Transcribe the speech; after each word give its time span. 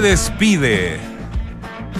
despide. 0.00 0.98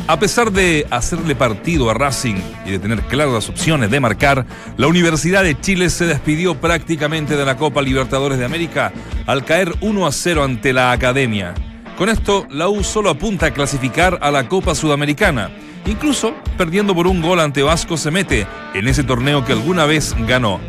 A 0.07 0.19
pesar 0.19 0.53
de 0.53 0.87
hacerle 0.91 1.35
partido 1.35 1.89
a 1.91 1.95
Racing 1.95 2.37
y 2.67 2.73
de 2.73 2.79
tener 2.79 3.01
claras 3.03 3.33
las 3.33 3.49
opciones 3.49 3.91
de 3.91 4.01
marcar, 4.01 4.45
la 4.77 4.87
Universidad 4.87 5.43
de 5.43 5.59
Chile 5.59 5.89
se 5.89 6.07
despidió 6.07 6.61
prácticamente 6.61 7.37
de 7.37 7.45
la 7.45 7.57
Copa 7.57 7.81
Libertadores 7.81 8.39
de 8.39 8.45
América 8.45 8.93
al 9.27 9.45
caer 9.45 9.75
1 9.81 10.07
a 10.07 10.13
0 10.13 10.45
ante 10.45 10.73
la 10.73 10.93
Academia. 10.93 11.55
Con 11.97 12.09
esto, 12.09 12.47
la 12.51 12.69
U 12.69 12.85
solo 12.85 13.09
apunta 13.09 13.47
a 13.47 13.51
clasificar 13.53 14.19
a 14.21 14.31
la 14.31 14.49
Copa 14.49 14.75
Sudamericana. 14.75 15.51
Incluso, 15.87 16.35
perdiendo 16.59 16.95
por 16.95 17.07
un 17.07 17.23
gol 17.23 17.41
ante 17.41 17.63
Vasco, 17.63 17.97
se 17.97 18.11
mete 18.11 18.47
en 18.75 18.89
ese 18.89 19.05
torneo 19.05 19.45
que 19.45 19.53
alguna 19.53 19.87
vez 19.87 20.15
ganó. 20.27 20.61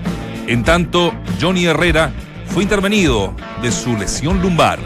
En 0.48 0.64
tanto, 0.64 1.14
Johnny 1.42 1.66
Herrera 1.66 2.12
fue 2.48 2.64
intervenido 2.64 3.36
de 3.62 3.72
su 3.72 3.98
lesión 3.98 4.42
lumbar. 4.42 4.80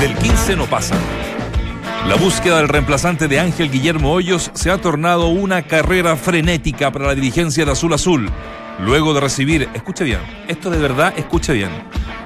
Del 0.00 0.16
15 0.16 0.56
no 0.56 0.64
pasa. 0.64 0.94
La 2.08 2.14
búsqueda 2.16 2.56
del 2.56 2.68
reemplazante 2.68 3.28
de 3.28 3.38
Ángel 3.38 3.70
Guillermo 3.70 4.14
Hoyos 4.14 4.50
se 4.54 4.70
ha 4.70 4.78
tornado 4.78 5.28
una 5.28 5.60
carrera 5.60 6.16
frenética 6.16 6.90
para 6.90 7.08
la 7.08 7.14
dirigencia 7.14 7.66
de 7.66 7.72
Azul 7.72 7.92
Azul. 7.92 8.30
Luego 8.78 9.12
de 9.12 9.20
recibir, 9.20 9.68
escuche 9.74 10.04
bien, 10.04 10.20
esto 10.48 10.70
de 10.70 10.78
verdad, 10.78 11.12
escuche 11.18 11.52
bien, 11.52 11.68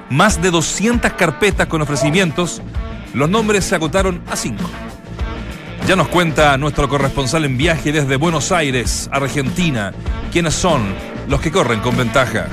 más 0.09 0.41
de 0.41 0.51
200 0.51 1.11
carpetas 1.13 1.67
con 1.67 1.81
ofrecimientos, 1.81 2.61
los 3.13 3.29
nombres 3.29 3.65
se 3.65 3.75
agotaron 3.75 4.21
a 4.31 4.37
5. 4.37 4.57
Ya 5.85 5.97
nos 5.97 6.07
cuenta 6.07 6.57
nuestro 6.57 6.87
corresponsal 6.87 7.43
en 7.43 7.57
viaje 7.57 7.91
desde 7.91 8.15
Buenos 8.15 8.53
Aires, 8.53 9.09
Argentina, 9.11 9.91
quiénes 10.31 10.53
son 10.53 10.81
los 11.27 11.41
que 11.41 11.51
corren 11.51 11.81
con 11.81 11.97
ventaja. 11.97 12.47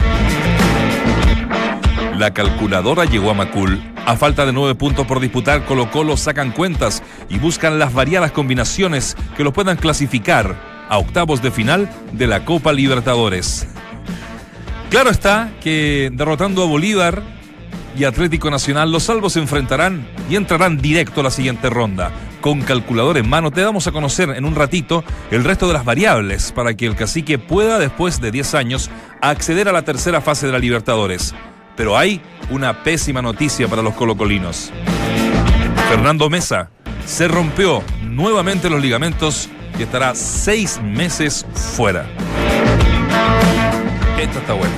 La 2.23 2.33
calculadora 2.33 3.05
llegó 3.05 3.33
a 3.33 3.35
Macul. 3.35 3.83
A 4.07 4.15
falta 4.15 4.47
de 4.47 4.53
nueve 4.53 4.77
puntos 4.77 5.05
por 5.09 5.19
disputar, 5.19 5.65
Colo 5.65 5.91
Colo 5.91 6.17
sacan 6.17 6.53
cuentas 6.53 7.03
y 7.29 7.41
buscan 7.41 7.81
las 7.81 7.93
variadas 7.93 8.31
combinaciones 8.31 9.17
que 9.37 9.43
los 9.43 9.53
puedan 9.53 9.77
clasificar 9.77 10.55
a 10.89 10.99
octavos 10.99 11.43
de 11.43 11.51
final 11.51 11.91
de 12.13 12.29
la 12.29 12.45
Copa 12.45 12.73
Libertadores. 12.73 13.67
Claro 14.89 15.11
está 15.11 15.51
que 15.61 16.11
derrotando 16.13 16.63
a 16.63 16.67
Bolívar 16.67 17.25
y 17.99 18.05
Atlético 18.05 18.53
Nacional, 18.53 18.93
los 18.93 19.03
salvos 19.03 19.33
se 19.33 19.41
enfrentarán 19.41 20.07
y 20.31 20.37
entrarán 20.37 20.79
directo 20.79 21.23
a 21.23 21.25
la 21.25 21.31
siguiente 21.33 21.71
ronda. 21.71 22.13
Con 22.41 22.61
calculador 22.61 23.19
en 23.19 23.29
mano 23.29 23.51
te 23.51 23.63
damos 23.63 23.89
a 23.89 23.93
conocer 23.93 24.31
en 24.31 24.45
un 24.45 24.55
ratito 24.55 25.03
el 25.33 25.43
resto 25.43 25.67
de 25.67 25.73
las 25.73 25.85
variables 25.85 26.53
para 26.53 26.75
que 26.75 26.87
el 26.87 26.95
cacique 26.95 27.41
pueda, 27.41 27.81
después 27.81 28.21
de 28.21 28.31
10 28.31 28.55
años, 28.55 28.91
acceder 29.21 29.69
a 29.69 29.73
la 29.73 29.83
tercera 29.83 30.21
fase 30.21 30.47
de 30.47 30.53
la 30.53 30.61
Libertadores. 30.61 31.35
Pero 31.77 31.97
hay 31.97 32.21
una 32.51 32.83
pésima 32.83 33.23
noticia 33.23 33.69
para 33.69 33.83
los 33.83 33.95
colocolinos. 33.95 34.73
Fernando 35.89 36.29
Mesa 36.31 36.71
se 37.07 37.29
rompió 37.29 37.83
nuevamente 38.03 38.71
los 38.71 38.81
ligamentos 38.81 39.49
y 39.79 39.83
estará 39.83 40.15
seis 40.15 40.81
meses 40.83 41.47
fuera. 41.55 42.07
Esta 44.19 44.39
está 44.39 44.53
buena. 44.53 44.75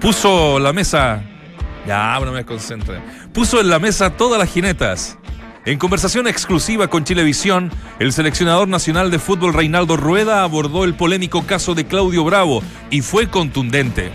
Puso 0.00 0.58
la 0.58 0.72
mesa. 0.72 1.22
Ya, 1.86 2.18
no 2.20 2.32
me 2.32 2.44
concentre. 2.44 3.00
Puso 3.32 3.60
en 3.60 3.68
la 3.68 3.78
mesa 3.78 4.10
todas 4.16 4.38
las 4.38 4.50
jinetas. 4.50 5.18
En 5.64 5.78
conversación 5.78 6.26
exclusiva 6.26 6.88
con 6.88 7.04
Chilevisión, 7.04 7.70
el 8.00 8.12
seleccionador 8.12 8.66
nacional 8.66 9.12
de 9.12 9.20
fútbol 9.20 9.54
Reinaldo 9.54 9.96
Rueda 9.96 10.42
abordó 10.42 10.82
el 10.84 10.94
polémico 10.94 11.46
caso 11.46 11.74
de 11.74 11.86
Claudio 11.86 12.24
Bravo 12.24 12.62
y 12.90 13.02
fue 13.02 13.28
contundente. 13.28 14.10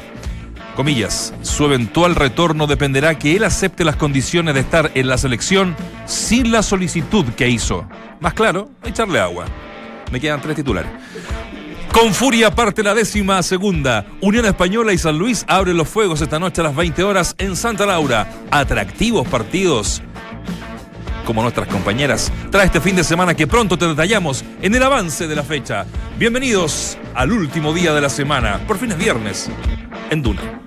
Comillas, 0.77 1.33
su 1.41 1.65
eventual 1.65 2.13
retorno 2.13 2.67
dependerá 2.67 3.17
que 3.17 3.35
él 3.35 3.43
acepte 3.43 3.83
las 3.83 3.95
condiciones 3.95 4.53
de 4.53 4.59
estar 4.59 4.91
en 4.93 5.07
la 5.07 5.17
selección 5.17 5.75
sin 6.05 6.51
la 6.51 6.61
solicitud 6.61 7.25
que 7.35 7.49
hizo. 7.49 7.89
Más 8.19 8.35
claro, 8.35 8.69
echarle 8.83 9.19
agua. 9.19 9.45
Me 10.11 10.19
quedan 10.19 10.39
tres 10.39 10.55
titulares. 10.55 10.91
Con 11.91 12.13
furia 12.13 12.53
parte 12.53 12.83
la 12.83 12.93
décima 12.93 13.41
segunda. 13.41 14.05
Unión 14.21 14.45
Española 14.45 14.93
y 14.93 14.99
San 14.99 15.17
Luis 15.17 15.45
abren 15.47 15.77
los 15.77 15.89
fuegos 15.89 16.21
esta 16.21 16.37
noche 16.37 16.61
a 16.61 16.65
las 16.65 16.75
20 16.75 17.03
horas 17.03 17.33
en 17.39 17.55
Santa 17.55 17.87
Laura. 17.87 18.29
Atractivos 18.51 19.27
partidos 19.27 20.03
como 21.25 21.41
nuestras 21.41 21.67
compañeras, 21.67 22.31
trae 22.51 22.67
este 22.67 22.79
fin 22.79 22.95
de 22.95 23.03
semana 23.03 23.33
que 23.33 23.47
pronto 23.47 23.77
te 23.77 23.85
detallamos 23.85 24.45
en 24.61 24.75
el 24.75 24.83
avance 24.83 25.27
de 25.27 25.35
la 25.35 25.43
fecha. 25.43 25.85
Bienvenidos 26.17 26.97
al 27.15 27.33
último 27.33 27.73
día 27.73 27.93
de 27.93 27.99
la 27.99 28.09
semana, 28.09 28.61
por 28.65 28.77
fin 28.77 28.91
es 28.91 28.97
viernes, 28.97 29.49
en 30.09 30.21
Duna. 30.21 30.66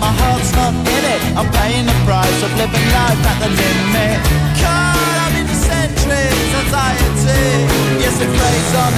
My 0.00 0.12
heart's 0.20 0.52
not 0.52 0.74
in 0.74 1.04
it. 1.14 1.20
I'm 1.38 1.48
paying 1.58 1.86
the 1.86 1.98
price 2.06 2.40
of 2.46 2.50
living 2.56 2.86
life 2.98 3.20
at 3.30 3.38
the 3.42 3.50
limit. 3.60 4.18
Caught 4.62 5.18
up 5.24 5.34
in 5.40 5.48
centuries, 5.68 6.50
anxiety. 6.62 7.42
Yes, 8.02 8.16
it 8.24 8.30
plays 8.38 8.72
on 8.82 8.92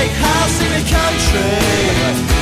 big 0.00 0.12
house 0.12 0.60
in 0.62 0.70
the 0.72 0.84
country. 0.88 2.39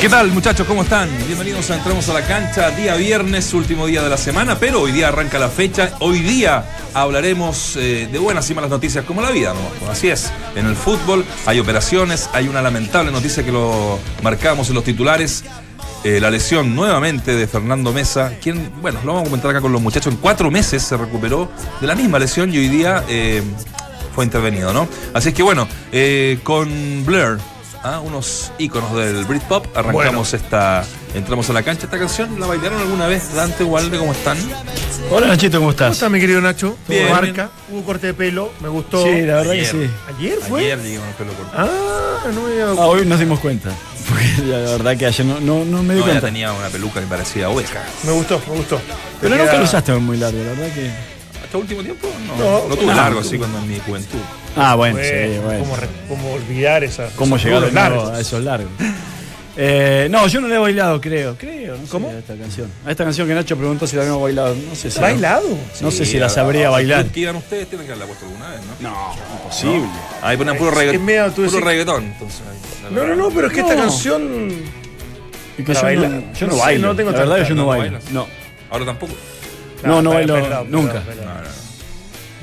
¿Qué 0.00 0.08
tal 0.08 0.32
muchachos? 0.32 0.66
¿Cómo 0.66 0.82
están? 0.82 1.08
Bienvenidos 1.26 1.70
a 1.70 1.76
Entramos 1.76 2.08
a 2.08 2.12
la 2.12 2.26
cancha, 2.26 2.70
día 2.70 2.96
viernes, 2.96 3.54
último 3.54 3.86
día 3.86 4.02
de 4.02 4.10
la 4.10 4.16
semana, 4.16 4.58
pero 4.58 4.80
hoy 4.80 4.90
día 4.90 5.08
arranca 5.08 5.38
la 5.38 5.48
fecha. 5.48 5.92
Hoy 6.00 6.18
día 6.20 6.64
hablaremos 6.92 7.76
eh, 7.76 8.08
de 8.10 8.18
buenas 8.18 8.50
y 8.50 8.54
malas 8.54 8.70
noticias 8.70 9.04
como 9.04 9.22
la 9.22 9.30
vida, 9.30 9.54
¿no? 9.54 9.60
Pues 9.78 9.90
así 9.90 10.08
es, 10.08 10.32
en 10.56 10.66
el 10.66 10.74
fútbol 10.74 11.24
hay 11.46 11.60
operaciones, 11.60 12.28
hay 12.32 12.48
una 12.48 12.60
lamentable 12.62 13.12
noticia 13.12 13.44
que 13.44 13.52
lo 13.52 14.00
marcamos 14.22 14.68
en 14.68 14.74
los 14.74 14.84
titulares. 14.84 15.44
eh, 16.04 16.18
la 16.20 16.30
lesión 16.30 16.74
nuevamente 16.74 17.36
de 17.36 17.46
Fernando 17.46 17.92
Mesa, 17.92 18.32
quien, 18.42 18.72
bueno, 18.82 18.98
lo 19.04 19.12
vamos 19.12 19.22
a 19.22 19.30
comentar 19.30 19.52
acá 19.52 19.60
con 19.60 19.70
los 19.70 19.80
muchachos, 19.80 20.12
en 20.12 20.18
cuatro 20.18 20.50
meses 20.50 20.82
se 20.82 20.96
recuperó 20.96 21.48
de 21.80 21.86
la 21.86 21.94
misma 21.94 22.18
lesión 22.18 22.52
y 22.52 22.58
hoy 22.58 22.66
día 22.66 23.04
eh, 23.08 23.40
fue 24.16 24.24
intervenido, 24.24 24.72
¿no? 24.72 24.88
Así 25.14 25.28
es 25.28 25.34
que 25.34 25.44
bueno, 25.44 25.68
con 26.42 27.04
Blair, 27.06 27.38
¿ah? 27.82 28.00
unos 28.00 28.52
íconos 28.58 28.94
del 28.96 29.24
Britpop, 29.24 29.66
arrancamos 29.76 30.32
esta, 30.34 30.84
entramos 31.14 31.48
a 31.50 31.52
la 31.52 31.62
cancha. 31.62 31.84
Esta 31.86 31.98
canción, 31.98 32.38
¿la 32.40 32.46
bailaron 32.46 32.80
alguna 32.80 33.06
vez? 33.06 33.34
Dante, 33.34 33.64
Walde, 33.64 33.98
¿cómo 33.98 34.12
están? 34.12 34.38
Hola 35.10 35.26
Nachito, 35.28 35.58
¿cómo 35.58 35.66
¿Cómo 35.66 35.70
estás? 35.72 35.92
está 35.94 36.08
mi 36.08 36.20
querido 36.20 36.40
Nacho? 36.40 36.76
Bien. 36.88 37.10
marca, 37.10 37.50
hubo 37.70 37.82
corte 37.82 38.08
de 38.08 38.14
pelo, 38.14 38.50
me 38.60 38.68
gustó. 38.68 39.02
Sí, 39.04 39.22
la 39.22 39.34
verdad 39.36 39.52
Ayer. 39.52 39.64
que 39.70 39.86
sí. 39.86 39.90
¿Ayer 40.18 40.38
fue? 40.48 40.60
Ayer 40.60 40.78
llegamos 40.82 41.08
el 41.08 41.14
pelo 41.14 41.32
corto. 41.34 41.52
Ah, 41.56 42.26
no 42.32 42.42
me 42.42 42.52
había 42.52 42.64
Ah, 42.70 42.86
hoy 42.86 43.04
nos 43.06 43.18
dimos 43.18 43.40
cuenta. 43.40 43.70
Porque 44.08 44.46
la 44.48 44.58
verdad 44.58 44.96
que 44.96 45.06
ayer 45.06 45.24
no, 45.24 45.40
no, 45.40 45.64
no 45.64 45.82
me 45.82 45.94
di 45.94 46.00
No, 46.00 46.06
ya 46.06 46.12
cuenta. 46.12 46.26
tenía 46.26 46.52
una 46.52 46.68
peluca 46.68 47.00
que 47.00 47.06
parecía 47.06 47.48
oveja. 47.48 47.82
Me 48.04 48.12
gustó, 48.12 48.40
me 48.48 48.56
gustó. 48.56 48.80
Pero 49.20 49.34
nunca 49.36 49.50
queda- 49.50 49.58
lo 49.60 49.64
usaste 49.64 49.92
muy 49.94 50.16
largo, 50.16 50.38
la 50.38 50.50
verdad 50.50 50.74
que. 50.74 50.90
¿Hasta 51.52 51.58
último 51.58 51.82
tiempo? 51.82 52.08
No, 52.28 52.36
No, 52.62 52.68
lo 52.70 52.76
tuve 52.76 52.86
no. 52.86 52.94
largo 52.94 53.20
así 53.20 53.36
cuando 53.36 53.58
en 53.58 53.68
mi 53.68 53.78
juventud. 53.80 54.18
Ah, 54.56 54.74
bueno, 54.74 54.96
Bueno, 54.96 55.32
sí, 55.34 55.38
bueno. 55.44 55.60
¿cómo, 55.60 55.76
re- 55.76 55.88
cómo 56.08 56.32
olvidar 56.32 56.82
esa, 56.82 57.08
¿Cómo 57.14 57.36
llegar 57.36 57.62
a 58.14 58.20
esos 58.20 58.42
largos? 58.42 58.70
Eh, 59.54 60.08
no, 60.10 60.26
yo 60.28 60.40
no 60.40 60.48
le 60.48 60.54
he 60.54 60.58
bailado, 60.58 60.98
creo. 60.98 61.36
Creo, 61.36 61.76
no 61.76 61.82
sé, 61.84 61.90
¿Cómo? 61.90 62.08
A 62.08 62.12
esta 62.14 62.34
canción. 62.34 62.70
A 62.86 62.90
esta 62.90 63.04
canción 63.04 63.28
que 63.28 63.34
Nacho 63.34 63.54
preguntó 63.54 63.86
si 63.86 63.96
la 63.96 64.00
habíamos 64.00 64.22
bailado. 64.22 64.54
No 64.54 64.74
sé 64.74 64.90
si. 64.90 64.98
¿Bailado? 64.98 65.46
No 65.82 65.90
sé 65.90 66.06
Sí, 66.06 66.12
si 66.12 66.18
la 66.18 66.30
sabría 66.30 66.68
a- 66.68 66.70
bailar. 66.70 67.04
¿Qué 67.08 67.20
iban 67.20 67.36
ustedes? 67.36 67.68
Tienen 67.68 67.86
que 67.86 67.92
haberla 67.92 68.06
puesto 68.06 68.24
alguna 68.24 68.48
vez, 68.48 68.60
¿no? 68.80 68.88
No, 68.88 69.14
imposible. 69.42 69.88
Ahí 70.22 70.38
ponen 70.38 70.56
puro 70.56 70.70
reggaetón. 70.70 70.94
es 70.94 71.00
medio, 71.02 71.30
tú 71.32 71.44
puro 71.44 71.60
reggaetón. 71.60 72.04
Entonces, 72.04 72.40
ahí, 72.50 72.84
la 72.84 72.90
No, 73.02 73.06
no, 73.08 73.14
no, 73.14 73.28
pero 73.30 73.48
es 73.48 73.52
que 73.52 73.60
esta 73.60 73.74
No. 73.74 73.82
canción. 73.82 74.48
Que 75.58 75.62
¿La 75.64 75.74
yo 75.74 75.82
baila? 75.82 76.08
no, 76.08 76.20
yo 76.32 76.46
No 76.46 76.46
no 76.46 76.52
sé, 76.54 76.58
bailo. 76.62 76.86
no 76.88 76.96
tengo 76.96 77.10
la 77.10 77.18
verdad 77.18 77.36
que 77.36 77.44
yo 77.50 77.54
no, 77.54 77.60
no 77.62 77.66
bailo. 77.68 77.98
No. 78.10 78.26
Ahora 78.70 78.84
tampoco. 78.86 79.12
No, 79.84 80.02
no 80.02 80.10
bailo 80.10 80.34
perdón, 80.34 80.70
nunca. 80.70 80.92
perdón, 80.94 81.06
perdón. 81.06 81.24
No, 81.26 81.34
no, 81.34 81.40
no. 81.42 81.62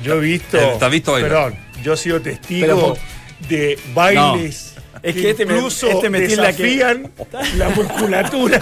Yo 0.02 0.14
he 0.14 0.20
visto. 0.20 0.58
¿te 0.78 0.84
has 0.84 0.90
visto 0.90 1.12
bailar? 1.12 1.30
Perdón, 1.30 1.56
yo 1.82 1.92
he 1.92 1.96
sido 1.96 2.20
testigo 2.20 2.66
Pero 2.66 2.96
de 3.48 3.78
bailes. 3.94 4.66
Es 5.02 5.14
que 5.14 5.30
este 5.30 5.46
me- 5.46 5.54
incluso 5.56 5.88
este 5.88 6.10
me 6.10 6.18
que- 6.20 6.28
desafían 6.28 7.10
la 7.56 7.70
musculatura 7.70 8.60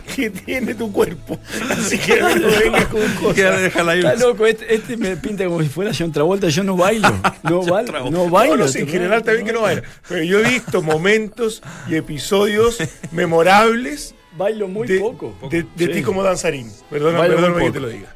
que 0.16 0.30
tiene 0.30 0.74
tu 0.74 0.90
cuerpo. 0.90 1.38
Así 1.70 1.98
que 1.98 2.18
no 2.18 2.28
vengas 2.48 2.86
con 2.86 3.02
cosas. 3.20 3.60
Está 3.60 4.14
loco, 4.16 4.46
este, 4.46 4.74
este 4.74 4.96
me 4.96 5.16
pinta 5.16 5.44
como 5.44 5.60
si 5.62 5.68
fuera 5.68 5.90
John 5.96 6.12
Travolta, 6.12 6.48
yo 6.48 6.62
no 6.64 6.76
bailo. 6.76 7.12
No, 7.42 7.62
bailo, 7.62 8.10
no 8.10 8.30
bailo. 8.30 8.56
No, 8.56 8.64
no, 8.66 8.70
en 8.74 8.88
general 8.88 9.22
también 9.22 9.44
que 9.46 9.52
no 9.52 9.60
baila. 9.62 9.82
Pero 10.08 10.22
yo 10.22 10.40
he 10.40 10.48
visto 10.48 10.80
momentos 10.82 11.62
y 11.88 11.96
episodios 11.96 12.78
memorables 13.12 14.14
Bailo 14.32 14.68
muy 14.68 14.86
de, 14.86 15.00
poco. 15.00 15.34
de, 15.50 15.64
de 15.74 15.86
Sí. 15.86 15.92
ti 15.92 16.02
como 16.02 16.22
danzarín. 16.22 16.66
Muy 16.66 17.00
perdóname 17.00 17.64
que 17.64 17.70
te 17.72 17.80
lo 17.80 17.88
diga. 17.88 18.08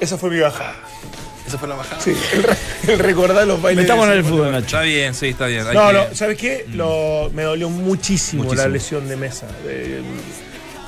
Esa 0.00 0.16
fue 0.18 0.30
mi 0.30 0.38
bajada. 0.40 0.74
Esa 1.46 1.58
fue 1.58 1.68
la 1.68 1.76
bajada. 1.76 2.00
Sí, 2.00 2.12
el, 2.34 2.42
re- 2.42 2.56
el 2.88 2.98
recordar 2.98 3.46
los 3.46 3.60
bailes. 3.60 3.82
Metamos 3.84 4.06
en 4.06 4.12
el 4.12 4.24
fútbol, 4.24 4.52
Nacho. 4.52 4.66
Está 4.66 4.82
bien, 4.82 5.14
sí, 5.14 5.28
está 5.28 5.46
bien. 5.46 5.66
Hay 5.66 5.74
No, 5.74 5.86
que- 5.88 5.92
no, 5.94 6.14
¿sabes 6.14 6.36
qué? 6.36 6.66
Lo, 6.74 7.30
me 7.32 7.42
dolió 7.42 7.70
muchísimo, 7.70 8.44
Muchísimo. 8.44 8.62
la 8.66 8.68
lesión 8.72 9.08
de 9.08 9.16
mesa. 9.16 9.46
De- 9.64 10.02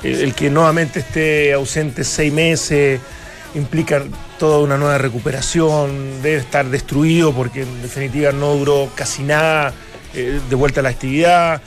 el, 0.03 0.21
el 0.21 0.33
que 0.35 0.49
nuevamente 0.49 0.99
esté 0.99 1.53
ausente 1.53 2.03
seis 2.03 2.31
meses 2.31 2.99
implica 3.53 4.03
toda 4.39 4.59
una 4.59 4.77
nueva 4.77 4.97
recuperación, 4.97 6.21
debe 6.21 6.37
estar 6.37 6.65
destruido 6.69 7.33
porque 7.33 7.63
en 7.63 7.81
definitiva 7.81 8.31
no 8.31 8.55
duró 8.55 8.89
casi 8.95 9.23
nada 9.23 9.73
eh, 10.15 10.39
de 10.49 10.55
vuelta 10.55 10.79
a 10.79 10.83
la 10.83 10.89
actividad. 10.89 11.61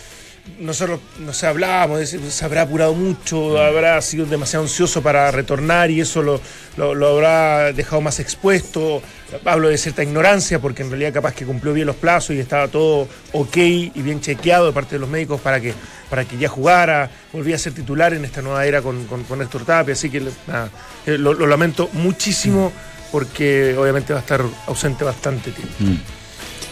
Nosotros 0.60 1.00
nos 1.20 1.42
hablábamos, 1.42 2.00
de 2.00 2.06
si 2.06 2.18
se 2.30 2.44
habrá 2.44 2.62
apurado 2.62 2.92
mucho, 2.94 3.58
habrá 3.58 4.00
sido 4.02 4.26
demasiado 4.26 4.62
ansioso 4.64 5.02
para 5.02 5.30
retornar 5.30 5.90
y 5.90 6.02
eso 6.02 6.22
lo, 6.22 6.38
lo- 6.76 7.08
habrá 7.08 7.72
dejado 7.72 8.02
más 8.02 8.20
expuesto. 8.20 9.00
Hablo 9.46 9.68
de 9.70 9.78
cierta 9.78 10.02
ignorancia 10.02 10.58
porque 10.58 10.82
en 10.82 10.90
realidad 10.90 11.14
capaz 11.14 11.32
que 11.34 11.46
cumplió 11.46 11.72
bien 11.72 11.86
los 11.86 11.96
plazos 11.96 12.36
y 12.36 12.40
estaba 12.40 12.68
todo 12.68 13.08
ok 13.32 13.56
y 13.56 13.90
bien 14.02 14.20
chequeado 14.20 14.66
de 14.66 14.72
parte 14.72 14.96
de 14.96 14.98
los 14.98 15.08
médicos 15.08 15.40
para 15.40 15.60
que, 15.60 15.72
para 16.10 16.26
que 16.26 16.36
ya 16.36 16.48
jugara, 16.50 17.10
volvía 17.32 17.56
a 17.56 17.58
ser 17.58 17.72
titular 17.72 18.12
en 18.12 18.26
esta 18.26 18.42
nueva 18.42 18.66
era 18.66 18.82
con, 18.82 19.06
con, 19.06 19.24
con 19.24 19.48
Tapia, 19.64 19.94
así 19.94 20.10
que 20.10 20.20
nada, 20.46 20.68
eh, 21.06 21.16
lo, 21.16 21.32
lo 21.32 21.46
lamento 21.46 21.88
muchísimo 21.94 22.70
porque 23.10 23.74
obviamente 23.78 24.12
va 24.12 24.18
a 24.18 24.22
estar 24.22 24.42
ausente 24.66 25.04
bastante 25.04 25.52
tiempo. 25.52 25.74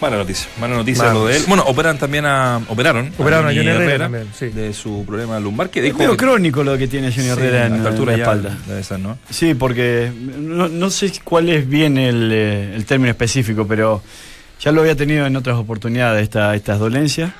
Mala 0.02 0.16
noticia, 0.18 0.48
mala 0.60 0.74
noticia 0.76 1.04
Mala 1.04 1.14
lo 1.14 1.26
de 1.28 1.36
él. 1.36 1.44
Bueno, 1.46 1.62
operan 1.66 1.96
también 1.96 2.26
a. 2.26 2.60
Operaron. 2.68 3.12
Operaron 3.16 3.46
a 3.46 3.54
Johnny 3.54 3.68
Herrera 3.68 4.04
también, 4.06 4.26
sí. 4.36 4.48
De 4.48 4.74
su 4.74 5.04
problema 5.06 5.38
lumbar, 5.40 5.70
que 5.70 5.78
Es 5.78 5.84
dijo. 5.86 5.98
medio 5.98 6.10
que- 6.10 6.16
crónico 6.16 6.64
lo 6.64 6.76
que 6.76 6.88
tiene 6.88 7.10
Johnny 7.12 7.22
Sí, 7.26 7.30
Herrera 7.30 7.62
a 7.62 7.66
en, 7.66 7.74
esta 7.76 7.88
en 7.88 7.94
altura 7.94 8.12
la 8.12 8.18
ya 8.18 8.24
espalda. 8.24 8.58
Debe 8.66 8.82
ser, 8.82 8.98
¿no? 8.98 9.16
Sí, 9.30 9.54
porque 9.54 10.12
no, 10.38 10.68
no 10.68 10.90
sé 10.90 11.12
cuál 11.24 11.48
es 11.48 11.68
bien 11.68 11.96
el, 11.98 12.30
eh, 12.32 12.74
el 12.74 12.84
término 12.84 13.10
específico, 13.10 13.64
pero 13.66 14.02
ya 14.60 14.72
lo 14.72 14.80
había 14.80 14.96
tenido 14.96 15.24
en 15.24 15.36
otras 15.36 15.56
oportunidades 15.56 16.24
esta, 16.24 16.54
estas 16.56 16.78
dolencias. 16.80 17.30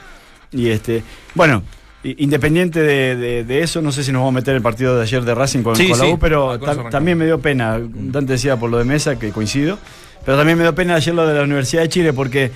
Y 0.53 0.69
este, 0.71 1.03
bueno, 1.35 1.63
independiente 2.05 2.81
de, 2.81 3.17
de- 3.17 3.45
de 3.45 3.61
eso, 3.63 3.81
no 3.83 3.93
sé 3.93 4.03
si 4.05 4.11
nos 4.13 4.21
vamos 4.21 4.33
a 4.35 4.41
meter 4.41 4.55
el 4.57 4.63
partido 4.63 4.97
de 4.97 5.03
ayer 5.03 5.23
de 5.25 5.35
Racing 5.35 5.63
con, 5.63 5.77
Sí, 5.77 5.89
con 5.89 5.99
la 5.99 6.05
sí. 6.07 6.11
U, 6.13 6.19
pero 6.19 6.59
ta- 6.59 6.89
también 6.91 7.17
me 7.19 7.25
dio 7.27 7.39
pena. 7.41 7.79
Dante 7.81 8.33
decía 8.33 8.57
por 8.57 8.71
lo 8.71 8.79
de 8.79 8.85
mesa, 8.85 9.19
que 9.19 9.31
coincido, 9.31 9.79
pero 10.25 10.37
también 10.37 10.59
me 10.59 10.65
dio 10.65 10.75
pena 10.75 10.95
ayer 10.97 11.15
lo 11.15 11.27
de 11.27 11.35
la 11.35 11.43
Universidad 11.45 11.83
de 11.83 11.89
Chile, 11.89 12.13
porque 12.13 12.51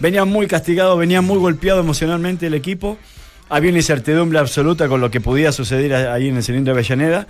venía 0.00 0.24
muy 0.24 0.46
castigado, 0.46 0.96
venía 0.96 1.20
muy 1.20 1.38
golpeado 1.38 1.80
emocionalmente 1.80 2.46
el 2.48 2.54
equipo. 2.54 2.98
Había 3.48 3.70
una 3.70 3.78
incertidumbre 3.78 4.38
absoluta 4.38 4.88
con 4.88 5.00
lo 5.00 5.10
que 5.10 5.20
podía 5.20 5.50
suceder 5.52 5.92
ahí 5.94 6.28
en 6.28 6.36
el 6.36 6.42
cilindro 6.44 6.72
de 6.74 6.80
Avellaneda. 6.80 7.26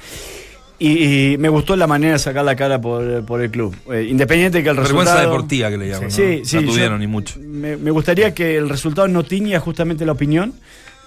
Y, 0.78 1.32
y 1.32 1.38
me 1.38 1.50
gustó 1.50 1.76
la 1.76 1.86
manera 1.86 2.14
de 2.14 2.18
sacar 2.18 2.42
la 2.42 2.56
cara 2.56 2.80
por, 2.80 3.22
por 3.26 3.42
el 3.42 3.50
club. 3.50 3.76
Eh, 3.92 4.06
independiente 4.08 4.58
de 4.58 4.64
que 4.64 4.70
el 4.70 4.76
Vergüenza 4.76 5.12
resultado... 5.14 5.30
deportiva 5.30 5.68
que 5.70 5.76
le 5.76 5.88
llaman. 5.90 6.10
Sí, 6.10 6.38
¿no? 6.38 6.44
sí. 6.46 6.56
No 6.56 6.72
tuvieron 6.72 7.00
ni 7.00 7.06
mucho. 7.06 7.38
Me, 7.38 7.76
me 7.76 7.90
gustaría 7.90 8.32
que 8.34 8.56
el 8.56 8.66
resultado 8.68 9.06
no 9.06 9.22
tiña 9.22 9.60
justamente 9.60 10.06
la 10.06 10.12
opinión, 10.12 10.54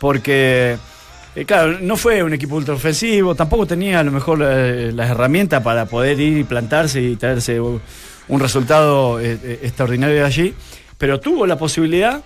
porque, 0.04 0.76
eh, 1.34 1.46
claro, 1.46 1.80
no 1.80 1.96
fue 1.96 2.24
un 2.24 2.34
equipo 2.34 2.58
ultraofensivo, 2.58 3.36
tampoco 3.36 3.66
tenía 3.66 4.02
a 4.02 4.04
lo 4.04 4.12
mejor 4.12 4.44
eh, 4.44 4.92
las 4.94 5.10
herramientas 5.12 5.64
para 5.64 5.86
poder 5.86 6.20
ir 6.20 6.40
y 6.40 6.44
plantarse 6.44 7.02
y 7.02 7.16
traerse 7.16 7.62
un, 7.62 7.80
resultado 8.28 9.18
eh, 9.22 9.60
extraordinario 9.64 10.18
de 10.18 10.24
allí, 10.24 10.54
pero 10.98 11.22
tuvo 11.22 11.48
la 11.48 11.58
posibilidad 11.58 12.22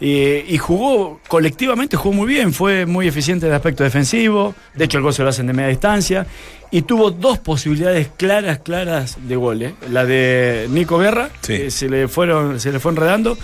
y 0.00 0.56
jugó 0.56 1.20
colectivamente, 1.28 1.94
jugó 1.94 2.14
muy 2.14 2.26
bien, 2.26 2.54
fue 2.54 2.86
muy 2.86 3.06
eficiente 3.06 3.44
en 3.44 3.52
el 3.52 3.56
aspecto 3.56 3.84
defensivo, 3.84 4.54
de 4.74 4.86
hecho 4.86 4.96
el 4.96 5.04
gol 5.04 5.12
se 5.12 5.22
lo 5.22 5.28
hacen 5.28 5.46
de 5.46 5.52
media 5.52 5.68
distancia, 5.68 6.26
y 6.70 6.80
tuvo 6.82 7.10
dos 7.10 7.38
posibilidades 7.38 8.08
claras, 8.16 8.60
claras 8.60 9.18
de 9.28 9.36
goles. 9.36 9.74
La 9.90 10.06
de 10.06 10.68
Nico 10.70 10.98
Guerra, 10.98 11.28
Sí. 11.42 11.58
que 11.58 11.70
se 11.70 11.90
le 11.90 12.08
fueron, 12.08 12.58
se 12.60 12.72
le 12.72 12.80
fue 12.80 12.92
enredando, 12.92 13.36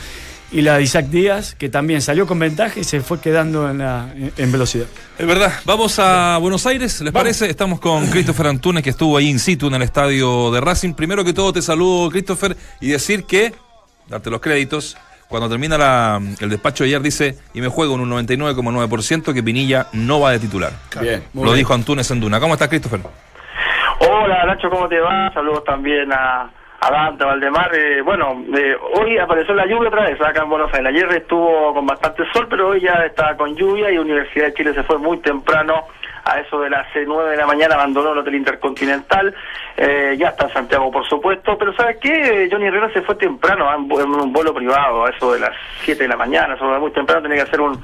y 0.53 0.61
la 0.63 0.77
de 0.77 0.83
Isaac 0.85 1.07
Díaz, 1.07 1.55
que 1.55 1.69
también 1.69 2.01
salió 2.01 2.27
con 2.27 2.39
ventaja 2.39 2.79
y 2.79 2.85
se 2.85 3.01
fue 3.01 3.21
quedando 3.21 3.69
en, 3.69 3.79
la, 3.79 4.09
en, 4.37 4.53
velocidad. 4.53 4.87
Es 5.19 5.27
verdad. 5.27 5.53
Vamos 5.65 5.99
a 5.99 6.39
Buenos 6.39 6.67
Aires, 6.67 7.01
¿les 7.01 7.13
parece? 7.13 7.51
Estamos 7.51 7.81
con 7.81 8.07
Christopher 8.11 8.47
Antunes, 8.49 8.83
que 8.85 8.91
estuvo 8.91 9.17
ahí 9.17 9.29
in 9.29 9.39
situ 9.39 9.67
en 9.67 9.75
el 9.75 9.83
estadio 9.83 10.51
de 10.53 10.61
Racing. 10.61 10.95
Primero 10.95 11.25
que 11.25 11.33
todo, 11.33 11.53
te 11.53 11.63
saludo, 11.63 12.11
Christopher, 12.11 12.57
y 12.81 12.89
decir 12.91 13.25
que, 13.25 13.53
darte 14.09 14.31
los 14.31 14.41
créditos, 14.41 14.97
cuando 15.29 15.49
termina 15.49 15.77
la- 15.77 16.21
el 16.39 16.49
despacho 16.49 16.85
de 16.85 16.91
ayer, 16.91 17.03
dice, 17.03 17.37
y 17.53 17.61
me 17.61 17.67
juego 17.69 17.97
en 17.97 18.03
un 18.03 18.11
99,9% 18.11 19.35
que 19.35 19.43
Pinilla 19.43 19.89
no 19.93 20.21
va 20.21 20.31
de 20.31 20.39
titular. 20.39 20.73
Bien, 21.01 21.25
Lo 21.35 21.53
dijo 21.55 21.75
Antunes 21.75 22.09
en 22.13 22.21
Duna. 22.21 22.39
¿Cómo 22.39 22.55
estás, 22.55 22.69
Christopher? 22.69 23.01
Hola 23.99 24.45
Nacho, 24.47 24.69
¿cómo 24.71 24.89
te 24.89 25.01
va? 25.01 25.33
Saludos 25.33 25.65
también 25.65 26.13
a, 26.13 26.51
a 26.81 26.91
Dante, 26.91 27.25
a 27.25 27.29
Valdemar. 27.29 27.75
Eh, 27.75 28.03
bueno, 28.03 28.43
eh, 28.57 28.77
hoy 29.01 29.19
apareció 29.19 29.55
la 29.55 29.67
lluvia 29.67 29.89
otra 29.89 30.05
vez 30.05 30.21
acá 30.21 30.43
en 30.43 30.51
Buenos 30.51 30.73
Aires. 30.75 30.89
Ayer 30.89 31.13
estuvo 31.23 31.73
con 31.75 31.87
bastante 31.87 32.23
sol, 32.33 32.47
pero 32.49 32.69
hoy 32.69 32.81
ya 32.81 32.93
está 33.07 33.37
con 33.37 33.55
lluvia 33.57 33.91
y 33.91 33.99
Universidad 33.99 34.47
de 34.47 34.55
Chile 34.55 34.75
se 34.75 34.83
fue 34.83 34.99
muy 34.99 35.19
temprano. 35.19 35.87
A 36.29 36.41
eso 36.41 36.59
de 36.61 36.69
las 36.69 36.89
9 36.93 37.31
de 37.31 37.37
la 37.37 37.47
mañana 37.47 37.77
abandonó 37.77 38.11
el 38.13 38.19
Hotel 38.19 38.35
Intercontinental. 38.35 39.33
Eh, 39.77 40.17
ya 40.19 40.31
está 40.31 40.47
en 40.47 40.53
Santiago, 40.55 40.91
por 40.91 41.07
supuesto. 41.09 41.57
Pero 41.57 41.73
¿sabes 41.75 41.99
qué? 42.01 42.49
Johnny 42.51 42.67
Herrera 42.67 42.93
se 42.93 43.03
fue 43.03 43.15
temprano 43.15 43.73
en 43.73 43.89
vu- 43.89 44.03
en 44.03 44.11
un 44.13 44.33
vuelo 44.33 44.53
privado, 44.53 45.07
a 45.07 45.11
eso 45.11 45.33
de 45.35 45.39
las 45.39 45.53
7 45.83 46.03
de 46.03 46.09
la 46.09 46.17
mañana. 46.17 46.55
Eso 46.55 46.65
muy 46.81 46.91
temprano 46.91 47.23
tenía 47.23 47.37
que 47.37 47.43
hacer 47.49 47.61
un, 47.61 47.81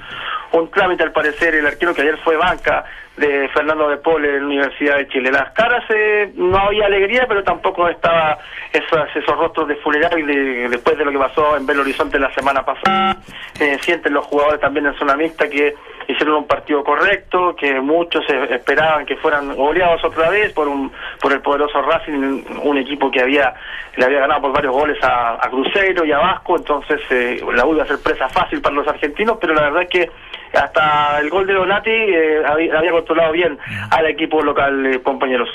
un 0.60 0.70
trámite, 0.70 1.02
al 1.02 1.12
parecer. 1.12 1.54
El 1.54 1.66
arquero 1.66 1.94
que 1.94 2.02
ayer 2.02 2.18
fue 2.18 2.36
banca 2.36 2.84
de 3.16 3.48
Fernando 3.50 3.88
de 3.88 3.98
Pole 3.98 4.28
en 4.28 4.40
la 4.40 4.46
Universidad 4.46 4.96
de 4.96 5.06
Chile. 5.08 5.30
Las 5.30 5.50
caras 5.52 5.84
eh, 5.94 6.32
no 6.34 6.56
había 6.58 6.86
alegría, 6.86 7.26
pero 7.28 7.42
tampoco 7.44 7.86
estaba 7.88 8.38
esos, 8.72 9.00
esos 9.14 9.36
rostros 9.36 9.68
de 9.68 9.76
funeral 9.76 10.10
de- 10.26 10.68
después 10.70 10.96
de 10.96 11.04
lo 11.04 11.12
que 11.12 11.18
pasó 11.18 11.56
en 11.56 11.66
Belo 11.66 11.82
Horizonte 11.82 12.18
la 12.18 12.32
semana 12.32 12.64
pasada. 12.64 13.16
Eh, 13.60 13.76
sienten 13.82 14.14
los 14.14 14.24
jugadores 14.26 14.60
también 14.60 14.86
en 14.86 14.94
zona 14.94 15.14
mixta 15.14 15.46
que 15.48 15.74
hicieron 16.08 16.36
un 16.36 16.46
partido 16.46 16.82
correcto, 16.82 17.54
que 17.54 17.80
muchos 17.80 18.24
esperaban 18.50 19.04
que 19.04 19.16
fueran 19.16 19.54
goleados 19.54 20.02
otra 20.04 20.30
vez 20.30 20.52
por 20.54 20.66
un 20.66 20.90
por 21.20 21.32
el 21.32 21.40
poderoso 21.42 21.80
Racing, 21.82 22.44
un 22.62 22.78
equipo 22.78 23.10
que 23.10 23.20
había 23.20 23.54
le 23.96 24.04
había 24.06 24.20
ganado 24.20 24.40
por 24.40 24.52
varios 24.52 24.72
goles 24.72 24.98
a, 25.04 25.34
a 25.34 25.50
Cruzeiro 25.50 26.04
y 26.06 26.12
a 26.12 26.18
Vasco, 26.18 26.56
entonces 26.56 26.98
eh, 27.10 27.40
la 27.54 27.64
U 27.66 27.74
iba 27.74 27.84
a 27.84 27.86
ser 27.86 27.98
presa 28.02 28.28
fácil 28.30 28.60
para 28.62 28.74
los 28.74 28.88
argentinos, 28.88 29.36
pero 29.40 29.52
la 29.54 29.62
verdad 29.64 29.82
es 29.82 29.88
que 29.90 30.10
hasta 30.54 31.18
el 31.20 31.30
gol 31.30 31.46
de 31.46 31.54
Donati 31.54 31.90
eh, 31.90 32.42
había, 32.46 32.78
había 32.78 32.92
controlado 32.92 33.32
bien 33.32 33.58
al 33.90 34.06
equipo 34.06 34.42
local, 34.42 34.86
eh, 34.86 35.00
compañeros. 35.02 35.48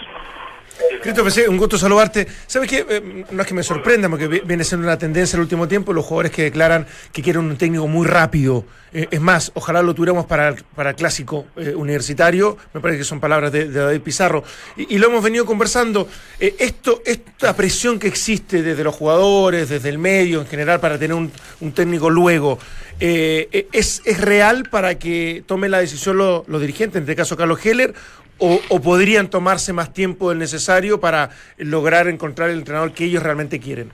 Christopher, 1.02 1.50
un 1.50 1.58
gusto 1.58 1.78
saludarte. 1.78 2.28
¿Sabes 2.46 2.70
qué? 2.70 2.86
Eh, 2.90 3.26
no 3.32 3.42
es 3.42 3.48
que 3.48 3.54
me 3.54 3.64
sorprenda, 3.64 4.10
porque 4.10 4.28
vi- 4.28 4.42
viene 4.46 4.64
siendo 4.64 4.86
una 4.88 4.98
tendencia 4.98 5.38
el 5.38 5.42
último 5.42 5.68
tiempo, 5.68 5.94
los 5.94 6.06
jugadores 6.06 6.32
que 6.32 6.44
declaran 6.44 6.86
que 7.12 7.22
quieren 7.22 7.44
un 7.46 7.58
técnico 7.58 7.88
muy 7.88 8.06
rápido. 8.08 8.66
Eh, 8.94 9.08
es 9.12 9.20
más, 9.22 9.52
ojalá 9.54 9.82
lo 9.82 9.94
tuviéramos 9.94 10.26
para, 10.26 10.56
para 10.76 10.92
el 10.92 10.96
clásico 10.96 11.46
eh, 11.58 11.74
universitario, 11.76 12.58
me 12.74 12.80
parece 12.80 13.00
que 13.00 13.04
son 13.06 13.20
palabras 13.20 13.52
de, 13.52 13.70
David 13.70 14.02
Pizarro. 14.02 14.44
Y, 14.76 14.98
lo 14.98 15.08
hemos 15.08 15.24
venido 15.24 15.46
conversando. 15.46 16.08
Esto, 16.40 17.02
esta 17.06 17.56
presión 17.56 18.00
que 18.00 18.08
existe 18.08 18.62
desde 18.64 18.84
los 18.84 18.96
jugadores, 18.96 19.70
desde 19.70 19.90
el 19.90 19.98
medio 19.98 20.42
en 20.42 20.48
general, 20.48 20.80
para 20.80 20.98
tener 20.98 21.16
un, 21.16 21.32
técnico 21.74 22.10
luego, 22.10 22.60
¿es, 23.00 24.02
¿es 24.06 24.22
real 24.22 24.64
para 24.70 24.98
que 24.98 25.44
tomen 25.46 25.72
la 25.72 25.80
decisión 25.80 26.18
lo- 26.18 26.44
los 26.48 26.62
dirigentes, 26.62 26.98
en 26.98 27.04
este 27.04 27.16
caso 27.16 27.36
Carlos 27.38 27.64
Heller? 27.66 27.94
O, 28.40 28.60
o 28.70 28.82
podrían 28.82 29.30
tomarse 29.30 29.74
más 29.74 29.94
tiempo 29.94 30.30
del 30.30 30.38
necesario 30.38 31.00
para 31.00 31.32
lograr 31.58 32.08
encontrar 32.08 32.50
el 32.50 32.60
entrenador 32.60 32.94
que 32.94 33.06
ellos 33.06 33.24
realmente 33.24 33.60
quieren. 33.60 33.92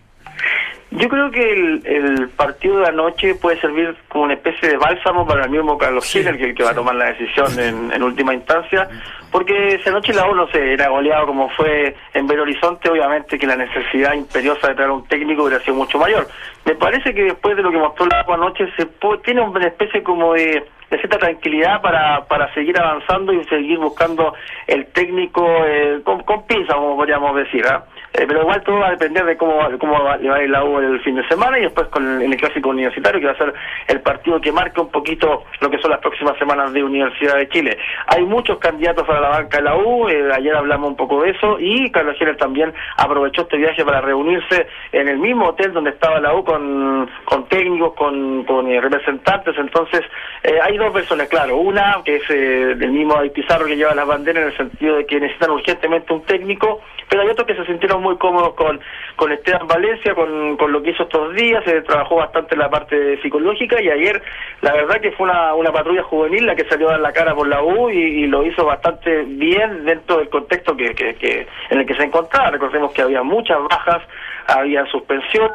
Yo 0.96 1.10
creo 1.10 1.32
que 1.32 1.42
el, 1.54 1.82
el 1.86 2.30
partido 2.30 2.80
de 2.80 2.88
anoche 2.88 3.34
puede 3.36 3.60
servir 3.60 3.96
como 4.10 4.26
una 4.26 4.36
especie 4.36 4.70
de 4.70 4.78
bálsamo 4.78 5.26
para 5.26 5.46
el 5.46 5.50
mismo 5.50 5.78
Carlos 5.78 6.06
Sí, 6.06 6.20
Heller, 6.20 6.38
que 6.38 6.44
es 6.44 6.50
el 6.50 6.56
que 6.56 6.64
va 6.64 6.70
a 6.70 6.76
tomar 6.76 6.94
la 6.96 7.06
decisión 7.14 7.48
en, 7.60 7.92
en 7.92 8.04
última 8.04 8.34
instancia, 8.34 8.88
porque 9.32 9.80
si 9.82 9.90
anoche 9.90 10.14
la 10.14 10.26
uno 10.28 10.48
se 10.50 10.74
era 10.74 10.90
goleado 10.90 11.26
como 11.26 11.50
fue 11.50 11.96
en 12.14 12.28
Belo 12.28 12.44
Horizonte, 12.44 12.92
obviamente 12.92 13.40
que 13.40 13.48
la 13.48 13.56
necesidad 13.56 14.14
imperiosa 14.14 14.68
de 14.68 14.76
traer 14.76 14.92
un 14.92 15.08
técnico 15.08 15.44
hubiera 15.46 15.64
sido 15.64 15.76
mucho 15.78 15.98
mayor. 15.98 16.28
Me 16.66 16.76
parece 16.76 17.14
que 17.16 17.24
después 17.24 17.56
de 17.56 17.64
lo 17.64 17.72
que 17.72 17.78
mostró 17.80 18.06
la 18.06 18.24
U 18.28 18.34
anoche, 18.34 18.68
se 18.78 18.86
po- 18.86 19.18
tiene 19.20 19.42
una 19.42 19.66
especie 19.66 20.04
como 20.04 20.34
de, 20.34 20.64
de 20.92 20.98
cierta 21.00 21.18
tranquilidad 21.18 21.82
para, 21.82 22.24
para 22.26 22.54
seguir 22.54 22.80
avanzando 22.80 23.34
y 23.34 23.44
seguir 23.46 23.80
buscando 23.80 24.36
el 24.68 24.86
técnico 24.94 25.44
eh, 25.66 26.02
con, 26.04 26.22
con 26.24 26.46
pinza, 26.46 26.76
como 26.76 26.96
podríamos 26.98 27.36
decir. 27.36 27.66
¿ah? 27.68 27.84
Eh, 28.14 28.26
pero 28.28 28.42
igual 28.42 28.62
todo 28.62 28.78
va 28.78 28.90
a 28.90 28.92
depender 28.92 29.26
de 29.26 29.36
cómo, 29.38 29.60
cómo 29.80 29.94
va, 30.04 30.18
va 30.18 30.36
a 30.36 30.44
ir 30.44 30.50
la 30.50 30.64
U 30.64 30.78
el 30.78 31.02
fin 31.02 31.16
de 31.16 31.28
semana 31.28 31.58
y 31.58 31.64
después 31.64 31.88
con 31.88 32.22
el, 32.22 32.36
clásico 32.38 32.70
universitario, 32.70 33.20
que 33.20 33.26
va 33.26 33.32
a 33.32 33.38
ser 33.38 33.54
el 33.88 34.02
partido 34.02 34.40
que 34.40 34.52
marca 34.52 34.82
un 34.82 34.92
poquito 34.92 35.46
lo 35.60 35.70
que 35.72 35.80
son 35.80 35.90
las 35.90 36.00
próximas 36.00 36.38
semanas 36.38 36.72
de 36.74 36.84
Universidad 36.84 37.38
de 37.38 37.50
Chile. 37.50 37.76
Hay 38.06 38.24
muchos 38.24 38.60
candidatos 38.60 39.08
para 39.08 39.20
la 39.20 39.30
banca 39.30 39.58
de 39.58 39.64
la 39.64 39.76
U, 39.76 40.08
eh, 40.10 40.30
ayer 40.32 40.56
hablamos 40.56 40.90
un 40.90 40.96
poco 40.96 41.24
de 41.24 41.32
eso, 41.32 41.58
y 41.60 41.90
Carlos 41.90 42.16
Heller 42.20 42.38
también 42.38 42.72
aprovechó 42.98 43.44
este 43.44 43.58
viaje 43.58 43.84
para 43.84 44.02
reunirse 44.02 44.68
en 44.92 45.08
el 45.08 45.18
mismo 45.18 45.48
hotel 45.48 45.74
donde 45.74 45.90
estaba 45.90 46.20
la 46.20 46.36
U 46.36 46.44
con, 46.44 47.10
con 47.26 47.46
técnicos, 47.48 47.94
con, 47.96 48.44
con 48.44 48.70
eh, 48.70 48.80
representantes. 48.80 49.56
Entonces, 49.58 50.02
eh, 50.44 50.60
hay 50.62 50.78
dos 50.78 50.94
versiones, 50.94 51.28
claro. 51.30 51.58
Una, 51.58 52.02
que 52.06 52.18
es 52.18 52.28
del 52.28 52.92
mismo 52.92 53.16
Pizarro 53.34 53.66
que 53.66 53.76
lleva 53.76 53.96
las 53.96 54.06
banderas 54.06 54.44
en 54.44 54.50
el 54.50 54.58
sentido 54.58 54.98
de 54.98 55.06
que 55.08 55.20
necesitan 55.20 55.50
urgentemente 55.50 56.14
un 56.14 56.22
técnico, 56.24 56.82
pero 57.10 57.24
hay 57.24 57.30
otros 57.30 57.48
que 57.48 57.56
se 57.56 57.66
sintieron 57.66 58.03
muy 58.04 58.18
cómodos 58.18 58.54
con, 58.54 58.80
con 59.16 59.32
Esteban 59.32 59.68
Valencia, 59.68 60.14
con, 60.14 60.58
con 60.58 60.72
lo 60.72 60.84
que 60.84 60.92
hizo 60.92 61.04
estos 61.04 61.34
días, 61.34 61.64
se 61.64 61.82
trabajó 61.82 62.18
bastante 62.18 62.56
la 62.56 62.70
parte 62.70 63.20
psicológica 63.22 63.82
y 63.82 63.90
ayer 63.90 64.22
la 64.62 64.74
verdad 64.74 65.02
que 65.02 65.12
fue 65.14 65.26
una, 65.26 65.56
una 65.56 65.72
patrulla 65.72 66.04
juvenil 66.04 66.46
la 66.46 66.56
que 66.56 66.66
salió 66.66 66.90
a 66.90 66.92
dar 66.92 67.00
la 67.00 67.14
cara 67.14 67.34
por 67.34 67.48
la 67.48 67.64
U 67.64 67.90
y, 67.90 68.28
lo 68.28 68.46
hizo 68.46 68.66
bastante 68.66 69.24
bien 69.24 69.86
dentro 69.86 70.18
del 70.18 70.30
contexto 70.30 70.76
que, 70.76 70.94
que, 70.96 71.48
en 71.70 71.80
el 71.80 71.86
que 71.86 71.96
se 71.96 72.04
encontraba. 72.04 72.52
Recordemos 72.52 72.92
que 72.94 73.02
había 73.02 73.22
muchas 73.22 73.58
bajas, 73.70 74.02
había 74.48 74.86
suspensión 74.88 75.50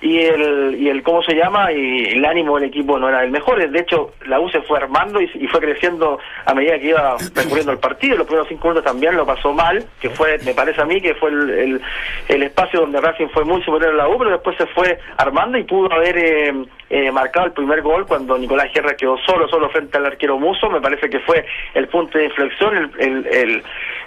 y 0.00 0.18
el, 0.18 0.76
y 0.78 0.88
el 0.88 1.02
cómo 1.02 1.22
se 1.22 1.34
llama 1.34 1.72
y 1.72 2.04
el 2.04 2.24
ánimo 2.24 2.58
del 2.58 2.68
equipo 2.68 2.98
no 2.98 3.08
era 3.08 3.22
el 3.22 3.30
mejor. 3.30 3.68
De 3.70 3.80
hecho 3.80 4.12
la 4.26 4.40
U 4.40 4.48
se 4.48 4.62
fue 4.62 4.78
armando 4.78 5.20
y, 5.20 5.26
fue 5.48 5.60
creciendo 5.60 6.18
a 6.46 6.54
medida 6.54 6.78
que 6.78 6.88
iba 6.88 7.16
recurriendo 7.34 7.72
el 7.72 7.78
partido. 7.78 8.16
Los 8.16 8.26
primeros 8.26 8.48
cinco 8.48 8.68
minutos 8.68 8.84
también 8.84 9.16
lo 9.16 9.26
pasó 9.26 9.52
mal 9.52 9.84
que 10.00 10.10
fue 10.10 10.38
me 10.44 10.54
parece 10.54 10.80
a 10.80 10.84
mí 10.84 11.00
que 11.00 11.14
fue 11.14 11.30
el, 11.30 11.80
el, 12.28 12.42
espacio 12.42 12.80
donde 12.80 13.00
Racing 13.00 13.28
fue 13.28 13.44
muy 13.44 13.62
superior 13.62 13.92
a 13.92 13.96
la 13.96 14.08
U 14.08 14.18
pero 14.18 14.30
después 14.30 14.56
se 14.56 14.66
fue 14.66 14.98
armando 15.16 15.58
y 15.58 15.64
pudo 15.64 15.92
haber 15.92 16.16
eh, 16.16 16.54
eh, 16.88 17.12
marcado 17.12 17.46
el 17.46 17.52
primer 17.52 17.82
gol 17.82 18.06
cuando 18.06 18.38
Nicolás 18.38 18.72
Guerra 18.72 18.94
quedó 18.94 19.16
solo 19.18 19.48
solo 19.48 19.68
frente 19.70 19.98
al 19.98 20.06
arquero 20.06 20.38
Muso. 20.38 20.70
Me 20.70 20.80
parece 20.80 21.10
que 21.10 21.20
fue 21.20 21.44
el 21.74 21.88
punto 21.88 22.18
de 22.18 22.24
inflexión 22.24 22.76
el, 22.76 22.90
el, 22.98 23.26
el, 23.26 23.62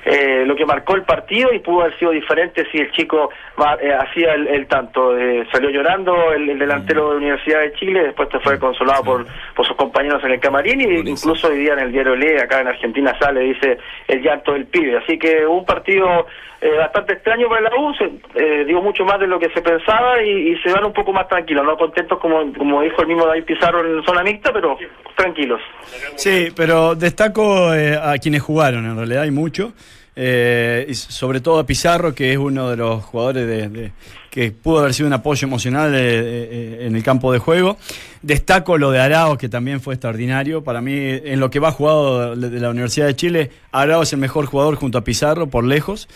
eh, 0.06 0.44
lo 0.46 0.56
que 0.56 0.66
marcó 0.66 0.96
el 0.96 1.04
partido 1.04 1.54
y 1.54 1.60
pudo 1.60 1.82
haber 1.82 1.98
sido 1.98 2.12
diferente 2.12 2.66
si 2.72 2.80
el 2.80 2.92
chico 2.92 3.30
eh, 3.82 3.94
hacía 3.94 4.34
el, 4.34 4.48
el 4.48 4.68
tanto. 4.68 5.18
Eh, 5.18 5.48
salió 5.52 5.72
llorando 5.84 6.32
el, 6.34 6.50
el 6.50 6.60
delantero 6.60 7.08
de 7.08 7.12
la 7.12 7.18
Universidad 7.18 7.60
de 7.60 7.74
Chile 7.74 8.04
después 8.04 8.30
te 8.30 8.40
fue 8.40 8.58
consolado 8.58 9.04
por, 9.04 9.26
por 9.56 9.68
sus 9.68 9.76
compañeros 9.76 10.24
en 10.24 10.32
el 10.32 10.40
camarín 10.40 10.82
y 10.82 11.10
incluso 11.10 11.48
hoy 11.48 11.60
día 11.60 11.74
en 11.74 11.80
el 11.80 11.92
diario 11.92 12.16
Le 12.16 12.42
acá 12.42 12.62
en 12.62 12.68
Argentina 12.68 13.14
sale 13.20 13.42
dice 13.42 13.78
el 14.08 14.22
llanto 14.22 14.54
del 14.54 14.66
pibe 14.66 14.98
así 14.98 15.18
que 15.18 15.46
un 15.46 15.66
partido 15.66 16.26
eh, 16.62 16.78
bastante 16.78 17.14
extraño 17.14 17.50
para 17.50 17.62
la 17.62 17.76
U 17.76 17.94
se, 17.96 18.06
eh, 18.36 18.64
dio 18.66 18.82
mucho 18.82 19.04
más 19.04 19.20
de 19.20 19.28
lo 19.28 19.38
que 19.38 19.50
se 19.50 19.62
pensaba 19.62 20.24
y, 20.24 20.54
y 20.54 20.58
se 20.60 20.72
van 20.72 20.86
un 20.86 20.94
poco 20.94 21.12
más 21.12 21.28
tranquilos 21.28 21.66
no 21.66 21.76
contentos 21.76 22.18
como 22.20 22.54
como 22.54 22.82
dijo 22.82 23.02
el 23.02 23.08
mismo 23.08 23.26
David 23.26 23.44
Pizarro 23.44 23.86
en 23.86 24.04
zona 24.06 24.24
mixta 24.24 24.54
pero 24.54 24.78
tranquilos. 25.16 25.62
Sí, 26.16 26.48
pero 26.56 26.96
destaco 26.96 27.74
eh, 27.74 27.96
a 27.96 28.18
quienes 28.18 28.42
jugaron, 28.42 28.86
en 28.86 28.98
realidad 28.98 29.24
hay 29.24 29.32
mucho. 29.32 29.74
Eh, 30.16 30.86
y 30.88 30.94
sobre 30.94 31.42
todo 31.42 31.60
a 31.60 31.66
Pizarro, 31.66 32.14
que 32.14 32.32
es 32.32 32.38
uno 32.38 32.70
de 32.70 32.78
los 32.78 33.04
jugadores 33.04 33.48
de, 33.48 33.92
que 34.34 34.52
pudo 34.52 34.80
haber 34.80 34.96
sido 34.96 35.06
un 35.06 35.14
apoyo 35.14 35.48
emocional 35.48 35.94
eh, 35.94 36.00
eh, 36.02 36.78
en 36.88 36.96
el 36.96 37.04
campo 37.04 37.32
de 37.32 37.38
juego. 37.38 37.78
Destaco 38.24 38.80
lo 38.80 38.90
de 38.90 39.00
Arao, 39.00 39.38
que 39.38 39.48
también 39.48 39.80
fue 39.80 39.94
extraordinario. 39.94 40.64
Para 40.64 40.82
mí, 40.82 40.94
en 40.98 41.40
lo 41.40 41.52
que 41.52 41.60
va 41.60 41.72
jugado 41.72 42.36
de 42.36 42.60
la 42.60 42.72
Universidad 42.72 43.06
de 43.06 43.16
Chile, 43.16 43.52
Arao 43.72 44.02
es 44.02 44.12
el 44.12 44.20
mejor 44.20 44.48
jugador 44.48 44.74
junto 44.76 44.98
a 44.98 45.04
Pizarro, 45.04 45.48
por 45.48 45.64
lejos. 45.64 46.08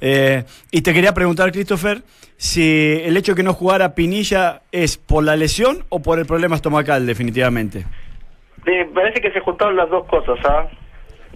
Eh, 0.00 0.44
y 0.70 0.80
te 0.80 0.94
quería 0.94 1.12
preguntar, 1.12 1.52
Christopher, 1.52 2.02
si 2.38 3.00
el 3.04 3.14
hecho 3.16 3.32
de 3.32 3.36
que 3.36 3.42
no 3.42 3.52
jugara 3.52 3.94
Pinilla 3.94 4.62
es 4.72 4.96
por 4.96 5.22
la 5.22 5.36
lesión 5.36 5.84
o 5.90 6.00
por 6.00 6.18
el 6.18 6.24
problema 6.24 6.56
estomacal, 6.56 7.06
definitivamente. 7.06 7.84
Me 8.64 8.86
parece 8.86 9.20
que 9.20 9.30
se 9.32 9.40
juntaron 9.40 9.76
las 9.76 9.90
dos 9.90 10.06
cosas, 10.06 10.38
¿ah? 10.44 10.66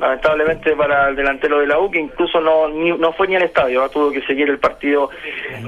Lamentablemente 0.01 0.75
para 0.75 1.11
el 1.11 1.17
delantero 1.17 1.61
de 1.61 1.67
la 1.67 1.79
U, 1.79 1.91
que 1.91 2.01
incluso 2.01 2.41
no 2.41 2.69
ni- 2.69 2.97
no 2.97 3.13
fue 3.13 3.29
ni 3.29 3.37
al 3.37 3.43
estadio, 3.43 3.83
¿ah? 3.85 3.89
tuvo 3.91 4.11
que 4.11 4.23
seguir 4.23 4.49
el 4.49 4.59
partido 4.59 5.11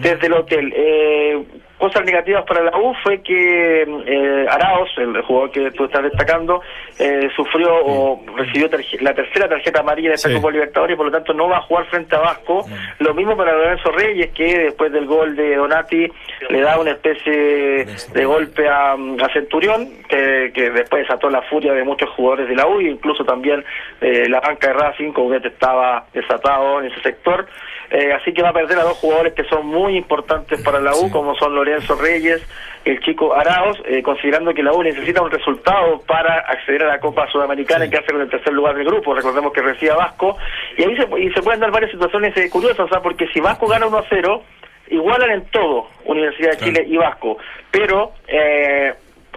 desde 0.00 0.26
el 0.26 0.32
hotel. 0.32 0.72
Eh, 0.74 1.44
cosas 1.82 2.04
negativas 2.04 2.44
para 2.44 2.62
la 2.62 2.78
U 2.78 2.94
fue 3.02 3.20
que 3.22 3.82
eh, 3.82 4.46
Araos, 4.48 4.88
el 4.98 5.20
jugador 5.22 5.50
que 5.50 5.72
tú 5.72 5.86
estás 5.86 6.04
destacando, 6.04 6.62
eh, 6.96 7.28
sufrió 7.34 7.74
o 7.84 8.24
recibió 8.36 8.68
la 9.00 9.12
tercera 9.12 9.48
tarjeta 9.48 9.80
amarilla 9.80 10.10
en 10.10 10.14
esta 10.14 10.28
Sí. 10.28 10.36
Copa 10.36 10.52
Libertadores 10.52 10.94
y 10.94 10.96
por 10.96 11.06
lo 11.06 11.12
tanto 11.12 11.34
no 11.34 11.48
va 11.48 11.56
a 11.56 11.62
jugar 11.62 11.86
frente 11.86 12.14
a 12.14 12.20
Vasco. 12.20 12.64
Lo 13.00 13.12
mismo 13.14 13.36
para 13.36 13.52
Lorenzo 13.52 13.90
Reyes, 13.90 14.30
que 14.30 14.58
después 14.60 14.92
del 14.92 15.06
gol 15.06 15.34
de 15.34 15.56
Donati 15.56 16.08
le 16.50 16.60
da 16.60 16.78
una 16.78 16.92
especie 16.92 17.84
de 18.14 18.24
golpe 18.24 18.68
a, 18.68 18.92
a 18.92 19.32
Centurión, 19.32 19.88
que, 20.08 20.52
que 20.54 20.70
después 20.70 21.02
desató 21.02 21.30
la 21.30 21.42
furia 21.42 21.72
de 21.72 21.82
muchos 21.82 22.08
jugadores 22.10 22.48
de 22.48 22.54
la 22.54 22.68
U, 22.68 22.78
e 22.78 22.90
incluso 22.90 23.24
también 23.24 23.64
eh, 24.00 24.28
la 24.28 24.38
banca 24.38 24.68
de 24.68 24.74
Racing, 24.74 25.10
como 25.10 25.30
que 25.30 25.48
estaba 25.48 26.06
desatado 26.14 26.80
en 26.80 26.92
ese 26.92 27.00
sector. 27.00 27.46
Eh, 27.92 28.10
así 28.10 28.32
que 28.32 28.40
va 28.42 28.48
a 28.48 28.54
perder 28.54 28.78
a 28.78 28.84
dos 28.84 28.96
jugadores 28.96 29.34
que 29.34 29.44
son 29.44 29.66
muy 29.66 29.98
importantes 29.98 30.62
para 30.62 30.80
la 30.80 30.96
U, 30.96 31.10
como 31.10 31.34
son 31.34 31.54
Lorenzo 31.54 31.94
Reyes 31.94 32.42
y 32.86 32.90
el 32.90 33.00
chico 33.00 33.34
Araos, 33.34 33.82
eh, 33.84 34.02
considerando 34.02 34.54
que 34.54 34.62
la 34.62 34.72
U 34.72 34.82
necesita 34.82 35.20
un 35.20 35.30
resultado 35.30 36.00
para 36.06 36.38
acceder 36.38 36.84
a 36.84 36.88
la 36.88 37.00
Copa 37.00 37.30
Sudamericana 37.30 37.84
y 37.84 37.90
quedarse 37.90 38.12
con 38.12 38.22
el 38.22 38.30
tercer 38.30 38.54
lugar 38.54 38.76
del 38.76 38.86
grupo. 38.86 39.14
Recordemos 39.14 39.52
que 39.52 39.60
recibe 39.60 39.92
a 39.92 39.96
Vasco. 39.96 40.38
Y 40.78 40.84
ahí 40.84 40.96
se, 40.96 41.20
y 41.20 41.30
se 41.34 41.42
pueden 41.42 41.60
dar 41.60 41.70
varias 41.70 41.90
situaciones 41.90 42.34
eh, 42.38 42.48
curiosas, 42.48 42.80
o 42.80 42.88
sea, 42.88 43.00
porque 43.00 43.26
si 43.28 43.40
Vasco 43.40 43.66
gana 43.66 43.86
1 43.86 43.98
a 43.98 44.04
0, 44.08 44.42
igualan 44.88 45.30
en 45.30 45.44
todo 45.50 45.88
Universidad 46.06 46.52
de 46.52 46.64
Chile 46.64 46.86
y 46.88 46.96
Vasco, 46.96 47.36
pero 47.70 48.12
eh, 48.26 48.94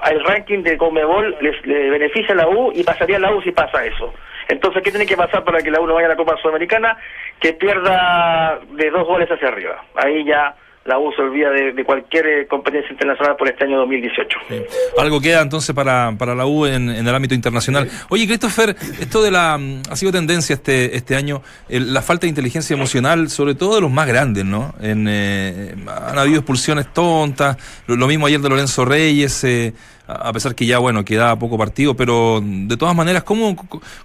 el 0.10 0.24
ranking 0.24 0.64
de 0.64 0.78
Comebol 0.78 1.36
les, 1.42 1.66
le 1.66 1.90
beneficia 1.90 2.34
a 2.34 2.38
la 2.38 2.48
U 2.48 2.72
y 2.74 2.84
pasaría 2.84 3.18
a 3.18 3.20
la 3.20 3.36
U 3.36 3.42
si 3.42 3.52
pasa 3.52 3.86
eso. 3.86 4.14
Entonces, 4.48 4.82
¿qué 4.84 4.92
tiene 4.92 5.06
que 5.06 5.18
pasar 5.18 5.44
para 5.44 5.60
que 5.62 5.72
la 5.72 5.80
U 5.82 5.88
no 5.88 5.94
vaya 5.96 6.08
a 6.08 6.10
la 6.12 6.16
Copa 6.16 6.36
Sudamericana? 6.42 6.98
Que 7.40 7.54
pierda 7.54 8.60
de 8.78 8.90
dos 8.92 9.06
goles 9.08 9.30
hacia 9.30 9.48
arriba. 9.48 9.84
Ahí 9.96 10.24
ya 10.26 10.56
la 10.86 11.00
U 11.00 11.12
se 11.14 11.22
olvida 11.24 11.50
de, 11.50 11.72
de 11.74 11.84
cualquier 11.84 12.28
eh, 12.28 12.48
competencia 12.48 12.92
internacional 12.92 13.36
por 13.38 13.48
este 13.48 13.64
año 13.64 13.78
2018. 13.80 14.38
Algo 15.00 15.20
queda 15.20 15.42
entonces 15.42 15.74
para, 15.76 16.14
para 16.16 16.36
la 16.36 16.46
U 16.46 16.68
en, 16.68 16.90
en 16.92 17.08
el 17.08 17.16
ámbito 17.16 17.34
internacional. 17.34 17.90
Oye, 18.10 18.28
Christopher, 18.28 18.76
esto 19.00 19.24
de 19.24 19.32
la. 19.32 19.58
mm, 19.58 19.82
ha 19.90 19.96
sido 19.96 20.12
tendencia 20.12 20.54
este, 20.54 20.96
este 20.96 21.16
año, 21.16 21.42
el- 21.70 21.92
la 21.92 22.04
falta 22.04 22.22
de 22.22 22.30
inteligencia 22.30 22.76
emocional, 22.76 23.30
sobre 23.30 23.56
todo 23.56 23.76
de 23.76 23.82
los 23.82 23.90
más 23.90 24.08
grandes, 24.08 24.46
¿no? 24.46 24.76
En, 24.80 25.08
eh, 25.10 25.74
han 25.88 26.20
habido 26.20 26.38
expulsiones 26.38 26.94
tontas, 26.94 27.58
lo, 27.88 27.96
lo 27.96 28.06
mismo 28.06 28.28
ayer 28.28 28.40
de 28.40 28.50
Lorenzo 28.50 28.86
Reyes, 28.86 29.44
eh, 29.44 29.74
a 30.08 30.32
pesar 30.34 30.54
que 30.56 30.66
ya, 30.66 30.78
bueno, 30.80 31.04
quedaba 31.06 31.38
poco 31.38 31.58
partido, 31.58 31.96
pero 31.96 32.42
de 32.44 32.78
todas 32.78 32.96
maneras, 32.96 33.24
¿cómo, 33.24 33.56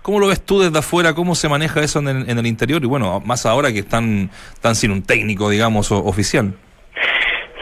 cómo 0.03 0.19
lo 0.21 0.27
ves 0.29 0.41
tú 0.45 0.61
desde 0.61 0.79
afuera? 0.79 1.15
¿Cómo 1.15 1.35
se 1.35 1.49
maneja 1.49 1.81
eso 1.81 1.99
en 1.99 2.09
el, 2.09 2.31
en 2.31 2.39
el 2.39 2.47
interior? 2.47 2.83
Y 2.83 2.87
bueno, 2.87 3.21
más 3.25 3.45
ahora 3.47 3.73
que 3.73 3.81
están, 3.81 4.31
están 4.55 4.75
sin 4.75 4.91
un 4.91 5.03
técnico, 5.03 5.49
digamos, 5.51 5.91
o- 5.93 6.05
oficial. 6.05 6.55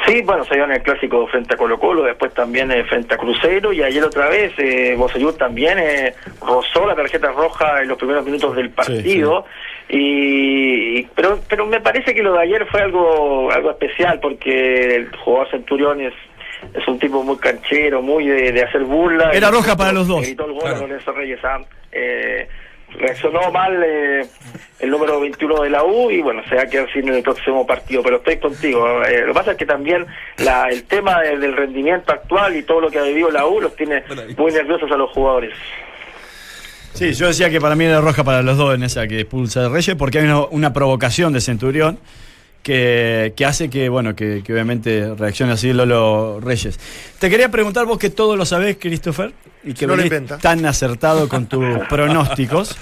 Sí, 0.06 0.22
bueno, 0.22 0.42
se 0.44 0.54
en 0.54 0.70
el 0.72 0.82
clásico 0.82 1.26
frente 1.26 1.52
a 1.52 1.56
Colo 1.58 1.78
Colo, 1.78 2.02
después 2.02 2.32
también 2.32 2.70
eh, 2.72 2.82
frente 2.84 3.12
a 3.14 3.18
Cruzeiro 3.18 3.74
y 3.74 3.82
ayer 3.82 4.02
otra 4.02 4.30
vez 4.30 4.52
eh, 4.56 4.94
Bosellur 4.96 5.34
también 5.36 5.78
eh, 5.78 6.14
rozó 6.40 6.86
la 6.86 6.94
tarjeta 6.94 7.30
roja 7.32 7.82
en 7.82 7.88
los 7.88 7.98
primeros 7.98 8.24
minutos 8.24 8.56
del 8.56 8.70
partido. 8.70 9.44
Y, 9.90 11.00
y- 11.00 11.08
pero 11.14 11.40
pero 11.48 11.66
me 11.66 11.80
parece 11.80 12.14
que 12.14 12.22
lo 12.22 12.32
de 12.34 12.40
ayer 12.42 12.66
fue 12.70 12.80
algo 12.80 13.50
algo 13.52 13.70
especial 13.70 14.18
porque 14.20 14.96
el 14.96 15.14
jugador 15.16 15.50
Centurión 15.50 16.00
es, 16.74 16.86
un 16.88 16.98
tipo 16.98 17.22
muy 17.22 17.36
canchero, 17.38 18.02
muy 18.02 18.26
de, 18.26 18.52
de 18.52 18.62
hacer 18.62 18.84
burla. 18.84 19.30
Era 19.32 19.50
roja 19.50 19.76
para 19.76 19.92
los 19.92 20.06
dos. 20.08 20.22
Gritó 20.22 20.46
el 20.46 20.52
gol 20.52 20.62
Claro. 20.62 20.80
Lorenzo 20.86 21.12
Reyes. 21.12 21.38
ah, 21.44 21.60
eh, 21.92 22.48
reaccionó 22.98 23.50
mal 23.52 23.82
eh, 23.84 24.24
el 24.80 24.90
número 24.90 25.20
21 25.20 25.62
de 25.62 25.68
la 25.70 25.84
U 25.84 26.10
y 26.10 26.22
bueno, 26.22 26.42
se 26.48 26.54
va 26.54 26.62
a 26.62 26.66
quedar 26.66 26.90
sin 26.92 27.06
el 27.08 27.22
próximo 27.22 27.66
partido, 27.66 28.02
pero 28.02 28.16
estoy 28.16 28.38
contigo. 28.38 29.04
Eh, 29.04 29.20
lo 29.22 29.26
que 29.28 29.34
pasa 29.34 29.50
es 29.52 29.56
que 29.58 29.66
también 29.66 30.06
la, 30.38 30.68
el 30.70 30.84
tema 30.84 31.20
de- 31.20 31.36
del 31.38 31.54
rendimiento 31.54 32.12
actual 32.12 32.56
y 32.56 32.62
todo 32.62 32.80
lo 32.80 32.90
que 32.90 32.98
ha 32.98 33.02
vivido 33.02 33.30
la 33.30 33.46
U 33.46 33.60
los 33.60 33.76
tiene 33.76 34.02
muy 34.38 34.52
nerviosos 34.52 34.90
a 34.90 34.96
los 34.96 35.10
jugadores. 35.10 35.52
Sí, 36.94 37.12
yo 37.12 37.26
decía 37.28 37.50
que 37.50 37.60
para 37.60 37.76
mí 37.76 37.84
era 37.84 38.00
roja 38.00 38.24
para 38.24 38.42
los 38.42 38.56
dos 38.56 38.74
en 38.74 38.82
esa 38.82 39.06
que 39.06 39.20
expulsa 39.20 39.62
de 39.62 39.68
Reyes, 39.68 39.94
porque 39.96 40.18
hay 40.18 40.24
una, 40.24 40.40
una 40.46 40.72
provocación 40.72 41.32
de 41.32 41.40
Centurión 41.40 41.98
que, 42.68 43.32
que 43.34 43.46
hace 43.46 43.70
que, 43.70 43.88
bueno, 43.88 44.14
que, 44.14 44.42
que 44.44 44.52
obviamente 44.52 45.14
reaccione 45.16 45.52
así 45.52 45.72
Lolo 45.72 46.38
Reyes. 46.38 46.78
Te 47.18 47.30
quería 47.30 47.48
preguntar 47.48 47.86
vos 47.86 47.96
que 47.96 48.10
todo 48.10 48.36
lo 48.36 48.44
sabés, 48.44 48.76
Christopher, 48.78 49.32
y 49.64 49.72
que 49.72 49.86
No 49.86 49.96
venís 49.96 50.12
tan 50.42 50.66
acertado 50.66 51.30
con 51.30 51.46
tus 51.46 51.78
pronósticos. 51.88 52.76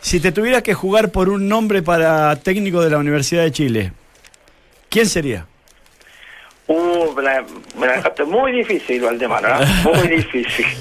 Si 0.00 0.20
te 0.20 0.30
tuvieras 0.30 0.62
que 0.62 0.74
jugar 0.74 1.10
por 1.10 1.28
un 1.28 1.48
nombre 1.48 1.82
para 1.82 2.36
técnico 2.36 2.80
de 2.80 2.90
la 2.90 2.98
Universidad 2.98 3.42
de 3.42 3.50
Chile, 3.50 3.92
¿quién 4.90 5.06
sería? 5.06 5.44
Uh, 6.68 7.12
me 7.16 7.22
la, 7.24 7.44
me 7.80 7.86
la 7.88 7.94
dejaste 7.94 8.22
muy 8.22 8.52
difícil, 8.52 9.00
Valdemar, 9.00 9.44
¿ah? 9.44 9.82
muy 9.82 10.08
difícil. 10.08 10.66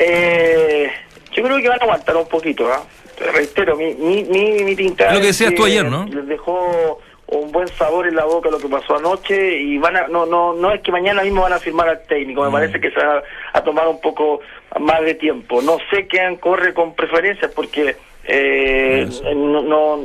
Eh, 0.00 0.88
yo 1.34 1.42
creo 1.42 1.58
que 1.58 1.68
van 1.68 1.80
a 1.80 1.82
aguantar 1.82 2.16
un 2.16 2.28
poquito, 2.28 2.72
¿ah? 2.72 2.84
Te 3.18 3.30
reitero, 3.32 3.76
mi, 3.76 3.94
mi, 3.94 4.22
mi, 4.22 4.62
mi 4.62 4.76
tinta 4.76 5.12
Lo 5.12 5.20
que 5.20 5.26
decías 5.26 5.52
tú 5.54 5.64
ayer, 5.64 5.84
¿no? 5.84 6.06
Les 6.06 6.26
dejó 6.26 7.00
un 7.28 7.52
buen 7.52 7.68
sabor 7.68 8.06
en 8.06 8.16
la 8.16 8.24
boca 8.24 8.50
lo 8.50 8.58
que 8.58 8.68
pasó 8.68 8.96
anoche 8.96 9.58
y 9.58 9.76
van 9.76 9.96
a, 9.96 10.08
no 10.08 10.24
no 10.24 10.54
no 10.54 10.72
es 10.72 10.80
que 10.80 10.90
mañana 10.90 11.22
mismo 11.22 11.42
van 11.42 11.52
a 11.52 11.58
firmar 11.58 11.88
al 11.88 12.02
técnico 12.04 12.42
me 12.42 12.50
parece 12.50 12.80
que 12.80 12.90
se 12.90 13.04
va 13.04 13.22
a 13.52 13.62
tomar 13.62 13.86
un 13.86 14.00
poco 14.00 14.40
más 14.80 15.00
de 15.02 15.14
tiempo. 15.14 15.60
No 15.62 15.78
sé 15.90 16.06
quién 16.06 16.36
corre 16.36 16.72
con 16.72 16.94
preferencias 16.94 17.52
porque 17.54 17.96
eh, 18.24 19.08
no, 19.34 19.62
no 19.62 19.98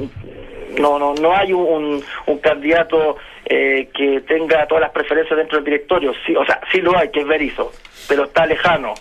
no 0.77 0.99
no 0.99 1.13
no 1.13 1.35
hay 1.35 1.53
un, 1.53 2.03
un 2.25 2.37
candidato 2.39 3.17
eh, 3.45 3.89
que 3.93 4.21
tenga 4.21 4.65
todas 4.67 4.81
las 4.81 4.91
preferencias 4.91 5.37
dentro 5.37 5.57
del 5.57 5.65
directorio. 5.65 6.13
Sí 6.25 6.35
o 6.35 6.45
sea 6.45 6.59
sí 6.71 6.81
lo 6.81 6.97
hay 6.97 7.09
que 7.09 7.21
es 7.21 7.27
Berizzo 7.27 7.71
pero 8.09 8.25
está 8.25 8.45
lejano. 8.45 8.93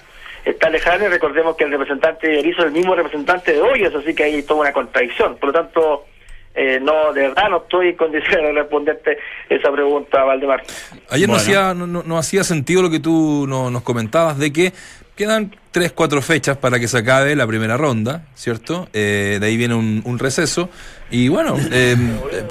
Está 0.45 0.71
lejano 0.71 1.05
y 1.05 1.09
recordemos 1.09 1.57
que 1.57 1.65
el 1.65 1.71
representante 1.71 2.29
de 2.29 2.37
Berizzo 2.37 2.61
es 2.63 2.67
el 2.67 2.73
mismo 2.73 2.95
representante 2.95 3.53
de 3.53 3.61
Hoyos 3.61 3.95
así 3.97 4.15
que 4.15 4.25
hay 4.25 4.43
toda 4.45 4.61
una 4.61 4.73
contradicción. 4.73 5.37
Por 5.39 5.49
lo 5.49 5.53
tanto 5.53 6.05
eh, 6.55 6.79
no, 6.83 7.13
de 7.13 7.23
verdad 7.29 7.49
no 7.51 7.59
estoy 7.59 7.89
en 7.89 7.97
condiciones 7.97 8.43
de 8.43 8.53
responderte 8.53 9.19
esa 9.49 9.71
pregunta, 9.73 10.23
Valdemar. 10.25 10.63
Ayer 11.11 11.29
no, 11.29 11.37
hacía, 11.37 11.75
no, 11.75 11.87
no- 11.87 12.03
no 12.05 12.19
hacía 12.19 12.45
sentido 12.45 12.83
lo 12.83 12.91
que 12.91 13.01
tú 13.01 13.47
no- 13.49 13.71
nos 13.71 13.83
comentabas 13.83 14.39
de 14.39 14.53
que 14.53 14.73
quedan 15.17 15.55
tres, 15.71 15.93
cuatro 15.93 16.21
fechas 16.23 16.57
para 16.57 16.81
que 16.81 16.89
se 16.89 16.99
acabe 16.99 17.37
la 17.37 17.47
primera 17.47 17.77
ronda, 17.77 18.27
¿cierto? 18.35 18.89
Eh, 18.95 19.37
de 19.41 19.47
ahí 19.47 19.57
viene 19.59 19.75
un, 19.75 20.03
un 20.05 20.19
receso. 20.19 20.69
Y 21.11 21.29
bueno, 21.29 21.57
eh, 21.71 21.97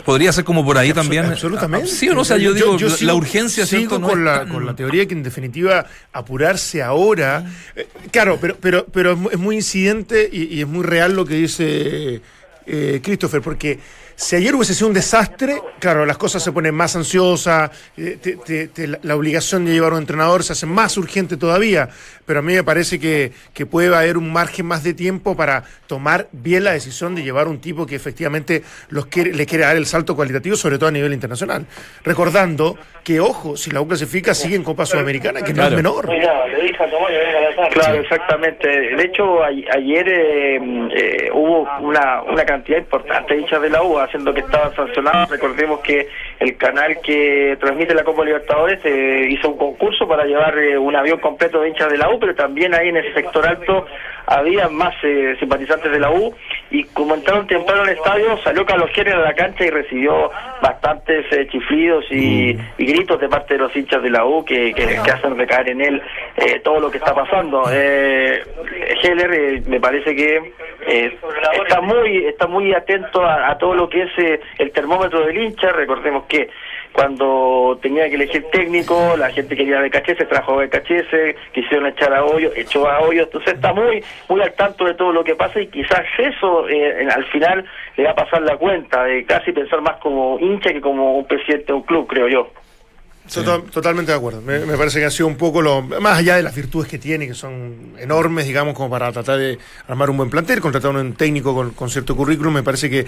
podría 0.05 0.31
ser 0.31 0.43
como 0.43 0.63
por 0.63 0.77
ahí 0.77 0.93
también. 0.93 1.25
Absolutamente. 1.25 1.87
Ah, 1.87 1.91
Sí 1.93 2.07
o 2.09 2.13
no, 2.13 2.21
o 2.21 2.25
sea, 2.25 2.37
yo, 2.37 2.53
digo, 2.53 2.77
la- 2.79 2.87
la 2.87 2.89
sigo- 2.95 3.15
urgencia, 3.15 3.65
sigo 3.65 3.79
¿cierto? 3.79 3.99
No 3.99 4.09
con, 4.09 4.19
es 4.19 4.25
la, 4.25 4.39
tan- 4.39 4.49
con 4.49 4.65
la 4.67 4.75
teoría 4.75 5.07
que 5.07 5.13
en 5.15 5.23
definitiva 5.23 5.85
apurarse 6.13 6.81
ahora. 6.83 7.43
eh, 7.75 7.87
claro, 8.11 8.37
pero, 8.39 8.55
pero, 8.61 8.85
pero 8.91 9.11
es 9.13 9.17
mu- 9.17 9.29
es 9.31 9.39
muy 9.39 9.55
incidente 9.55 10.29
y, 10.31 10.43
y 10.55 10.61
es 10.61 10.67
muy 10.67 10.83
real 10.83 11.15
lo 11.15 11.25
que 11.25 11.35
dice 11.35 12.21
eh, 12.71 13.01
Christopher, 13.03 13.41
porque 13.41 13.77
si 14.21 14.35
ayer 14.35 14.53
hubiese 14.53 14.75
sido 14.75 14.87
un 14.87 14.93
desastre, 14.93 15.59
claro, 15.79 16.05
las 16.05 16.15
cosas 16.17 16.43
se 16.43 16.51
ponen 16.51 16.75
más 16.75 16.95
ansiosas, 16.95 17.71
eh, 17.97 18.19
te- 18.21 18.35
te- 18.37 18.67
te- 18.67 18.87
la, 19.01 19.15
obligación 19.15 19.65
de 19.65 19.71
llevar 19.73 19.93
a 19.93 19.95
un 19.95 20.01
entrenador 20.01 20.43
se 20.43 20.53
hace 20.53 20.67
más 20.67 20.95
urgente 20.95 21.37
todavía, 21.37 21.89
pero 22.25 22.39
a 22.39 22.41
mí 22.43 22.53
me 22.53 22.63
parece 22.63 22.99
que, 22.99 23.31
que 23.53 23.65
puede 23.65 23.93
haber 23.95 24.17
un 24.17 24.31
margen 24.31 24.67
más 24.67 24.83
de 24.83 24.93
tiempo 24.93 25.35
para 25.35 25.63
tomar 25.87 26.27
bien 26.31 26.63
la 26.65 26.71
decisión 26.73 27.15
de 27.15 27.23
llevar 27.23 27.47
un 27.47 27.59
tipo 27.59 27.87
que 27.87 27.95
efectivamente 27.95 28.61
los 28.89 29.07
quiere, 29.07 29.33
le 29.33 29.47
quiere 29.47 29.63
dar 29.65 29.75
el 29.75 29.87
salto 29.87 30.15
cualitativo, 30.15 30.55
sobre 30.55 30.77
todo 30.77 30.89
a 30.89 30.91
nivel 30.91 31.13
internacional. 31.13 31.65
Recordando 32.03 32.77
que, 33.03 33.19
ojo, 33.19 33.57
si 33.57 33.71
la 33.71 33.81
U 33.81 33.87
clasifica, 33.87 34.35
sigue 34.35 34.55
en 34.55 34.63
Copa 34.63 34.85
Sudamericana, 34.85 35.41
que 35.41 35.51
no 35.53 35.63
es 35.63 35.71
menor. 35.73 36.05
Claro, 37.71 38.01
exactamente. 38.01 38.67
De 38.69 39.03
hecho, 39.03 39.43
a- 39.43 39.47
ayer 39.47 40.07
eh, 40.07 40.55
eh, 40.95 41.29
hubo 41.33 41.67
una, 41.81 42.21
una 42.23 42.45
cantidad 42.45 42.77
importante 42.77 43.33
de 43.33 43.41
hinchas 43.41 43.61
de 43.61 43.69
la 43.71 43.81
U, 43.83 43.97
haciendo 44.11 44.33
que 44.33 44.41
estaban 44.41 44.75
sancionados. 44.75 45.29
Recordemos 45.29 45.79
que 45.79 46.07
el 46.39 46.57
canal 46.57 46.97
que 47.01 47.57
transmite 47.59 47.93
la 47.95 48.03
Copa 48.03 48.25
Libertadores 48.25 48.79
eh, 48.83 49.27
hizo 49.29 49.49
un 49.49 49.57
concurso 49.57 50.07
para 50.07 50.25
llevar 50.25 50.57
eh, 50.57 50.77
un 50.77 50.95
avión 50.95 51.19
completo 51.19 51.61
de 51.61 51.69
hinchas 51.69 51.89
de 51.89 51.97
la 51.97 52.09
U, 52.09 52.19
pero 52.19 52.35
también 52.35 52.73
ahí 52.73 52.89
en 52.89 52.97
ese 52.97 53.13
sector 53.13 53.47
alto 53.47 53.85
había 54.27 54.67
más 54.69 54.93
eh, 55.03 55.35
simpatizantes 55.39 55.91
de 55.91 55.99
la 55.99 56.11
U 56.11 56.33
y 56.69 56.83
como 56.85 57.15
entraron 57.15 57.47
temprano 57.47 57.81
al 57.81 57.89
estadio 57.89 58.37
salió 58.43 58.65
Carlos 58.65 58.89
Heller 58.95 59.15
a 59.15 59.21
la 59.21 59.33
cancha 59.33 59.65
y 59.65 59.69
recibió 59.69 60.29
bastantes 60.61 61.25
eh, 61.31 61.47
chiflidos 61.51 62.05
y, 62.11 62.57
y 62.77 62.85
gritos 62.85 63.19
de 63.19 63.27
parte 63.27 63.55
de 63.55 63.61
los 63.61 63.75
hinchas 63.75 64.01
de 64.01 64.09
la 64.09 64.25
U 64.25 64.45
que, 64.45 64.73
que, 64.73 64.85
que 64.85 65.11
hacen 65.11 65.37
recaer 65.37 65.69
en 65.69 65.81
él 65.81 66.01
eh, 66.37 66.59
todo 66.63 66.79
lo 66.79 66.91
que 66.91 66.97
está 66.99 67.13
pasando. 67.13 67.63
Eh, 67.71 68.43
Heller 69.03 69.33
eh, 69.33 69.63
me 69.67 69.79
parece 69.79 70.15
que 70.15 70.53
eh, 70.87 71.17
está 71.63 71.81
muy 71.81 72.25
está 72.25 72.47
muy 72.47 72.73
atento 72.73 73.23
a, 73.23 73.51
a 73.51 73.57
todo 73.57 73.73
lo 73.73 73.89
que 73.91 74.01
es 74.03 74.17
eh, 74.17 74.39
el 74.57 74.71
termómetro 74.71 75.23
del 75.25 75.37
hincha. 75.37 75.71
Recordemos 75.71 76.23
que 76.25 76.49
cuando 76.91 77.77
tenía 77.81 78.09
que 78.09 78.15
elegir 78.15 78.43
técnico, 78.51 79.15
la 79.17 79.29
gente 79.29 79.55
quería 79.55 79.87
Cachese, 79.89 80.25
trajo 80.25 80.59
Cachese, 80.69 81.35
quisieron 81.53 81.87
echar 81.87 82.13
a 82.13 82.25
Hoyo, 82.25 82.51
echó 82.55 82.89
a 82.89 83.01
Hoyo, 83.01 83.23
entonces 83.23 83.53
está 83.53 83.71
muy 83.73 84.03
muy 84.27 84.41
al 84.41 84.53
tanto 84.53 84.85
de 84.85 84.95
todo 84.95 85.11
lo 85.11 85.23
que 85.23 85.35
pasa 85.35 85.61
y 85.61 85.67
quizás 85.67 86.03
eso 86.17 86.67
eh, 86.67 87.07
al 87.13 87.25
final 87.25 87.63
le 87.97 88.03
va 88.05 88.11
a 88.11 88.15
pasar 88.15 88.41
la 88.41 88.57
cuenta 88.57 89.03
de 89.03 89.23
casi 89.25 89.51
pensar 89.51 89.81
más 89.81 89.97
como 89.97 90.39
hincha 90.39 90.71
que 90.71 90.81
como 90.81 91.17
un 91.17 91.25
presidente 91.25 91.67
de 91.67 91.73
un 91.73 91.83
club, 91.83 92.07
creo 92.07 92.27
yo. 92.27 92.60
Total- 93.31 93.61
totalmente 93.71 94.11
de 94.11 94.17
acuerdo. 94.17 94.41
Me, 94.41 94.59
me 94.65 94.75
parece 94.77 94.99
que 94.99 95.05
ha 95.05 95.11
sido 95.11 95.27
un 95.27 95.37
poco 95.37 95.61
lo. 95.61 95.81
Más 95.83 96.17
allá 96.17 96.35
de 96.35 96.43
las 96.43 96.53
virtudes 96.53 96.89
que 96.89 96.97
tiene, 96.97 97.27
que 97.27 97.33
son 97.33 97.93
enormes, 97.97 98.45
digamos, 98.45 98.73
como 98.73 98.89
para 98.89 99.09
tratar 99.11 99.37
de 99.39 99.57
armar 99.87 100.09
un 100.09 100.17
buen 100.17 100.29
plantel, 100.29 100.59
contratar 100.59 100.93
a 100.95 100.99
un 100.99 101.13
técnico 101.13 101.53
con, 101.55 101.71
con 101.71 101.89
cierto 101.89 102.15
currículum. 102.15 102.53
Me 102.55 102.63
parece 102.63 102.89
que 102.89 103.05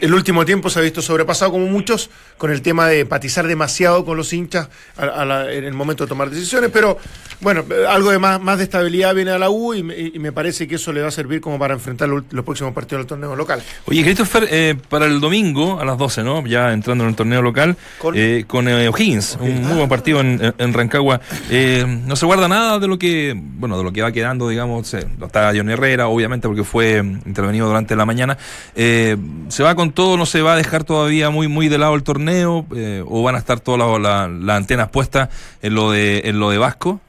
el 0.00 0.12
último 0.14 0.44
tiempo 0.44 0.68
se 0.68 0.78
ha 0.78 0.82
visto 0.82 1.00
sobrepasado, 1.00 1.52
como 1.52 1.66
muchos, 1.66 2.10
con 2.36 2.50
el 2.50 2.60
tema 2.60 2.86
de 2.88 3.00
empatizar 3.00 3.46
demasiado 3.46 4.04
con 4.04 4.16
los 4.18 4.32
hinchas 4.32 4.68
a- 4.98 5.04
a 5.06 5.24
la- 5.24 5.50
en 5.52 5.64
el 5.64 5.72
momento 5.72 6.04
de 6.04 6.08
tomar 6.08 6.28
decisiones. 6.28 6.70
Pero 6.70 6.98
bueno, 7.40 7.64
algo 7.88 8.10
de 8.10 8.18
más, 8.18 8.40
más 8.42 8.58
de 8.58 8.64
estabilidad 8.64 9.14
viene 9.14 9.30
a 9.30 9.38
la 9.38 9.48
U 9.48 9.72
y 9.74 9.82
me, 9.82 9.96
y 9.98 10.18
me 10.18 10.32
parece 10.32 10.68
que 10.68 10.74
eso 10.74 10.92
le 10.92 11.00
va 11.00 11.08
a 11.08 11.12
servir 11.12 11.40
como 11.40 11.58
para 11.58 11.72
enfrentar 11.74 12.08
los, 12.10 12.24
los 12.30 12.44
próximos 12.44 12.74
partidos 12.74 13.02
del 13.02 13.06
torneo 13.06 13.34
local. 13.36 13.62
Oye, 13.86 14.02
Christopher, 14.02 14.46
eh, 14.50 14.74
para 14.90 15.06
el 15.06 15.18
domingo 15.20 15.80
a 15.80 15.84
las 15.86 15.96
12, 15.96 16.22
¿no? 16.22 16.44
Ya 16.46 16.72
entrando 16.72 17.04
en 17.04 17.10
el 17.10 17.16
torneo 17.16 17.40
local, 17.40 17.76
Con- 17.98 18.14
eh, 18.18 18.44
con 18.46 18.68
eh, 18.68 18.88
O'Higgins, 18.88 19.38
un 19.40 19.51
muy 19.60 19.76
buen 19.76 19.88
partido 19.88 20.20
en, 20.20 20.54
en- 20.58 20.72
Rancagua. 20.72 21.20
Eh, 21.50 21.84
no 21.86 22.16
se 22.16 22.24
guarda 22.26 22.48
nada 22.48 22.78
de 22.78 22.88
lo 22.88 22.98
que, 22.98 23.34
bueno, 23.36 23.76
de 23.78 23.84
lo 23.84 23.92
que 23.92 24.02
va 24.02 24.10
quedando, 24.12 24.48
digamos. 24.48 24.94
eh, 24.94 25.06
está 25.22 25.52
Johnny 25.54 25.72
Herrera, 25.72 26.08
obviamente, 26.08 26.48
porque 26.48 26.64
fue 26.64 27.02
mm, 27.02 27.20
intervenido 27.26 27.66
durante 27.66 27.94
la 27.96 28.06
mañana. 28.06 28.38
Eh, 28.74 29.16
¿Se 29.48 29.62
va 29.62 29.74
con 29.74 29.92
todo? 29.92 30.16
¿No 30.16 30.24
se 30.26 30.40
va 30.42 30.54
a 30.54 30.56
dejar 30.56 30.84
todavía 30.84 31.30
muy, 31.30 31.48
muy 31.48 31.68
de 31.68 31.78
lado 31.78 31.94
el 31.94 32.02
torneo? 32.02 32.64
Eh, 32.74 33.02
¿O 33.06 33.22
van 33.22 33.34
a 33.34 33.38
estar 33.38 33.60
todas 33.60 33.78
las 33.80 34.00
la- 34.00 34.28
las 34.28 34.56
antenas 34.56 34.88
puestas 34.88 35.28
en 35.62 35.74
lo 35.74 35.90
de, 35.90 36.22
en 36.24 36.38
lo 36.40 36.50
de 36.50 36.58
Vasco? 36.58 37.00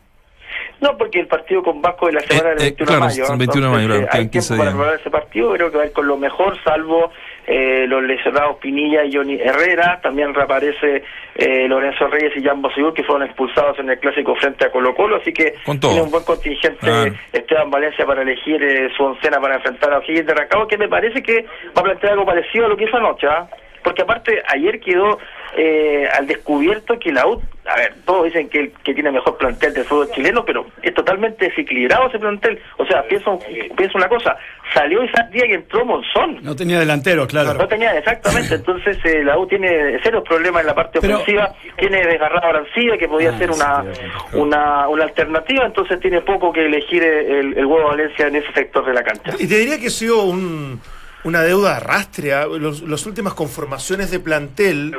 No, 0.81 0.97
porque 0.97 1.21
el 1.21 1.27
partido 1.27 1.63
con 1.63 1.81
Vasco 1.81 2.07
de 2.07 2.13
la 2.13 2.19
semana 2.21 2.49
Eh, 2.49 2.55
del 2.55 2.59
eh, 2.59 2.75
21 2.77 2.85
claro, 2.87 3.01
de 3.05 3.07
mayo. 3.09 3.25
son 3.25 3.37
21 3.37 3.67
de 3.67 3.71
mayo, 3.73 3.83
entonces, 3.83 4.01
claro, 4.01 4.03
eh, 4.03 4.09
hay 4.11 4.19
quedan 4.19 4.29
15 4.31 4.47
tiempo 4.49 4.63
para 4.63 4.71
preparar 4.75 4.99
ese 4.99 5.09
partido, 5.09 5.53
creo 5.53 5.71
que 5.71 5.77
va 5.77 5.83
a 5.83 5.85
ir 5.85 5.93
con 5.93 6.07
lo 6.07 6.17
mejor, 6.17 6.57
salvo 6.65 7.11
eh, 7.47 7.85
los 7.87 8.03
lesionados 8.03 8.57
Pinilla 8.57 9.03
y 9.03 9.13
Johnny 9.13 9.35
Herrera. 9.35 9.99
También 10.01 10.33
reaparece 10.33 11.03
eh, 11.35 11.67
Lorenzo 11.67 12.07
Reyes 12.07 12.31
y 12.35 12.43
Jan 12.43 12.61
Boseyur, 12.61 12.93
que 12.93 13.03
fueron 13.03 13.27
expulsados 13.27 13.77
en 13.79 13.89
el 13.89 13.99
clásico 13.99 14.35
frente 14.35 14.65
a 14.65 14.71
Colo 14.71 14.93
Colo, 14.95 15.17
así 15.17 15.33
que 15.33 15.53
tiene 15.79 16.01
un 16.01 16.11
buen 16.11 16.23
contingente 16.23 16.77
Claro. 16.79 17.13
Esteban 17.31 17.69
Valencia 17.69 18.05
para 18.05 18.21
elegir 18.21 18.61
eh, 18.63 18.89
su 18.95 19.03
oncena 19.03 19.39
para 19.39 19.55
enfrentar 19.55 19.93
a 19.93 19.99
O'Higgins 19.99 20.27
de 20.27 20.33
Rancagua, 20.33 20.67
que 20.67 20.77
me 20.77 20.87
parece 20.87 21.21
que 21.21 21.43
va 21.75 21.81
a 21.81 21.83
plantear 21.83 22.13
algo 22.13 22.25
parecido 22.25 22.65
a 22.65 22.69
lo 22.69 22.77
que 22.77 22.85
hizo 22.85 22.97
anoche, 22.97 23.27
¿ah? 23.27 23.47
Porque 23.83 24.01
aparte 24.01 24.41
ayer 24.47 24.79
quedó 24.79 25.19
eh, 25.57 26.07
al 26.17 26.25
descubierto 26.27 26.97
que 26.99 27.11
la 27.11 27.27
U, 27.27 27.41
a 27.65 27.75
ver, 27.77 27.93
todos 28.05 28.25
dicen 28.25 28.49
que, 28.49 28.71
que 28.83 28.93
tiene 28.93 29.11
mejor 29.11 29.37
plantel 29.37 29.73
del 29.73 29.85
fútbol 29.85 30.09
chileno, 30.11 30.43
pero 30.43 30.65
es 30.81 30.93
totalmente 30.93 31.45
desequilibrado 31.47 32.07
ese 32.07 32.19
plantel. 32.19 32.59
O 32.77 32.85
sea, 32.85 33.03
pienso, 33.07 33.39
pienso 33.77 33.97
una 33.97 34.09
cosa, 34.09 34.35
salió 34.73 35.01
esa 35.03 35.23
día 35.31 35.43
que 35.47 35.53
entró 35.55 35.85
Monzón. 35.85 36.39
No 36.41 36.55
tenía 36.55 36.79
delantero, 36.79 37.27
claro. 37.27 37.53
No 37.53 37.67
tenía, 37.67 37.95
exactamente. 37.97 38.55
Entonces, 38.55 38.97
eh, 39.05 39.23
la 39.23 39.37
U 39.37 39.45
tiene 39.47 40.01
serios 40.01 40.23
problemas 40.23 40.61
en 40.61 40.67
la 40.67 40.75
parte 40.75 40.99
Pero- 40.99 41.15
ofensiva. 41.17 41.53
Tiene 41.77 42.05
desgarrado 42.05 42.47
a 42.47 42.97
que 42.97 43.07
podía 43.07 43.31
Ah, 43.31 43.37
ser 43.37 43.51
una, 43.51 43.83
sí, 43.93 44.01
una, 44.37 44.87
una 44.87 45.03
alternativa. 45.03 45.65
Entonces, 45.65 45.99
tiene 45.99 46.21
poco 46.21 46.51
que 46.51 46.65
elegir 46.65 47.03
el, 47.03 47.57
el 47.57 47.65
huevo 47.65 47.87
Valencia 47.89 48.27
en 48.27 48.35
ese 48.37 48.51
sector 48.53 48.85
de 48.85 48.93
la 48.93 49.03
cancha. 49.03 49.31
Y 49.39 49.47
te 49.47 49.57
diría 49.57 49.79
que 49.79 49.87
ha 49.87 49.89
sido 49.91 50.23
un- 50.23 50.79
una 51.23 51.41
deuda 51.41 51.69
de 51.71 51.75
arrastre. 51.77 52.31
Los, 52.59 52.81
las 52.81 53.05
últimas 53.05 53.33
conformaciones 53.33 54.11
de 54.11 54.19
plantel 54.19 54.95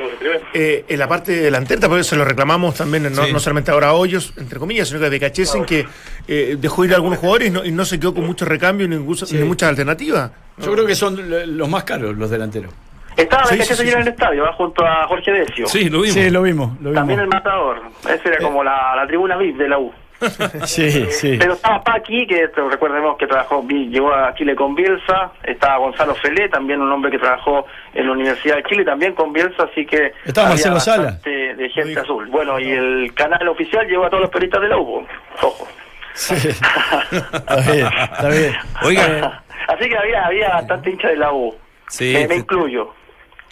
eh, 0.53 0.85
en 0.87 0.99
la 0.99 1.07
parte 1.07 1.31
delantera, 1.33 1.87
porque 1.87 2.03
se 2.03 2.15
lo 2.15 2.25
reclamamos 2.25 2.75
también, 2.75 3.03
no, 3.13 3.23
Sí. 3.25 3.31
no 3.33 3.39
solamente 3.39 3.71
ahora 3.71 3.89
a 3.89 3.93
Hoyos, 3.93 4.33
entre 4.37 4.59
comillas, 4.59 4.87
sino 4.87 4.99
que 4.99 5.05
a 5.05 5.09
Becachesen, 5.09 5.65
que 5.65 5.85
eh, 6.27 6.57
dejó 6.59 6.83
ir 6.85 6.93
a 6.93 6.95
algunos 6.95 7.19
jugadores 7.19 7.47
y 7.49 7.51
no, 7.51 7.63
y 7.65 7.71
no 7.71 7.85
se 7.85 7.99
quedó 7.99 8.13
con 8.13 8.25
mucho 8.25 8.45
recambio 8.45 8.87
ni, 8.87 8.95
Sí. 9.15 9.37
ni 9.37 9.43
muchas 9.43 9.69
alternativas. 9.69 10.31
Yo 10.57 10.71
creo 10.71 10.85
que 10.85 10.95
son 10.95 11.29
lo- 11.29 11.45
los 11.45 11.69
más 11.69 11.83
caros 11.83 12.15
los 12.17 12.29
delanteros. 12.29 12.73
Estaba 13.17 13.45
Sí, 13.45 13.55
sí, 13.59 13.63
sí, 13.63 13.75
sí, 13.75 13.81
ayer 13.83 13.93
sí. 13.93 13.95
en 13.95 14.01
el 14.01 14.07
estadio, 14.09 14.45
¿ah? 14.45 14.53
junto 14.57 14.85
a 14.85 15.07
Jorge 15.07 15.31
Decio. 15.31 15.67
Sí, 15.67 15.89
lo 15.89 16.01
vimos. 16.01 16.13
Sí, 16.13 16.29
lo 16.29 16.41
vimos, 16.41 16.69
lo 16.81 16.89
vimos. 16.89 16.95
También 16.95 17.19
el 17.21 17.27
matador. 17.27 17.81
Esa 18.01 18.27
era 18.29 18.39
como 18.39 18.61
la, 18.61 18.93
la 18.95 19.07
tribuna 19.07 19.37
VIP 19.37 19.57
de 19.57 19.69
la 19.69 19.77
U. 19.79 19.91
Sí, 20.65 21.05
sí. 21.11 21.37
Pero 21.39 21.53
estaba 21.53 21.83
Paqui, 21.83 22.27
que 22.27 22.47
recordemos 22.47 23.17
que 23.17 23.27
trabajó, 23.27 23.63
llegó 23.67 24.13
a 24.13 24.33
Chile 24.35 24.55
con 24.55 24.75
Bielsa, 24.75 25.31
estaba 25.43 25.77
Gonzalo 25.77 26.15
Felé, 26.15 26.49
también 26.49 26.81
un 26.81 26.91
hombre 26.91 27.11
que 27.11 27.19
trabajó 27.19 27.65
en 27.93 28.07
la 28.07 28.11
Universidad 28.13 28.57
de 28.57 28.63
Chile, 28.63 28.85
también 28.85 29.13
con 29.13 29.31
Bielsa, 29.33 29.63
así 29.63 29.85
que 29.85 30.13
Estaba 30.25 30.49
Marcelo 30.49 30.79
Sala. 30.79 31.03
bastante 31.03 31.55
de 31.55 31.69
gente 31.69 31.99
azul. 31.99 32.27
Bueno, 32.27 32.59
y 32.59 32.71
el 32.71 33.13
canal 33.13 33.47
oficial 33.47 33.87
llevó 33.87 34.05
a 34.05 34.09
todos 34.09 34.21
los 34.21 34.31
periodistas 34.31 34.61
de 34.61 34.67
la 34.69 34.77
U, 34.77 35.05
ojo. 35.41 35.67
Sí. 36.13 36.33
Está 36.49 37.71
bien, 37.71 37.87
está 37.87 38.29
bien. 38.29 38.53
Oiga, 38.83 39.43
así 39.67 39.89
que 39.89 39.97
había, 39.97 40.25
había 40.25 40.49
bastante 40.49 40.89
hincha 40.91 41.09
de 41.09 41.17
la 41.17 41.33
U. 41.33 41.53
Sí, 41.87 42.15
me, 42.27 42.35
incluyo. 42.35 42.93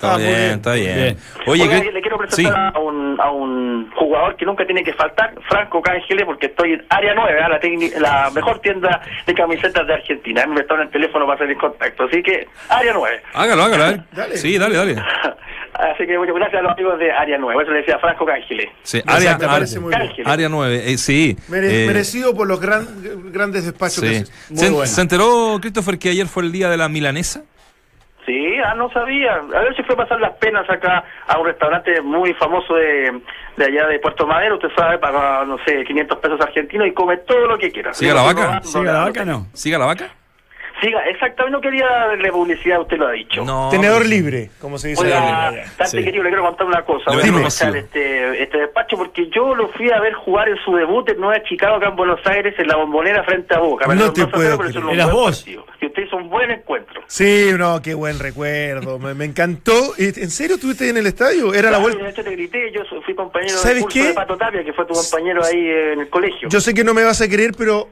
Está 0.08 0.16
Ah, 0.16 0.18
bien, 0.18 0.30
bien. 0.36 0.52
está 0.52 0.74
bien. 0.74 0.96
Bien. 0.96 1.18
Oye, 1.48 1.64
Oiga, 1.64 1.82
¿qué- 1.82 1.92
le 1.92 2.02
quiero 2.02 2.18
sí. 2.18 2.22
presentar 2.44 2.76
a, 2.76 2.80
un, 2.80 3.18
a 3.20 3.32
un 3.32 3.92
jugador 3.96 4.36
que 4.36 4.46
nunca 4.46 4.66
tiene 4.66 4.84
que 4.84 4.94
faltar, 4.94 5.34
Franco 5.50 5.82
Cángeles, 5.82 6.26
porque 6.26 6.48
estoy 6.48 6.74
en 6.74 6.86
Área 6.90 7.14
9, 7.16 7.40
¿ah? 7.42 7.50
la, 7.50 7.60
tecni- 7.60 7.96
la 7.98 8.30
mejor 8.34 8.60
tienda 8.60 9.02
de 9.26 9.34
camisetas 9.34 9.88
de 9.88 9.94
Argentina. 9.94 10.46
Me 10.48 10.62
está 10.62 10.76
en 10.76 10.82
el 10.82 10.90
teléfono 10.90 11.26
para 11.26 11.36
hacer 11.36 11.50
el 11.50 11.58
contacto, 11.58 12.04
así 12.04 12.22
que 12.22 12.48
Área 12.70 12.94
9. 12.94 13.22
Hágalo, 13.34 13.64
hágalo. 13.64 13.84
ver. 13.84 14.02
Dale. 14.12 14.38
Sí, 14.38 14.58
dale, 14.58 14.76
dale. 14.76 14.96
Así 15.74 16.06
que 16.06 16.16
muchas 16.20 16.36
gracias 16.36 16.60
a 16.60 16.62
los 16.62 16.72
amigos 16.74 17.00
de 17.00 17.12
Área 17.12 17.36
Nueva. 17.40 17.64
Eso 17.64 17.72
le 17.72 17.80
decía 17.80 17.98
Franco 17.98 18.26
Cángeles. 18.28 18.70
Sí, 18.84 19.02
área, 19.08 19.36
área 20.26 20.48
9, 20.50 20.84
eh, 20.86 20.98
sí. 21.00 21.36
Mere- 21.50 21.84
eh, 21.86 21.88
merecido 21.88 22.36
por 22.36 22.48
los 22.48 22.60
gran- 22.62 22.86
grandes 23.32 23.66
despachos 23.66 24.02
que 24.02 24.10
sí. 24.10 24.16
hace. 24.22 24.32
Muy 24.50 24.60
¿Se, 24.60 24.70
buena. 24.70 24.86
se 24.86 25.02
enteró, 25.02 25.58
Christopher, 25.60 25.98
que 25.98 26.10
ayer 26.10 26.28
fue 26.28 26.44
el 26.44 26.52
día 26.52 26.70
de 26.70 26.78
la 26.78 26.90
milanesa? 26.90 27.42
Sí, 28.26 28.58
ah, 28.66 28.74
no 28.76 28.90
sabía. 28.92 29.36
A 29.36 29.60
ver 29.60 29.76
si 29.76 29.84
fue 29.84 29.96
a 29.96 29.98
pasar 29.98 30.20
las 30.20 30.32
penas 30.38 30.70
acá 30.70 31.04
a 31.28 31.38
un 31.40 31.46
restaurante 31.46 32.02
muy 32.02 32.34
famoso 32.34 32.76
de, 32.76 33.22
de 33.58 33.66
allá 33.66 33.88
de 33.88 34.00
Puerto 34.00 34.26
Madero. 34.26 34.56
Usted 34.56 34.70
sabe, 34.76 34.98
paga, 34.98 35.44
no 35.46 35.58
sé, 35.66 35.84
500 35.84 36.18
pesos 36.20 36.42
argentinos 36.42 36.88
y 36.88 36.94
come 36.94 37.18
todo 37.18 37.48
lo 37.48 37.58
que 37.58 37.72
quiera. 37.72 37.94
¿Siga 37.94 38.14
la 38.14 38.22
vaca? 38.22 38.62
¿Sigue 38.64 38.86
la 38.86 39.06
vaca 39.06 39.26
no? 39.26 39.48
¿Siga 39.54 39.78
la 39.78 39.86
vaca? 39.86 40.10
Siga, 40.84 41.00
exactamente. 41.06 41.52
No 41.56 41.62
quería 41.62 41.86
darle 41.88 42.32
publicidad, 42.32 42.82
usted 42.82 42.98
lo 42.98 43.08
ha 43.08 43.12
dicho. 43.14 43.44
No. 43.46 43.70
Tenedor 43.72 44.06
libre, 44.06 44.50
como 44.60 44.78
se 44.78 44.90
dice. 44.90 45.04
Oiga. 45.04 45.52
Dante, 45.78 45.86
Sí. 45.86 46.04
querido, 46.04 46.24
le 46.24 46.30
quiero 46.30 46.44
contar 46.44 46.68
una 46.68 46.84
cosa. 46.84 47.12
Voy 47.12 47.22
a 47.22 47.26
aprovechar 47.26 47.76
este, 47.76 48.44
este 48.44 48.58
despacho 48.58 48.98
porque 48.98 49.30
yo 49.30 49.56
lo 49.56 49.70
fui 49.70 49.90
a 49.92 50.00
ver 50.00 50.14
jugar 50.14 50.50
en 50.50 50.58
su 50.66 50.76
debut 50.76 51.08
en 51.10 51.20
Nueva 51.20 51.42
Chicago, 51.44 51.76
acá 51.78 51.88
en 51.90 51.96
Buenos 51.96 52.20
Aires, 52.26 52.54
en 52.58 52.68
la 52.68 52.76
bombonera 52.76 53.24
frente 53.24 53.56
a 53.56 53.60
Boca. 53.60 53.88
No 53.94 54.12
te 54.12 54.28
puedo 54.28 54.58
creer. 54.58 54.84
¿Eras 54.92 55.12
vos? 55.12 55.46
Y 55.48 55.58
usted 55.86 56.04
hizo 56.04 56.18
un 56.18 56.30
buen 56.30 56.50
encuentro. 56.52 57.02
Sí, 57.08 57.52
no, 57.58 57.82
qué 57.82 57.94
buen 57.94 58.20
recuerdo. 58.20 59.00
Me, 59.00 59.14
me 59.14 59.26
encantó. 59.26 59.94
¿Y- 59.98 60.06
¿En 60.20 60.30
serio 60.32 60.56
estuviste 60.56 60.90
en 60.90 60.98
el 60.98 61.08
estadio? 61.08 61.54
Era 61.54 61.64
la 61.72 61.78
Claro, 61.78 61.84
vuelta. 61.84 62.04
De 62.04 62.10
hecho, 62.10 62.24
te 62.24 62.32
grité, 62.32 62.72
yo 62.72 62.82
fui 63.06 63.14
compañero 63.16 63.58
¿Sabes 63.58 63.84
curso 63.84 64.00
qué? 64.00 64.08
de 64.08 64.14
Pato 64.14 64.38
Tapia, 64.38 64.64
que 64.64 64.74
fue 64.74 64.86
tu 64.86 64.94
compañero 64.94 65.44
ahí 65.44 65.60
en 65.94 66.00
el 66.02 66.10
colegio. 66.10 66.50
Yo 66.50 66.60
sé 66.62 66.74
que 66.74 66.84
no 66.84 66.94
me 66.94 67.04
vas 67.04 67.22
a 67.22 67.28
creer, 67.30 67.52
pero 67.58 67.88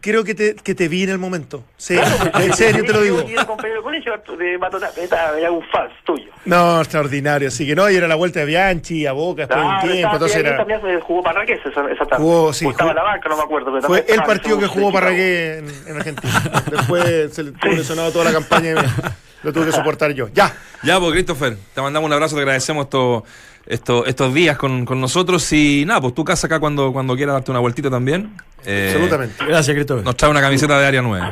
creo 0.00 0.24
que 0.24 0.34
te, 0.34 0.54
que 0.56 0.74
te 0.74 0.88
vi 0.88 1.02
en 1.04 1.10
el 1.10 1.18
momento. 1.18 1.64
Sí, 1.76 1.94
Claro, 1.96 2.38
en 2.44 2.52
serio 2.54 2.84
te 2.84 2.92
lo 2.92 3.02
digo. 3.02 3.22
Compañero 3.46 3.76
de 3.78 3.82
colegio 3.82 4.12
de 4.38 4.54
era 5.38 5.50
un 5.50 5.62
fans 5.70 5.92
tuyo. 6.04 6.30
No, 6.44 6.80
extraordinario. 6.80 7.48
Así 7.48 7.66
que 7.66 7.74
no, 7.74 7.88
y 7.90 7.96
era 7.96 8.06
la 8.08 8.14
vuelta 8.14 8.40
de 8.40 8.46
Bianchi, 8.46 9.06
a 9.06 9.12
Boca, 9.12 9.46
todo 9.46 9.58
Ah, 9.60 9.80
el 9.82 9.90
tiempo. 9.92 10.14
Entonces 10.14 10.36
era. 10.38 10.56
también 10.56 10.80
se 10.82 11.00
jugó 11.00 11.22
Parragués 11.22 11.60
esa, 11.64 11.90
esa 11.90 12.04
tarde. 12.04 12.22
Jugó, 12.24 12.52
sí, 12.52 12.64
O 12.66 12.70
estaba 12.70 12.90
jugó- 12.90 13.00
en 13.00 13.04
la 13.06 13.12
banca, 13.12 13.28
no 13.28 13.36
me 13.36 13.42
acuerdo. 13.42 13.72
pero 13.72 13.86
Fue 13.86 14.04
el 14.08 14.22
partido 14.22 14.58
que 14.58 14.66
jugó 14.66 14.86
de 14.86 14.92
Chicago. 14.92 14.92
Parragué 14.92 15.58
en, 15.58 15.68
en 15.88 15.96
Argentina. 15.96 16.42
Después 16.70 17.32
se 17.34 17.42
le 17.44 17.52
tuvo 17.52 17.72
lesionado 17.72 18.12
toda 18.12 18.24
la 18.26 18.32
campaña 18.32 18.70
y 18.72 18.74
me- 18.74 18.82
lo 19.42 19.52
tuve 19.52 19.66
que 19.66 19.72
soportar 19.72 20.12
yo. 20.12 20.28
Ya. 20.34 20.52
Ya, 20.82 20.98
pues, 20.98 21.12
Christopher, 21.12 21.56
te 21.74 21.80
mandamos 21.80 22.06
un 22.08 22.12
abrazo, 22.12 22.34
te 22.34 22.40
agradecemos 22.42 22.84
esto, 22.86 23.24
esto- 23.66 24.06
estos 24.06 24.32
días 24.34 24.56
con, 24.56 24.84
con 24.84 25.00
nosotros 25.00 25.52
y 25.52 25.84
nada, 25.86 26.00
pues 26.00 26.14
tu 26.14 26.24
casa 26.24 26.46
acá 26.46 26.60
cuando, 26.60 26.92
cuando 26.92 27.14
quieras 27.16 27.34
darte 27.34 27.50
una 27.50 27.60
vueltita 27.60 27.90
también. 27.90 28.32
Eh, 28.64 28.90
Absolutamente. 28.92 29.44
Gracias, 29.46 29.74
Cristóbal. 29.74 30.04
Nos 30.04 30.16
trae 30.16 30.30
una 30.30 30.40
camiseta 30.40 30.78
de 30.78 30.86
área 30.86 31.02
9. 31.02 31.24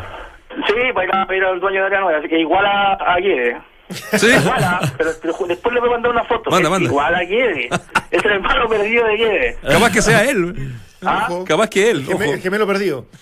Sí, 0.67 0.75
para 0.95 1.07
ir 1.07 1.15
a 1.15 1.27
pedir 1.27 1.45
al 1.45 1.61
dueño 1.61 1.85
de 1.85 1.91
la 1.91 2.01
nueva, 2.01 2.19
así 2.19 2.29
que 2.29 2.39
igual 2.39 2.65
a, 2.67 2.93
a 2.95 3.17
Guede. 3.21 3.57
¿Sí? 3.91 4.27
Igual 4.29 4.65
a, 4.65 4.81
pero, 4.97 5.11
pero 5.21 5.35
después 5.49 5.75
le 5.75 5.81
voy 5.81 5.89
a 5.91 5.93
mandar 5.93 6.11
una 6.13 6.25
foto. 6.25 6.51
Manda, 6.51 6.71
manda. 6.71 6.89
Igual 6.89 7.15
a 7.15 7.21
Guede. 7.25 7.69
Es 8.11 8.25
el 8.25 8.31
hermano 8.33 8.69
perdido 8.69 9.07
de 9.07 9.17
Guede. 9.17 9.59
Capaz 9.69 9.91
que 9.93 10.03
sea 10.03 10.25
él. 10.25 10.75
Ah. 11.07 11.29
Capaz 11.47 11.69
que 11.69 11.91
él. 11.91 12.07
Geme- 12.07 12.25
ojo. 12.25 12.35
El 12.35 12.41
gemelo 12.41 12.67
perdido. 12.67 13.07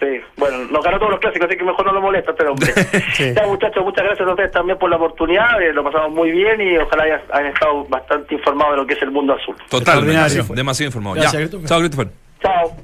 Sí, 0.00 0.06
bueno, 0.36 0.58
nos 0.70 0.82
ganó 0.82 0.98
todos 0.98 1.12
los 1.12 1.20
clásicos, 1.20 1.46
así 1.48 1.56
que 1.56 1.64
mejor 1.64 1.86
no 1.86 1.92
lo 1.92 2.00
molesta 2.00 2.32
este 2.32 2.46
hombre. 2.46 2.72
Sí. 3.14 3.32
Ya, 3.34 3.46
muchachos, 3.46 3.84
muchas 3.84 4.04
gracias 4.04 4.26
a 4.26 4.30
ustedes 4.30 4.50
también 4.50 4.78
por 4.78 4.90
la 4.90 4.96
oportunidad. 4.96 5.60
eh, 5.62 5.72
lo 5.72 5.84
pasamos 5.84 6.10
muy 6.10 6.30
bien 6.32 6.60
y 6.60 6.76
ojalá 6.78 7.04
hayan, 7.04 7.20
hayan 7.32 7.52
estado 7.52 7.84
bastante 7.86 8.34
informados 8.34 8.72
de 8.74 8.76
lo 8.82 8.86
que 8.86 8.94
es 8.94 9.02
el 9.02 9.10
mundo 9.12 9.34
azul. 9.34 9.54
Totalmente. 9.68 10.12
Extraordinario. 10.12 10.54
Demasiado 10.54 10.88
informado. 10.88 11.14
Gracias, 11.14 11.32
ya. 11.32 11.38
Christopher. 11.38 11.68
Chao, 11.68 11.78
Christopher. 11.80 12.08
Chao. 12.42 12.76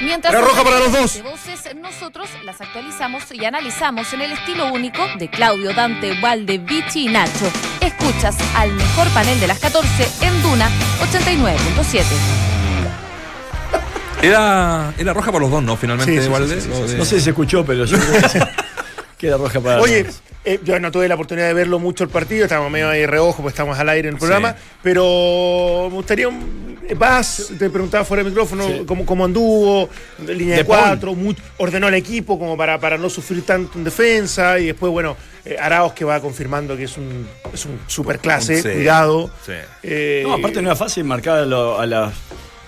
Mientras 0.00 0.32
Era 0.32 0.42
roja 0.42 0.62
para 0.62 0.78
los 0.78 0.92
dos. 0.92 1.14
de 1.16 1.22
voces, 1.22 1.74
nosotros 1.74 2.28
las 2.44 2.60
actualizamos 2.60 3.32
y 3.32 3.44
analizamos 3.44 4.12
en 4.14 4.20
el 4.22 4.30
estilo 4.32 4.72
único 4.72 5.02
de 5.18 5.28
Claudio, 5.28 5.74
Dante, 5.74 6.12
Valde, 6.22 6.58
Vichy 6.58 7.08
y 7.08 7.12
Nacho. 7.12 7.46
Escuchas 7.80 8.38
al 8.56 8.72
mejor 8.74 9.08
panel 9.12 9.38
de 9.40 9.48
las 9.48 9.58
14 9.58 10.24
en 10.24 10.40
Duna 10.42 10.68
89.7. 11.00 12.47
Era, 14.22 14.92
era 14.98 15.14
roja 15.14 15.30
para 15.30 15.42
los 15.42 15.50
dos, 15.50 15.62
¿no? 15.62 15.76
Finalmente, 15.76 16.12
Sí, 16.12 16.18
sí, 16.18 16.24
sí, 16.24 16.30
Valde, 16.30 16.60
sí, 16.60 16.68
sí, 16.72 16.82
o 16.82 16.86
de- 16.88 16.98
No 16.98 17.04
sé 17.04 17.16
si 17.18 17.22
se 17.24 17.30
escuchó, 17.30 17.64
pero 17.64 17.84
yo 17.84 17.96
creo 17.98 18.20
que 19.18 19.30
roja 19.36 19.60
para 19.60 19.80
Oye, 19.80 20.06
eh, 20.44 20.58
yo 20.64 20.78
no 20.80 20.90
tuve 20.90 21.06
la 21.08 21.14
oportunidad 21.14 21.46
de 21.46 21.54
verlo 21.54 21.78
mucho 21.78 22.02
el 22.04 22.10
partido, 22.10 22.44
estábamos 22.44 22.70
medio 22.72 22.88
ahí 22.88 23.06
reojo, 23.06 23.42
pues 23.42 23.52
estamos 23.52 23.78
al 23.78 23.88
aire 23.90 24.08
en 24.08 24.14
el 24.14 24.18
programa, 24.18 24.52
Sí. 24.52 24.58
pero 24.82 25.86
me 25.90 25.94
gustaría 25.96 26.28
un. 26.28 26.68
Vas, 26.96 27.50
te 27.58 27.68
preguntaba 27.68 28.02
fuera 28.02 28.22
del 28.22 28.32
micrófono 28.32 28.66
Sí. 28.66 28.82
cómo, 28.86 29.04
cómo 29.04 29.26
anduvo, 29.26 29.90
línea 30.26 30.56
de, 30.56 30.64
cuatro, 30.64 31.14
ordenó 31.58 31.86
el 31.88 31.94
equipo 31.94 32.38
como 32.38 32.56
para, 32.56 32.80
para 32.80 32.96
no 32.96 33.10
sufrir 33.10 33.44
tanto 33.44 33.76
en 33.78 33.84
defensa, 33.84 34.58
y 34.58 34.66
después, 34.68 34.90
bueno, 34.90 35.14
eh, 35.44 35.56
Araos 35.60 35.92
que 35.92 36.04
va 36.06 36.18
confirmando 36.20 36.76
que 36.78 36.84
es 36.84 36.96
un, 36.96 37.28
es 37.52 37.66
un 37.66 37.78
super 37.86 38.18
clase, 38.18 38.62
Sí. 38.62 38.68
cuidado. 38.70 39.30
Sí. 39.44 39.52
Eh, 39.82 40.22
No, 40.26 40.32
aparte 40.34 40.62
no 40.62 40.68
era 40.70 40.76
fácil 40.76 41.04
marcar 41.04 41.40
a, 41.40 41.44
lo- 41.44 41.78
a 41.78 41.84
las- 41.86 42.14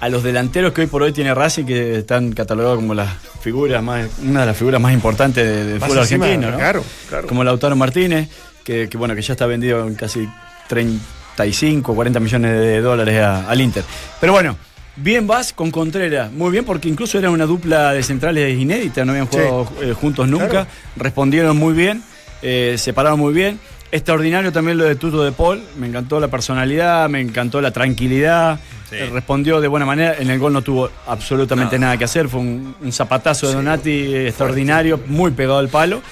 a 0.00 0.08
los 0.08 0.22
delanteros 0.22 0.72
que 0.72 0.80
hoy 0.82 0.86
por 0.86 1.02
hoy 1.02 1.12
tiene 1.12 1.34
Racing, 1.34 1.64
que 1.64 1.98
están 1.98 2.32
catalogados 2.32 2.76
como 2.78 2.94
las 2.94 3.10
figuras 3.42 3.82
más, 3.82 4.08
una 4.24 4.40
de 4.40 4.46
las 4.46 4.56
figuras 4.56 4.80
más 4.80 4.92
importantes 4.94 5.44
de- 5.44 5.64
del 5.64 5.80
Más 5.80 5.88
fútbol 5.88 6.02
encima, 6.02 6.24
argentino, 6.26 6.52
¿no? 6.52 6.56
claro, 6.58 6.84
claro. 7.08 7.26
Como 7.28 7.44
Lautaro 7.44 7.76
Martínez, 7.76 8.28
que, 8.64 8.88
que, 8.88 8.96
bueno, 8.96 9.14
que 9.14 9.22
ya 9.22 9.34
está 9.34 9.46
vendido 9.46 9.86
en 9.86 9.94
casi 9.94 10.26
35, 10.68 11.94
40 11.94 12.20
millones 12.20 12.52
de 12.52 12.80
dólares 12.80 13.20
a- 13.20 13.48
al 13.50 13.60
Inter. 13.60 13.84
Pero 14.20 14.32
bueno, 14.32 14.56
bien 14.96 15.26
vas 15.26 15.52
con 15.52 15.70
Contreras, 15.70 16.32
muy 16.32 16.50
bien, 16.50 16.64
porque 16.64 16.88
incluso 16.88 17.18
era 17.18 17.30
una 17.30 17.46
dupla 17.46 17.92
de 17.92 18.02
centrales 18.02 18.58
inédita, 18.58 19.04
no 19.04 19.12
habían 19.12 19.30
Sí. 19.30 19.36
jugado 19.38 19.68
eh, 19.82 19.92
juntos 19.92 20.28
nunca, 20.28 20.48
Claro. 20.48 20.66
respondieron 20.96 21.56
muy 21.56 21.74
bien, 21.74 22.02
eh, 22.42 22.76
se 22.78 22.92
pararon 22.92 23.18
muy 23.18 23.34
bien. 23.34 23.58
Extraordinario 23.92 24.52
también 24.52 24.78
lo 24.78 24.84
de 24.84 24.94
Tuto 24.94 25.24
de 25.24 25.32
Paul, 25.32 25.62
me 25.76 25.88
encantó 25.88 26.20
la 26.20 26.28
personalidad, 26.28 27.08
me 27.08 27.20
encantó 27.20 27.60
la 27.60 27.72
tranquilidad, 27.72 28.60
Sí. 28.88 28.96
eh, 28.96 29.08
respondió 29.12 29.60
de 29.60 29.68
buena 29.68 29.86
manera, 29.86 30.16
en 30.18 30.30
el 30.30 30.38
gol 30.38 30.52
no 30.52 30.62
tuvo 30.62 30.90
absolutamente 31.06 31.76
Nada. 31.78 31.86
nada 31.92 31.98
que 31.98 32.04
hacer, 32.04 32.28
fue 32.28 32.40
un, 32.40 32.74
un 32.80 32.92
zapatazo 32.92 33.48
de 33.48 33.54
Donati 33.54 33.90
eh, 33.90 34.28
extraordinario, 34.28 35.00
muy 35.06 35.30
pegado 35.32 35.58
al 35.58 35.68
palo, 35.68 36.02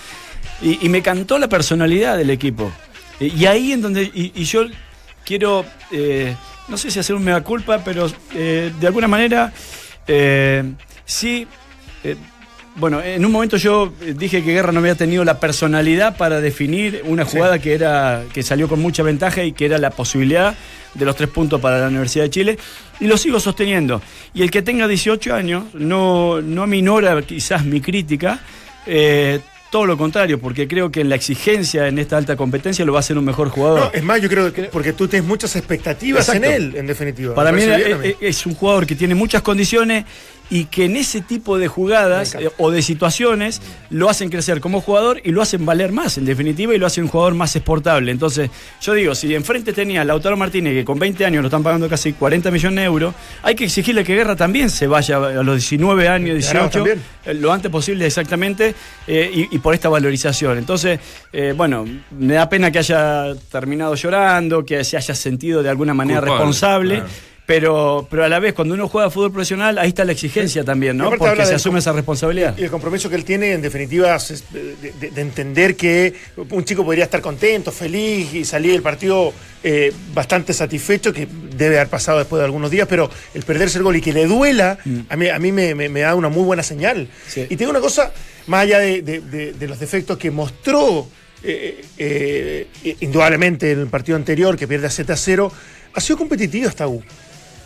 y, 0.62 0.84
y 0.84 0.88
me 0.88 1.02
cantó 1.02 1.38
la 1.38 1.48
personalidad 1.48 2.16
del 2.16 2.30
equipo. 2.30 2.70
Y, 3.20 3.26
y 3.34 3.46
ahí 3.46 3.72
en 3.72 3.82
donde, 3.82 4.02
y, 4.04 4.32
y 4.34 4.44
yo 4.44 4.62
quiero, 5.24 5.64
eh, 5.92 6.34
no 6.68 6.76
sé 6.76 6.90
si 6.90 6.98
hacer 6.98 7.14
un 7.16 7.24
mea 7.24 7.42
culpa, 7.42 7.78
pero 7.84 8.10
eh, 8.34 8.72
de 8.78 8.86
alguna 8.86 9.06
manera, 9.08 9.52
eh, 10.06 10.64
sí, 11.04 11.46
eh, 12.04 12.16
bueno, 12.78 13.02
en 13.02 13.24
un 13.24 13.32
momento 13.32 13.56
yo 13.56 13.92
eh, 14.02 14.14
dije 14.16 14.42
que 14.42 14.52
Guerra 14.52 14.72
no 14.72 14.80
había 14.80 14.94
tenido 14.94 15.24
la 15.24 15.40
personalidad 15.40 16.16
para 16.16 16.40
definir 16.40 17.02
una 17.04 17.24
jugada 17.24 17.58
que 17.58 17.74
era 17.74 18.24
que 18.32 18.42
salió 18.42 18.68
con 18.68 18.80
mucha 18.80 19.02
ventaja 19.02 19.42
y 19.42 19.52
que 19.52 19.66
era 19.66 19.78
la 19.78 19.90
posibilidad 19.90 20.54
de 20.94 21.04
los 21.04 21.16
tres 21.16 21.28
puntos 21.28 21.60
para 21.60 21.78
la 21.78 21.88
Universidad 21.88 22.24
de 22.24 22.30
Chile 22.30 22.58
y 23.00 23.06
lo 23.06 23.16
sigo 23.16 23.40
sosteniendo. 23.40 24.00
Y 24.32 24.42
el 24.42 24.50
que 24.50 24.62
tenga 24.62 24.86
18 24.86 25.34
años 25.34 25.64
no, 25.74 26.40
no 26.40 26.62
aminora 26.62 27.20
quizás 27.22 27.64
mi 27.64 27.80
crítica, 27.80 28.40
eh, 28.86 29.40
todo 29.70 29.84
lo 29.84 29.98
contrario, 29.98 30.40
porque 30.40 30.66
creo 30.66 30.90
que 30.90 31.02
en 31.02 31.10
la 31.10 31.14
exigencia 31.16 31.88
en 31.88 31.98
esta 31.98 32.16
alta 32.16 32.36
competencia 32.36 32.84
lo 32.84 32.92
va 32.92 33.00
a 33.00 33.00
hacer 33.00 33.18
un 33.18 33.24
mejor 33.24 33.50
jugador. 33.50 33.80
No, 33.80 33.90
es 33.92 34.02
más, 34.02 34.22
yo 34.22 34.28
creo 34.28 34.52
que 34.52 34.62
porque 34.64 34.94
tú 34.94 35.08
tienes 35.08 35.28
muchas 35.28 35.54
expectativas 35.56 36.26
Exacto. 36.26 36.46
en 36.46 36.52
él, 36.52 36.74
en 36.76 36.86
definitiva. 36.86 37.34
Para 37.34 37.52
mí 37.52 37.62
es 38.20 38.46
un 38.46 38.54
jugador 38.54 38.86
que 38.86 38.94
tiene 38.94 39.14
muchas 39.14 39.42
condiciones 39.42 40.04
y 40.50 40.64
que 40.66 40.86
en 40.86 40.96
ese 40.96 41.20
tipo 41.20 41.58
de 41.58 41.68
jugadas 41.68 42.34
eh, 42.34 42.50
o 42.58 42.70
de 42.70 42.80
situaciones 42.82 43.60
lo 43.90 44.08
hacen 44.08 44.30
crecer 44.30 44.60
como 44.60 44.80
jugador 44.80 45.20
y 45.24 45.30
lo 45.30 45.42
hacen 45.42 45.66
valer 45.66 45.92
más, 45.92 46.16
en 46.18 46.24
definitiva, 46.24 46.74
y 46.74 46.78
lo 46.78 46.86
hacen 46.86 47.04
un 47.04 47.10
jugador 47.10 47.34
más 47.34 47.54
exportable. 47.56 48.10
Entonces, 48.12 48.50
yo 48.80 48.94
digo, 48.94 49.14
si 49.14 49.34
enfrente 49.34 49.72
tenía 49.72 50.02
a 50.02 50.04
Lautaro 50.04 50.36
Martínez, 50.36 50.72
que 50.74 50.84
con 50.84 50.98
20 50.98 51.24
años 51.24 51.42
lo 51.42 51.48
están 51.48 51.62
pagando 51.62 51.88
casi 51.88 52.12
40 52.14 52.50
millones 52.50 52.76
de 52.78 52.84
euros, 52.84 53.14
hay 53.42 53.54
que 53.54 53.64
exigirle 53.64 54.04
que 54.04 54.14
Guerra 54.14 54.36
también 54.36 54.70
se 54.70 54.86
vaya 54.86 55.16
a 55.16 55.42
los 55.42 55.56
19 55.56 56.08
años, 56.08 56.28
Y 56.42 56.46
Arao 56.48 56.64
18, 56.68 56.70
también. 56.70 57.02
eh, 57.26 57.34
lo 57.34 57.52
antes 57.52 57.70
posible 57.70 58.06
exactamente, 58.06 58.74
eh, 59.06 59.30
y, 59.50 59.54
y 59.54 59.58
por 59.58 59.74
esta 59.74 59.88
valorización. 59.88 60.58
Entonces, 60.58 60.98
eh, 61.32 61.52
bueno, 61.56 61.84
me 62.18 62.34
da 62.34 62.48
pena 62.48 62.70
que 62.70 62.78
haya 62.78 63.34
terminado 63.50 63.94
llorando, 63.94 64.64
que 64.64 64.82
se 64.84 64.96
haya 64.96 65.14
sentido 65.14 65.62
de 65.62 65.68
alguna 65.70 65.94
manera 65.94 66.20
Culpable, 66.20 66.38
responsable. 66.38 66.94
claro. 66.96 67.10
Pero, 67.48 68.06
pero 68.10 68.24
a 68.26 68.28
la 68.28 68.40
vez, 68.40 68.52
cuando 68.52 68.74
uno 68.74 68.88
juega 68.88 69.08
fútbol 69.08 69.32
profesional, 69.32 69.78
ahí 69.78 69.88
está 69.88 70.04
la 70.04 70.12
exigencia 70.12 70.64
también, 70.64 70.98
¿no? 70.98 71.04
Porque 71.16 71.46
se 71.46 71.54
asume 71.54 71.78
esa 71.78 71.92
responsabilidad. 71.92 72.54
Y 72.58 72.64
el 72.64 72.70
compromiso 72.70 73.08
que 73.08 73.14
él 73.16 73.24
tiene, 73.24 73.52
en 73.54 73.62
definitiva, 73.62 74.14
es 74.16 74.44
de, 74.52 74.76
de- 75.00 75.10
de 75.10 75.20
entender 75.22 75.74
que 75.74 76.12
un 76.50 76.62
chico 76.66 76.84
podría 76.84 77.04
estar 77.04 77.22
contento, 77.22 77.72
feliz 77.72 78.34
y 78.34 78.44
salir 78.44 78.72
del 78.72 78.82
partido 78.82 79.32
eh, 79.64 79.90
bastante 80.12 80.52
satisfecho, 80.52 81.10
que 81.10 81.26
debe 81.56 81.76
haber 81.78 81.88
pasado 81.88 82.18
después 82.18 82.38
de 82.38 82.44
algunos 82.44 82.70
días, 82.70 82.86
pero 82.86 83.10
el 83.32 83.42
perderse 83.44 83.78
el 83.78 83.84
gol 83.84 83.96
y 83.96 84.02
que 84.02 84.12
le 84.12 84.26
duela, 84.26 84.76
a 85.08 85.16
mí, 85.16 85.28
a 85.30 85.38
mí 85.38 85.50
me, 85.50 85.74
me- 85.74 85.88
me 85.88 86.00
da 86.00 86.14
una 86.16 86.28
muy 86.28 86.44
buena 86.44 86.62
señal. 86.62 87.08
Sí. 87.28 87.40
Y 87.44 87.46
te 87.46 87.56
digo 87.56 87.70
una 87.70 87.80
cosa, 87.80 88.12
más 88.46 88.64
allá 88.64 88.78
de, 88.80 89.56
los 89.66 89.80
defectos 89.80 90.18
que 90.18 90.30
mostró 90.30 91.08
eh, 91.42 91.82
eh, 91.96 92.66
indudablemente 93.00 93.72
en 93.72 93.80
el 93.80 93.86
partido 93.86 94.16
anterior, 94.16 94.54
que 94.54 94.68
pierde 94.68 94.88
a 94.88 94.90
7 94.90 95.14
a 95.14 95.16
0, 95.16 95.50
ha 95.94 96.00
sido 96.02 96.18
competitivo 96.18 96.68
hasta 96.68 96.86
U. 96.86 97.02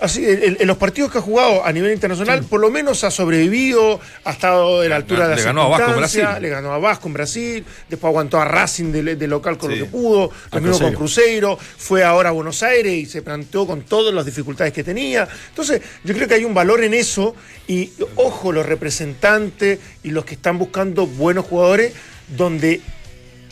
Así, 0.02 0.24
en, 0.26 0.56
en 0.60 0.66
los 0.66 0.76
partidos 0.76 1.10
que 1.12 1.18
ha 1.18 1.20
jugado 1.22 1.64
a 1.64 1.72
nivel 1.72 1.92
internacional, 1.92 2.42
por 2.42 2.60
lo 2.60 2.70
menos 2.70 3.04
ha 3.04 3.10
sobrevivido, 3.10 4.00
ha 4.24 4.32
estado 4.32 4.80
de 4.80 4.88
la 4.88 4.96
altura 4.96 5.28
de 5.28 5.30
la 5.30 5.36
Le 5.36 5.42
ganó 5.44 5.62
a 5.62 5.68
Vasco 5.68 5.90
en 5.90 5.96
Brasil. 5.96 6.24
Le 6.40 6.48
ganó 6.48 6.72
a 6.72 6.78
Vasco 6.78 7.06
en 7.08 7.14
Brasil, 7.14 7.64
después 7.88 8.10
aguantó 8.10 8.40
a 8.40 8.44
Racing 8.44 8.90
de, 8.92 9.16
de 9.16 9.26
local 9.28 9.56
con 9.58 9.70
Sí. 9.70 9.78
lo 9.78 9.84
que 9.84 9.90
pudo, 9.90 10.30
lo 10.52 10.60
mismo 10.60 10.78
con 10.80 10.94
Cruzeiro, 10.94 11.56
fue 11.78 12.02
ahora 12.04 12.30
a 12.30 12.32
Buenos 12.32 12.62
Aires 12.62 12.92
y 12.92 13.06
se 13.06 13.22
planteó 13.22 13.66
con 13.66 13.82
todas 13.82 14.12
las 14.12 14.26
dificultades 14.26 14.72
que 14.72 14.82
tenía. 14.82 15.28
Entonces, 15.50 15.80
yo 16.04 16.14
creo 16.14 16.26
que 16.26 16.34
hay 16.34 16.44
un 16.44 16.52
valor 16.54 16.82
en 16.82 16.94
eso 16.94 17.34
y, 17.68 17.92
ojo, 18.16 18.50
los 18.52 18.66
representantes 18.66 19.78
y 20.02 20.10
los 20.10 20.24
que 20.24 20.34
están 20.34 20.58
buscando 20.58 21.06
buenos 21.06 21.44
jugadores, 21.46 21.92
donde 22.36 22.80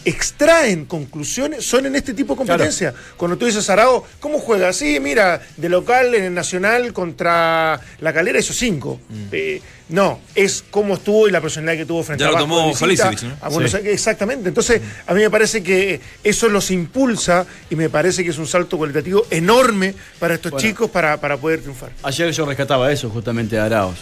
extraen 0.05 0.85
conclusiones 0.87 1.65
son 1.65 1.87
en 1.87 1.97
este 1.97 2.15
tipo 2.15 2.35
de 2.35 2.39
competencia. 2.39 2.95
Cuando 3.17 3.37
tú 3.37 3.47
dices, 3.47 3.69
Arao, 3.71 4.05
¿cómo 4.21 4.39
juega? 4.39 4.73
Sí, 4.73 4.99
mira, 5.01 5.41
de 5.57 5.69
local 5.69 6.15
en 6.15 6.25
el 6.25 6.35
Nacional 6.35 6.93
contra 6.93 7.81
la 8.01 8.13
Calera 8.13 8.39
hizo 8.39 8.53
cinco. 8.53 9.01
Eh, 9.33 9.61
no, 9.91 10.21
es 10.35 10.65
cómo 10.71 10.95
estuvo 10.95 11.29
y 11.29 11.33
la 11.33 11.41
personalidad 11.41 11.81
que 11.83 11.87
tuvo 11.87 12.03
frente 12.03 12.23
Ya 12.23 12.29
a 12.29 12.33
lo 12.33 12.39
tomó 12.39 12.61
de 12.61 12.67
visita 12.69 12.87
Felicevich, 12.87 13.23
¿no? 13.25 13.37
a 13.41 13.49
Buenos 13.49 13.71
Sí. 13.73 13.77
Aires. 13.79 13.93
Exactamente. 13.93 14.49
Entonces, 14.49 14.81
a 15.07 15.15
mí 15.15 15.21
me 15.21 15.31
parece 15.31 15.63
que 15.63 16.01
eso 16.23 16.49
los 16.49 16.71
impulsa 16.71 17.45
y 17.71 17.77
me 17.77 17.91
parece 17.91 18.23
que 18.25 18.31
es 18.31 18.39
un 18.39 18.47
salto 18.47 18.79
cualitativo 18.79 19.27
enorme 19.31 19.95
para 20.19 20.35
estos 20.35 20.53
Bueno. 20.53 20.67
chicos 20.69 20.91
para, 20.91 21.21
para 21.21 21.37
poder 21.37 21.61
triunfar. 21.61 21.91
Ayer 22.05 22.31
yo 22.31 22.47
rescataba 22.47 22.91
eso 22.93 23.11
justamente 23.11 23.57
de 23.57 23.63
Araos, 23.63 23.99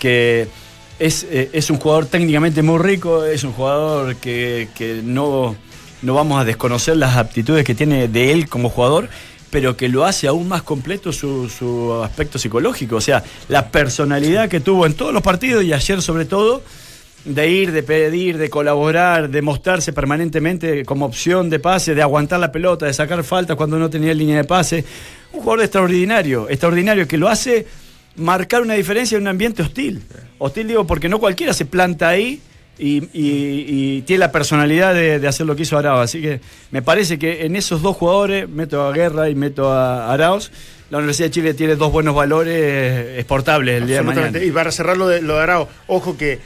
que 0.00 0.48
es, 0.98 1.26
eh, 1.30 1.50
es 1.52 1.70
un 1.70 1.78
jugador 1.78 2.06
técnicamente 2.06 2.62
muy 2.62 2.78
rico, 2.78 3.24
es 3.24 3.44
un 3.44 3.52
jugador 3.52 4.16
que, 4.16 4.68
que 4.74 5.00
no, 5.02 5.56
no 6.02 6.14
vamos 6.14 6.40
a 6.40 6.44
desconocer 6.44 6.96
las 6.96 7.16
aptitudes 7.16 7.64
que 7.64 7.74
tiene 7.74 8.08
de 8.08 8.32
él 8.32 8.48
como 8.48 8.68
jugador, 8.68 9.08
pero 9.50 9.76
que 9.76 9.88
lo 9.88 10.04
hace 10.04 10.26
aún 10.26 10.48
más 10.48 10.62
completo 10.62 11.12
su, 11.12 11.48
su 11.48 12.02
aspecto 12.02 12.38
psicológico, 12.38 12.96
o 12.96 13.00
sea, 13.00 13.22
la 13.48 13.70
personalidad 13.70 14.48
que 14.48 14.60
tuvo 14.60 14.86
en 14.86 14.94
todos 14.94 15.12
los 15.12 15.22
partidos 15.22 15.64
y 15.64 15.72
ayer 15.72 16.02
sobre 16.02 16.24
todo, 16.24 16.62
de 17.24 17.50
ir, 17.50 17.72
de 17.72 17.82
pedir, 17.82 18.38
de 18.38 18.48
colaborar, 18.48 19.28
de 19.28 19.42
mostrarse 19.42 19.92
permanentemente 19.92 20.84
como 20.84 21.06
opción 21.06 21.50
de 21.50 21.58
pase, 21.58 21.94
de 21.94 22.02
aguantar 22.02 22.40
la 22.40 22.52
pelota, 22.52 22.86
de 22.86 22.92
sacar 22.92 23.22
faltas 23.24 23.56
cuando 23.56 23.78
no 23.78 23.90
tenía 23.90 24.14
línea 24.14 24.36
de 24.36 24.44
pase. 24.44 24.84
Un 25.32 25.40
jugador 25.40 25.64
extraordinario, 25.64 26.48
extraordinario, 26.48 27.06
que 27.06 27.18
lo 27.18 27.28
hace 27.28 27.66
marcar 28.18 28.62
una 28.62 28.74
diferencia 28.74 29.16
en 29.16 29.22
un 29.22 29.28
ambiente 29.28 29.62
hostil. 29.62 30.02
Hostil 30.38 30.68
digo 30.68 30.86
porque 30.86 31.08
no 31.08 31.18
cualquiera 31.18 31.52
se 31.52 31.64
planta 31.64 32.08
ahí 32.08 32.40
y, 32.78 32.98
y- 33.12 33.64
y 33.68 34.02
tiene 34.02 34.20
la 34.20 34.30
personalidad 34.32 34.94
de, 34.94 35.18
de 35.18 35.28
hacer 35.28 35.46
lo 35.46 35.56
que 35.56 35.62
hizo 35.62 35.76
Arauz. 35.78 36.00
Así 36.04 36.20
que 36.22 36.40
me 36.70 36.82
parece 36.82 37.18
que 37.18 37.44
en 37.46 37.56
esos 37.56 37.82
dos 37.82 37.96
jugadores, 37.96 38.48
meto 38.48 38.86
a 38.86 38.92
Guerra 38.92 39.28
y 39.30 39.34
meto 39.34 39.72
a 39.72 40.12
Arauz, 40.12 40.50
la 40.90 40.98
Universidad 40.98 41.28
de 41.28 41.32
Chile 41.32 41.54
tiene 41.54 41.76
dos 41.76 41.90
buenos 41.92 42.14
valores 42.14 43.18
exportables 43.18 43.82
el 43.82 43.88
día 43.88 43.96
de 43.98 44.02
mañana. 44.04 44.38
Y 44.42 44.50
para 44.50 44.70
cerrar 44.72 44.96
lo 44.96 45.08
de, 45.08 45.20
lo 45.22 45.36
de 45.36 45.42
Arao, 45.42 45.68
ojo 45.86 46.16
que 46.16 46.38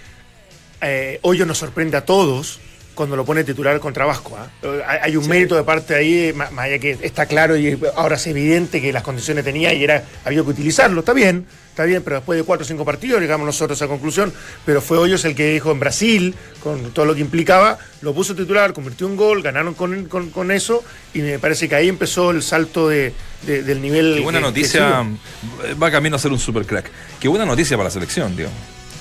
eh, 0.81 1.19
Hoyo 1.23 1.47
nos 1.47 1.59
sorprende 1.59 1.97
a 1.97 2.05
todos 2.05 2.59
cuando 2.95 3.15
lo 3.17 3.25
pone 3.25 3.45
titular 3.45 3.79
contra 3.81 4.05
Vasco. 4.05 4.37
¿ah? 4.37 4.49
Eh, 4.63 4.83
Hay, 5.03 5.17
un 5.17 5.29
mérito 5.29 5.55
de 5.57 5.63
parte 5.63 5.95
ahí, 5.95 6.33
más 6.35 6.51
allá 6.59 6.79
que 6.79 6.99
está 7.03 7.27
claro 7.27 7.57
y 7.57 7.79
ahora 7.97 8.17
es 8.17 8.27
evidente 8.27 8.81
que 8.81 8.93
las 8.93 9.03
condiciones 9.03 9.45
tenía 9.45 9.73
y 9.73 9.85
era 9.85 10.03
había 10.25 10.43
que 10.43 10.49
utilizarlo. 10.51 11.01
Está 11.01 11.13
bien, 11.13 11.47
está 11.73 11.85
bien, 11.85 12.03
pero 12.03 12.17
después 12.17 12.39
de 12.39 12.45
cuatro 12.45 12.65
o 12.65 12.69
cinco 12.69 12.85
partidos 12.85 13.21
llegamos 13.21 13.47
nosotros 13.47 13.81
a 13.81 13.85
esa 13.85 13.89
conclusión. 13.91 14.33
Pero 14.67 14.81
fue 14.83 14.99
Hoyos 14.99 15.25
el 15.25 15.35
que 15.35 15.53
dijo 15.55 15.73
en 15.73 15.81
Brasil, 15.81 16.35
con 16.63 16.93
todo 16.93 17.07
lo 17.07 17.15
que 17.15 17.23
implicaba, 17.23 17.79
lo 18.03 18.13
puso 18.15 18.35
titular, 18.35 18.73
convirtió 18.75 19.07
un 19.07 19.17
gol, 19.17 19.43
ganaron 19.43 19.73
con, 19.75 20.05
con- 20.05 20.31
con 20.31 20.51
eso 20.51 20.85
y 21.15 21.21
me 21.21 21.39
parece 21.39 21.69
que 21.69 21.75
ahí 21.75 21.89
empezó 21.89 22.31
el 22.31 22.43
salto 22.43 22.89
de, 22.89 23.13
de- 23.47 23.63
del 23.63 23.81
nivel. 23.81 24.17
Qué 24.17 24.21
buena 24.23 24.39
que- 24.39 24.45
noticia. 24.45 25.05
Va 25.83 25.91
camino 25.91 26.17
a 26.17 26.19
ser 26.19 26.31
un 26.31 26.39
super 26.39 26.65
crack. 26.67 26.91
Qué 27.19 27.29
buena 27.29 27.45
noticia 27.47 27.77
para 27.77 27.89
la 27.89 27.93
selección, 27.93 28.37
tío. 28.37 28.49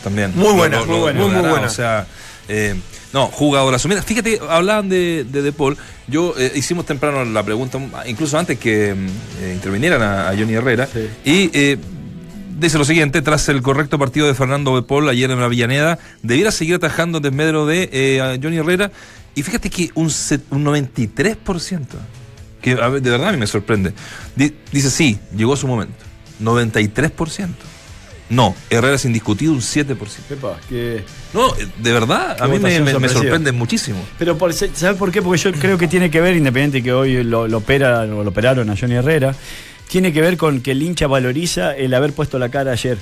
También. 0.03 0.31
Muy 0.35 0.53
buena, 0.53 0.77
Lo- 0.79 0.85
lo- 0.85 0.87
muy 0.87 0.95
lo- 0.95 1.01
buena, 1.03 1.19
lo 1.19 1.27
muy, 1.29 1.49
buena. 1.49 1.67
O 1.67 1.69
sea, 1.69 2.07
eh, 2.47 2.73
no, 3.13 3.27
jugadoras. 3.27 3.85
Mira, 3.85 4.01
fíjate, 4.01 4.39
hablaban 4.49 4.87
de 4.89 5.25
De, 5.29 5.41
de 5.41 5.51
Paul. 5.51 5.77
Yo 6.07 6.33
eh, 6.37 6.51
hicimos 6.55 6.85
temprano 6.85 7.23
la 7.25 7.43
pregunta, 7.43 7.77
incluso 8.07 8.37
antes 8.39 8.57
que 8.57 8.93
mm, 8.95 9.07
eh, 9.43 9.51
intervinieran 9.53 10.01
a, 10.01 10.29
a 10.29 10.35
Johnny 10.37 10.53
Herrera. 10.53 10.87
Sí. 10.91 11.07
Y 11.25 11.51
eh, 11.53 11.77
dice 12.61 12.77
lo 12.77 12.85
siguiente: 12.85 13.21
tras 13.21 13.47
el 13.49 13.61
correcto 13.61 13.97
partido 13.99 14.27
de 14.27 14.33
Fernando 14.35 14.75
de 14.75 14.83
Paul 14.83 15.09
ayer 15.09 15.29
en 15.31 15.39
la 15.39 15.47
Villaneda, 15.47 15.99
debiera 16.23 16.51
seguir 16.51 16.75
atajando 16.75 17.17
en 17.17 17.23
desmedro 17.23 17.65
de 17.65 17.89
eh, 17.91 18.21
a 18.21 18.37
Johnny 18.41 18.57
Herrera. 18.57 18.91
Y 19.35 19.43
fíjate 19.43 19.69
que 19.69 19.89
un, 19.95 20.09
set- 20.09 20.43
un 20.51 20.65
93%, 20.65 21.85
que 22.61 22.71
a 22.73 22.87
ver, 22.89 23.01
de 23.01 23.09
verdad 23.09 23.29
a 23.29 23.31
mí 23.31 23.37
me 23.37 23.47
sorprende. 23.47 23.93
Di- 24.35 24.53
dice, 24.71 24.89
sí, 24.91 25.17
llegó 25.35 25.55
su 25.55 25.67
momento. 25.67 25.95
93%. 26.43 27.47
No, 28.29 28.55
Herrera 28.69 28.95
es 28.95 29.03
indiscutido 29.03 29.51
un 29.51 29.59
7%. 29.59 29.95
Epa, 30.29 30.57
que- 30.69 31.03
No, 31.33 31.53
eh, 31.57 31.67
de 31.79 31.91
verdad, 31.91 32.37
a 32.41 32.47
mí 32.47 32.59
me, 32.59 33.09
sorprende 33.09 33.51
muchísimo. 33.51 33.99
Pero 34.17 34.37
por, 34.37 34.53
¿sabes 34.53 34.97
por 34.97 35.11
qué? 35.11 35.21
Porque 35.21 35.37
yo 35.41 35.51
creo 35.51 35.77
que 35.77 35.87
tiene 35.89 36.09
que 36.09 36.21
ver, 36.21 36.37
independiente 36.37 36.81
que 36.81 36.93
hoy 36.93 37.23
lo, 37.25 37.47
lo 37.49 37.57
opera, 37.57 38.01
o 38.03 38.23
lo 38.23 38.29
operaron 38.29 38.69
a 38.69 38.75
Johnny 38.77 38.95
Herrera, 38.95 39.35
tiene 39.91 40.13
que 40.13 40.21
ver 40.21 40.37
con 40.37 40.61
que 40.61 40.71
el 40.71 40.81
hincha 40.81 41.05
valoriza 41.05 41.75
el 41.75 41.93
haber 41.93 42.13
puesto 42.13 42.39
la 42.39 42.47
cara 42.47 42.71
ayer. 42.71 42.97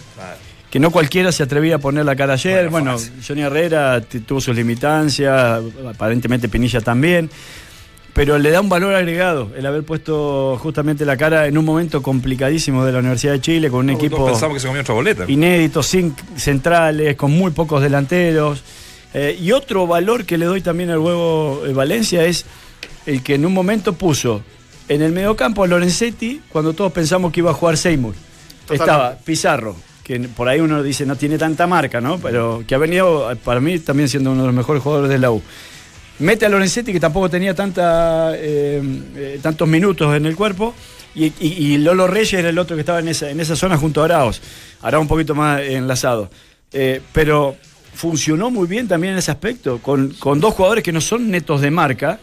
Que 0.72 0.80
no 0.80 0.90
cualquiera 0.90 1.32
se 1.32 1.44
atrevía 1.44 1.76
a 1.76 1.78
poner 1.78 2.04
la 2.04 2.16
cara 2.16 2.34
ayer. 2.34 2.68
Bueno, 2.70 2.98
Johnny 3.26 3.42
Herrera 3.42 4.02
tuvo 4.02 4.42
sus 4.42 4.56
limitancias, 4.56 5.62
aparentemente 5.88 6.50
Pinilla 6.50 6.82
también. 6.82 7.30
Pero 8.16 8.40
le 8.40 8.50
da 8.50 8.60
un 8.60 8.70
valor 8.70 8.96
agregado 8.96 9.52
el 9.56 9.68
haber 9.68 9.84
puesto 9.84 10.58
justamente 10.58 11.06
la 11.06 11.16
cara 11.16 11.46
en 11.46 11.60
un 11.60 11.64
momento 11.64 12.02
complicadísimo 12.02 12.84
de 12.84 12.92
la 12.92 13.00
Universidad 13.00 13.34
de 13.34 13.42
Chile 13.42 13.70
con 13.70 13.82
un 13.82 13.92
equipo 13.92 14.26
pensamos 14.26 14.56
que 14.56 14.60
se 14.60 14.68
comió 14.68 14.82
otra 14.82 14.96
boleta. 14.96 15.26
inédito, 15.28 15.84
sin 15.84 16.16
centrales, 16.38 17.16
con 17.16 17.30
muy 17.30 17.52
pocos 17.52 17.84
delanteros. 17.84 18.64
Eh, 19.14 19.38
y 19.40 19.52
otro 19.52 19.86
valor 19.86 20.26
que 20.26 20.40
le 20.40 20.46
doy 20.46 20.62
también 20.62 20.90
al 20.90 20.98
huevo 20.98 21.62
eh, 21.68 21.72
Valencia 21.72 22.26
es 22.26 22.46
el 23.06 23.22
que 23.22 23.36
en 23.36 23.46
un 23.46 23.54
momento 23.54 23.94
puso 23.94 24.42
en 24.90 25.02
el 25.02 25.12
mediocampo 25.14 25.66
Lorenzetti 25.66 26.42
cuando 26.50 26.74
todos 26.74 26.92
pensamos 26.92 27.32
que 27.32 27.40
iba 27.40 27.52
a 27.52 27.54
jugar 27.54 27.78
Seymour. 27.78 28.14
Totalmente. 28.66 28.74
Estaba 28.84 29.16
Pizarro, 29.18 29.76
que 30.04 30.20
por 30.20 30.48
ahí 30.50 30.60
uno 30.60 30.84
dice 30.84 31.06
no 31.06 31.16
tiene 31.16 31.38
tanta 31.38 31.66
marca, 31.68 32.02
¿no? 32.02 32.20
Pero 32.20 32.64
que 32.68 32.76
ha 32.76 32.78
venido, 32.78 33.32
para 33.44 33.60
mí, 33.62 33.80
también 33.80 34.10
siendo 34.10 34.32
uno 34.32 34.42
de 34.42 34.48
los 34.48 34.56
mejores 34.56 34.84
jugadores 34.84 35.10
de 35.10 35.18
la 35.20 35.32
U. 35.32 35.42
Mete 36.20 36.46
a 36.46 36.50
Lorenzetti, 36.50 36.92
que 36.92 37.00
tampoco 37.00 37.30
tenía 37.30 37.54
tanta, 37.56 38.34
eh, 38.36 38.82
eh, 39.16 39.40
tantos 39.42 39.68
minutos 39.68 40.14
en 40.18 40.26
el 40.26 40.36
cuerpo. 40.36 40.74
Y, 41.16 41.26
y- 41.26 41.34
y 41.40 41.78
Lolo 41.78 42.08
Reyes 42.08 42.34
era 42.34 42.50
el 42.50 42.60
otro 42.60 42.76
que 42.76 42.82
estaba 42.82 43.00
en 43.00 43.08
esa, 43.08 43.30
en 43.30 43.40
esa 43.40 43.56
zona 43.56 43.78
junto 43.78 44.02
a 44.02 44.06
Araos. 44.06 44.42
Araos 44.82 45.02
un 45.04 45.08
poquito 45.08 45.34
más 45.34 45.62
enlazado. 45.62 46.30
Eh, 46.74 47.02
pero 47.14 47.56
funcionó 47.94 48.52
muy 48.52 48.68
bien 48.68 48.88
también 48.88 49.14
en 49.14 49.20
ese 49.20 49.32
aspecto, 49.32 49.80
con, 49.80 50.10
con 50.20 50.40
dos 50.40 50.54
jugadores 50.54 50.84
que 50.84 50.92
no 50.92 51.02
son 51.02 51.32
netos 51.32 51.62
de 51.62 51.72
marca 51.72 52.20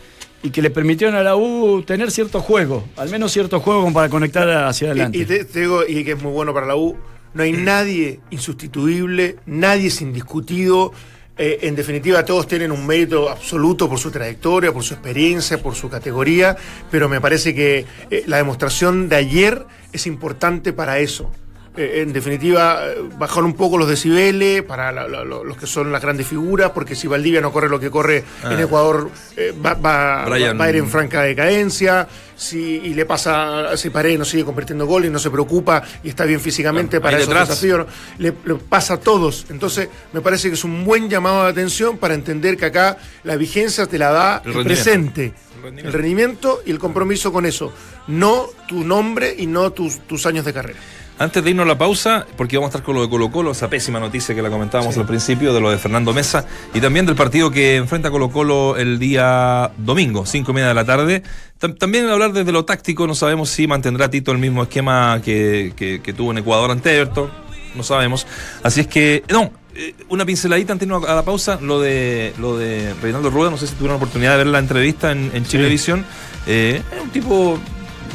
y 0.47 0.51
que 0.51 0.63
le 0.63 0.71
permitieron 0.71 1.17
a 1.17 1.25
la 1.25 1.35
U 1.35 1.83
tener 1.83 2.13
cierto 2.13 2.41
juego, 2.41 2.85
al 2.97 3.11
menos 3.11 3.33
cierto 3.33 3.59
juego 3.59 3.93
para 3.93 4.09
conectar 4.09 4.49
hacia 4.49 4.89
adelante. 4.89 5.19
Y, 5.19 5.23
y 5.23 5.25
te, 5.25 5.45
te 5.45 5.61
digo, 5.61 5.83
y 5.87 6.05
que 6.05 6.13
es 6.13 6.23
muy 6.23 6.33
bueno 6.33 6.55
para 6.55 6.67
la 6.67 6.77
U, 6.77 6.97
no 7.35 7.43
hay 7.43 7.51
nadie 7.53 8.21
insustituible, 8.31 9.37
nadie 9.45 9.89
es 9.89 10.01
indiscutido. 10.01 10.93
Eh, 11.37 11.59
en 11.63 11.75
definitiva, 11.75 12.25
todos 12.25 12.47
tienen 12.47 12.71
un 12.71 12.87
mérito 12.87 13.29
absoluto 13.29 13.89
por 13.89 13.99
su 13.99 14.11
trayectoria, 14.11 14.73
por 14.73 14.85
su 14.85 14.95
experiencia, 14.95 15.61
por 15.61 15.75
su 15.75 15.91
categoría, 15.91 16.57
pero 16.91 17.09
me 17.09 17.21
parece 17.21 17.53
que 17.53 17.85
eh, 18.11 18.23
la 18.27 18.37
demostración 18.39 19.09
de 19.09 19.17
ayer 19.17 19.67
es 19.93 20.07
importante 20.07 20.73
para 20.73 21.01
eso. 21.01 21.31
Eh, 21.77 22.01
en 22.03 22.13
definitiva, 22.13 22.81
eh, 22.87 22.97
bajar 23.19 23.45
un 23.45 23.55
poco 23.55 23.77
los 23.77 23.87
decibeles 23.89 24.63
para 24.63 24.91
la- 24.93 25.07
la- 25.07 25.25
lo- 25.25 25.45
los 25.45 25.57
que 25.59 25.67
son 25.67 25.93
las 25.93 26.01
grandes 26.01 26.27
figuras, 26.27 26.71
porque 26.71 26.95
si 26.95 27.07
Valdivia 27.07 27.41
no 27.43 27.53
corre 27.53 27.69
lo 27.69 27.79
que 27.79 27.91
corre 27.91 28.19
en 28.45 28.53
Ah. 28.59 28.63
Ecuador, 28.63 29.11
eh, 29.37 29.53
va, 29.65 29.75
va- 29.75 30.25
Brian- 30.25 30.59
va 30.59 30.65
a 30.65 30.71
ir 30.71 30.77
en 30.77 30.89
franca 30.89 31.23
decadencia. 31.23 32.09
Si, 32.35 32.59
y 32.85 32.93
le 32.95 33.07
pasa, 33.07 33.77
si 33.79 33.89
Paredes 33.91 34.19
no 34.19 34.25
sigue 34.27 34.45
convirtiendo 34.45 34.85
goles, 34.87 35.11
no 35.11 35.19
se 35.19 35.31
preocupa 35.31 35.83
y 36.03 36.09
está 36.11 36.25
bien 36.27 36.39
físicamente 36.41 37.01
para 37.01 37.17
esos 37.17 37.29
detrás. 37.29 37.49
desafíos, 37.49 37.87
le, 38.19 38.33
le 38.45 38.55
pasa 38.57 38.95
a 38.95 39.01
todos. 39.01 39.47
Entonces, 39.49 39.89
me 40.13 40.21
parece 40.21 40.49
que 40.49 40.55
es 40.55 40.65
un 40.65 40.85
buen 40.85 41.09
llamado 41.09 41.45
de 41.45 41.51
atención 41.51 41.97
para 41.99 42.13
entender 42.15 42.57
que 42.59 42.67
acá 42.67 42.99
la 43.25 43.37
vigencia 43.37 43.87
te 43.87 43.99
la 43.99 44.11
da 44.13 44.43
El 44.45 44.65
presente. 44.65 45.33
El 45.57 45.63
rendimiento. 45.63 45.89
El 45.89 45.93
rendimiento 45.95 46.63
y 46.67 46.71
el 46.71 46.79
compromiso 46.79 47.33
con 47.33 47.47
eso. 47.47 47.73
No 48.09 48.47
tu 48.69 48.85
nombre 48.85 49.35
y 49.37 49.47
no 49.47 49.73
tus, 49.73 50.01
tus 50.07 50.27
años 50.27 50.45
de 50.45 50.53
carrera. 50.53 50.79
Antes 51.19 51.43
de 51.43 51.49
irnos 51.51 51.65
a 51.65 51.69
la 51.69 51.79
pausa, 51.79 52.27
porque 52.37 52.59
vamos 52.59 52.69
a 52.69 52.71
estar 52.73 52.83
con 52.85 52.95
lo 52.95 53.01
de 53.01 53.09
Colo 53.09 53.31
Colo, 53.31 53.53
esa 53.53 53.71
pésima 53.71 53.99
noticia 53.99 54.35
que 54.35 54.43
la 54.43 54.51
comentábamos 54.51 54.99
al 54.99 55.07
principio, 55.07 55.55
de 55.55 55.63
lo 55.63 55.71
de 55.71 55.79
Fernando 55.79 56.13
Mesa, 56.13 56.45
y 56.75 56.81
también 56.81 57.07
del 57.07 57.15
partido 57.17 57.51
que 57.51 57.77
enfrenta 57.77 58.11
Colo 58.11 58.29
Colo 58.31 58.77
el 58.77 58.99
día 58.99 59.71
domingo, 59.79 60.27
cinco 60.27 60.51
y 60.51 60.55
media 60.57 60.69
de 60.69 60.75
la 60.75 60.85
tarde. 60.85 61.23
Tam- 61.59 61.79
también 61.79 62.07
hablar 62.11 62.35
desde 62.35 62.53
lo 62.53 62.67
táctico, 62.67 63.07
no 63.07 63.15
sabemos 63.15 63.49
si 63.49 63.67
mantendrá 63.67 64.11
Tito 64.11 64.31
el 64.31 64.37
mismo 64.37 64.63
esquema 64.65 65.23
que, 65.25 65.73
que- 65.75 66.03
que 66.03 66.13
tuvo 66.13 66.33
en 66.33 66.39
Ecuador 66.39 66.71
ante 66.71 66.95
Everton, 66.95 67.31
no 67.75 67.83
sabemos. 67.83 68.27
Así 68.63 68.81
es 68.83 68.87
que, 68.87 69.25
no, 69.31 69.51
eh, 69.75 69.95
una 70.11 70.27
pinceladita 70.27 70.75
antes 70.75 70.87
de 70.87 70.95
irnos 70.95 71.09
a 71.09 71.15
la 71.15 71.25
pausa, 71.25 71.59
lo 71.63 71.81
de 71.81 72.35
lo 72.39 72.59
de 72.59 72.93
Reinaldo 73.01 73.31
Rueda, 73.31 73.49
no 73.51 73.57
sé 73.57 73.67
si 73.67 73.73
tuvieron 73.73 73.95
la 73.95 74.05
oportunidad 74.05 74.33
de 74.33 74.37
ver 74.39 74.47
la 74.49 74.59
entrevista 74.59 75.13
en, 75.13 75.31
en 75.33 75.47
Chilevisión. 75.47 76.05
Eh, 76.47 76.83
es 76.95 77.03
un 77.03 77.09
tipo 77.09 77.59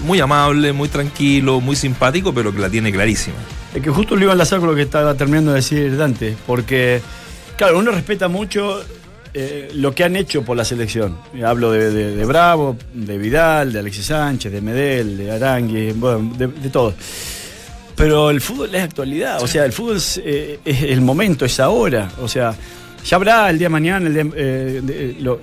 muy 0.04 0.20
amable, 0.20 0.74
muy 0.74 0.90
tranquilo, 0.90 1.62
muy 1.62 1.76
simpático, 1.76 2.34
pero 2.34 2.54
que 2.54 2.60
la 2.60 2.70
tiene 2.70 2.92
clarísima. 2.92 3.36
Es 3.74 3.82
que 3.82 3.90
justo 3.90 4.16
lo 4.16 4.22
iba 4.24 4.32
a 4.32 4.34
enlazar 4.34 4.60
con 4.60 4.70
lo 4.70 4.76
que 4.76 4.82
estaba 4.82 5.14
terminando 5.16 5.52
de 5.52 5.58
decir 5.58 5.96
Dante, 5.98 6.36
porque, 6.46 7.02
claro, 7.58 7.80
uno 7.80 7.92
respeta 7.92 8.28
mucho 8.28 8.82
eh, 9.34 9.70
lo 9.76 9.96
que 9.96 10.04
han 10.04 10.16
hecho 10.18 10.44
por 10.44 10.58
la 10.58 10.66
selección. 10.66 11.18
Hablo 11.46 11.72
de, 11.72 11.90
de- 11.92 12.16
de 12.18 12.26
Bravo, 12.26 12.76
de 12.94 13.18
Vidal, 13.18 13.72
de 13.72 13.80
Alexis 13.80 14.08
Sánchez, 14.08 14.52
de 14.52 14.60
Medel, 14.62 15.18
de 15.18 15.32
Arangui, 15.32 15.92
bueno, 15.94 16.34
de, 16.38 16.48
de 16.48 16.70
todos. 16.70 16.96
Pero 17.96 18.30
el 18.30 18.42
fútbol 18.42 18.74
es 18.74 18.84
actualidad, 18.84 19.42
o 19.42 19.48
sea, 19.48 19.64
el 19.66 19.72
fútbol 19.74 19.98
es, 19.98 20.20
eh, 20.24 20.60
es 20.66 20.84
el 20.84 21.02
momento, 21.02 21.46
es 21.46 21.60
ahora. 21.60 22.10
O 22.22 22.28
sea, 22.28 22.54
ya 23.06 23.16
habrá 23.16 23.50
el 23.50 23.58
día 23.58 23.66
de 23.66 23.70
mañana, 23.70 24.08
el 24.08 24.14
día- 24.14 24.32
eh, 24.36 25.16
lo- 25.20 25.40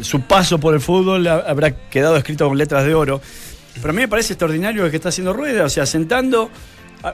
su 0.00 0.22
paso 0.22 0.58
por 0.58 0.74
el 0.74 0.80
fútbol 0.80 1.26
ha- 1.26 1.44
habrá 1.46 1.70
quedado 1.88 2.16
escrito 2.16 2.48
con 2.48 2.56
letras 2.58 2.84
de 2.84 2.94
oro. 2.94 3.20
Pero 3.74 3.90
a 3.90 3.92
mí 3.92 4.00
me 4.02 4.08
parece 4.08 4.32
extraordinario 4.34 4.84
lo 4.84 4.90
que 4.90 4.96
está 4.96 5.08
haciendo 5.10 5.32
Rueda, 5.32 5.64
o 5.64 5.68
sea, 5.68 5.84
sentando 5.86 6.50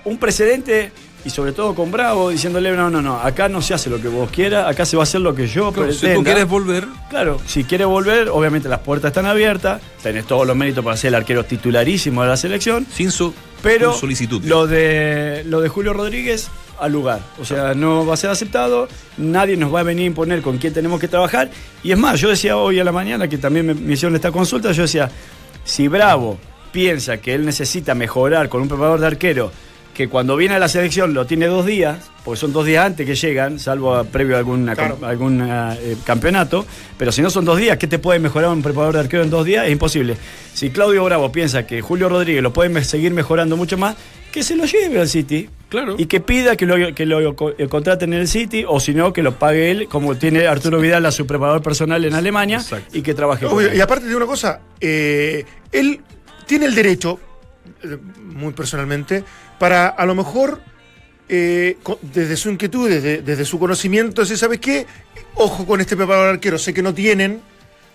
un 0.05 0.19
precedente 0.19 0.93
y 1.25 1.29
sobre 1.31 1.53
todo 1.53 1.75
con 1.75 1.91
Bravo, 1.91 2.31
diciéndole, 2.31 2.71
no, 2.75 2.89
no, 2.89 3.03
no, 3.03 3.19
acá 3.21 3.49
no 3.49 3.61
se 3.61 3.75
hace 3.75 3.91
lo 3.91 4.01
que 4.01 4.09
vos 4.09 4.31
quieras, 4.31 4.67
acá 4.69 4.87
se 4.87 4.97
va 4.97 5.03
a 5.03 5.05
hacer 5.05 5.21
lo 5.21 5.35
que 5.35 5.47
yo 5.49 5.71
Claro, 5.73 5.93
si 5.93 5.99
tú 5.99 6.07
pretenda". 6.07 6.25
quieres 6.31 6.49
volver, 6.49 6.87
Claro, 7.11 7.39
si 7.47 7.65
quiere 7.65 7.85
volver, 7.85 8.29
obviamente 8.31 8.69
las 8.69 8.79
puertas 8.79 9.11
están 9.11 9.27
abiertas, 9.27 9.83
tenés 10.03 10.25
todos 10.27 10.47
los 10.47 10.57
méritos 10.57 10.83
para 10.85 10.97
ser 10.97 11.09
el 11.09 11.17
arquero 11.17 11.45
titularísimo 11.45 12.23
de 12.23 12.29
la 12.29 12.37
selección, 12.39 12.87
sin 12.91 13.11
su 13.11 13.35
pero 13.63 13.93
solicitud. 13.93 14.43
lo 14.45 14.67
de 14.67 15.43
lo 15.47 15.61
de 15.61 15.69
Julio 15.69 15.93
Rodríguez 15.93 16.49
al 16.79 16.93
lugar, 16.93 17.21
o 17.39 17.45
sea, 17.45 17.75
no 17.75 18.07
va 18.07 18.15
a 18.15 18.17
ser 18.17 18.31
aceptado, 18.31 18.89
nadie 19.19 19.59
nos 19.59 19.75
va 19.75 19.81
a 19.81 19.83
venir 19.83 20.05
a 20.05 20.07
imponer 20.07 20.41
con 20.41 20.57
quién 20.57 20.73
tenemos 20.73 20.99
que 21.01 21.09
trabajar 21.09 21.51
y 21.83 21.93
es 21.93 21.99
más, 21.99 22.19
yo 22.19 22.31
decía 22.31 22.57
hoy 22.57 22.81
a 22.81 22.85
la 22.85 22.93
mañana 22.93 23.29
que 23.29 23.37
también 23.37 23.67
me, 23.67 23.75
me 23.75 23.93
hicieron 23.93 24.15
esta 24.17 24.33
consulta, 24.33 24.73
yo 24.73 24.83
decía, 24.83 25.11
si 25.65 25.89
Bravo 25.89 26.39
piensa 26.73 27.19
que 27.19 27.35
él 27.35 27.45
necesita 27.45 27.95
mejorar 27.95 28.49
con 28.49 28.63
un 28.63 28.69
preparador 28.69 29.01
de 29.01 29.07
arquero 29.07 29.53
que 29.95 30.09
cuando 30.09 30.37
viene 30.37 30.55
a 30.55 30.59
la 30.59 30.69
selección 30.69 31.13
lo 31.15 31.27
tiene 31.27 31.47
dos 31.47 31.67
días, 31.67 32.11
porque 32.25 32.39
son 32.41 32.53
dos 32.53 32.65
días 32.65 32.87
antes 32.87 33.05
que 33.05 33.15
llegan, 33.17 33.59
salvo 33.59 33.95
a- 33.95 34.05
previo 34.05 34.37
a 34.37 34.39
alguna, 34.39 34.75
Claro. 34.75 34.99
algún 35.03 35.43
eh, 35.45 35.97
campeonato, 36.05 36.65
pero 36.97 37.13
si 37.13 37.21
no 37.23 37.29
son 37.29 37.45
dos 37.45 37.59
días, 37.59 37.77
¿qué 37.77 37.87
te 37.87 37.99
puede 37.99 38.19
mejorar 38.21 38.51
un 38.51 38.63
preparador 38.63 38.95
de 38.95 39.01
arquero 39.01 39.25
en 39.25 39.31
dos 39.31 39.45
días? 39.45 39.67
Es 39.67 39.73
imposible. 39.73 40.17
Si 40.55 40.71
Claudio 40.71 41.05
Bravo 41.05 41.33
piensa 41.33 41.67
que 41.67 41.83
Julio 41.83 42.09
Rodríguez 42.09 42.43
lo 42.43 42.53
puede 42.53 42.83
seguir 42.85 43.13
mejorando 43.13 43.57
mucho 43.57 43.77
más, 43.77 43.97
que 44.33 44.43
se 44.45 44.55
lo 44.57 44.65
lleve 44.65 45.01
al 45.01 45.09
City. 45.09 45.49
Claro. 45.71 45.95
Y 45.97 46.07
que 46.07 46.21
pida 46.21 46.57
que 46.57 46.67
lo, 46.67 46.95
que 46.95 47.07
lo 47.07 47.21
eh, 47.57 47.69
contraten 47.69 48.13
en 48.13 48.21
el 48.21 48.29
City, 48.29 48.65
o 48.69 48.81
si 48.81 48.93
no, 48.93 49.13
que 49.13 49.23
lo 49.23 49.39
pague 49.39 49.71
él, 49.71 49.89
como 49.89 50.17
tiene 50.17 50.47
Arturo 50.49 50.81
Vidal 50.81 51.07
a 51.07 51.13
su 51.13 51.27
preparador 51.27 51.63
personal 51.63 52.05
en 52.05 52.13
Alemania, 52.15 52.57
Exacto. 52.59 52.99
y 52.99 53.03
que 53.03 53.15
trabaje 53.15 53.47
con 53.47 53.57
Obvio, 53.57 53.71
él. 53.71 53.77
y 53.77 53.81
aparte 53.81 54.07
de 54.07 54.17
una 54.17 54.27
cosa, 54.27 54.61
eh, 54.81 55.45
él 55.71 56.01
tiene 56.45 56.67
el 56.67 56.75
derecho, 56.75 57.21
eh, 57.85 57.97
muy 58.21 58.53
personalmente, 58.53 59.23
para 59.61 59.87
a 59.89 60.05
lo 60.07 60.17
mejor, 60.17 60.61
eh, 61.29 61.79
desde 62.03 62.37
su 62.37 62.51
inquietud, 62.51 62.89
desde, 62.91 63.23
desde 63.23 63.45
su 63.45 63.61
conocimiento, 63.61 64.23
decir, 64.23 64.37
¿sabes 64.39 64.59
qué? 64.59 64.87
Ojo 65.37 65.65
con 65.65 65.81
este 65.81 65.97
preparador 65.97 66.31
arquero, 66.31 66.59
sé 66.59 66.75
que 66.75 66.83
no 66.83 66.93
tienen. 66.93 67.41